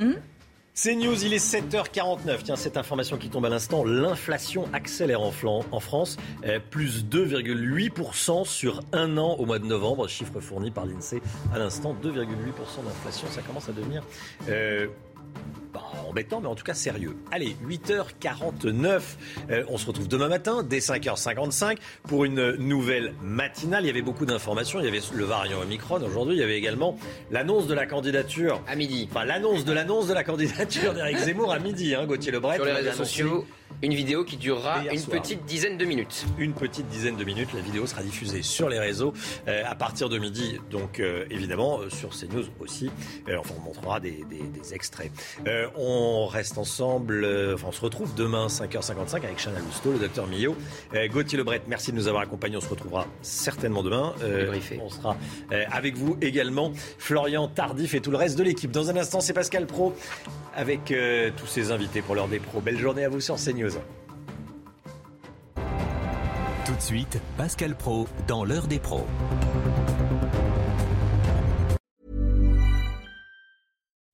[0.00, 0.14] Hmm
[0.80, 2.44] c'est News, il est 7h49.
[2.44, 5.32] Tiens, cette information qui tombe à l'instant, l'inflation accélère en,
[5.72, 10.86] en France, euh, plus 2,8% sur un an au mois de novembre, chiffre fourni par
[10.86, 11.20] l'INSEE
[11.52, 14.04] à l'instant, 2,8% d'inflation, ça commence à devenir
[14.48, 14.86] euh,
[15.72, 17.16] bah, embêtant, mais en tout cas sérieux.
[17.30, 19.00] Allez, 8h49.
[19.50, 23.84] Euh, on se retrouve demain matin, dès 5h55, pour une nouvelle matinale.
[23.84, 24.80] Il y avait beaucoup d'informations.
[24.80, 26.02] Il y avait le variant Omicron.
[26.02, 26.98] Aujourd'hui, il y avait également
[27.30, 28.62] l'annonce de la candidature.
[28.66, 29.08] À midi.
[29.10, 32.56] Enfin, l'annonce de l'annonce de la candidature d'Éric Zemmour à midi, hein, Gauthier Lebret.
[32.56, 33.46] Sur les réseaux sociaux.
[33.80, 36.26] Une vidéo qui durera une petite dizaine de minutes.
[36.38, 37.50] Une petite dizaine de minutes.
[37.54, 39.12] La vidéo sera diffusée sur les réseaux
[39.46, 40.58] euh, à partir de midi.
[40.70, 42.90] Donc, euh, évidemment, euh, sur CNews aussi.
[43.28, 44.24] enfin, on montrera des,
[44.72, 45.12] extraits.
[45.76, 47.26] On reste ensemble.
[47.54, 50.56] enfin, on se retrouve demain, 5h55, avec Chana Lousteau, le docteur Millot.
[51.10, 52.56] Gauthier Lebret, merci de nous avoir accompagnés.
[52.56, 54.14] On se retrouvera certainement demain.
[54.80, 55.16] on sera
[55.70, 56.72] avec vous également.
[56.98, 58.70] Florian Tardif et tout le reste de l'équipe.
[58.70, 59.94] Dans un instant, c'est Pascal Pro
[60.54, 60.92] avec
[61.36, 62.60] tous ses invités pour l'heure des pros.
[62.60, 63.72] Belle journée à vous sur CNews.
[66.66, 69.06] Tout de suite, Pascal Pro dans l'heure des pros.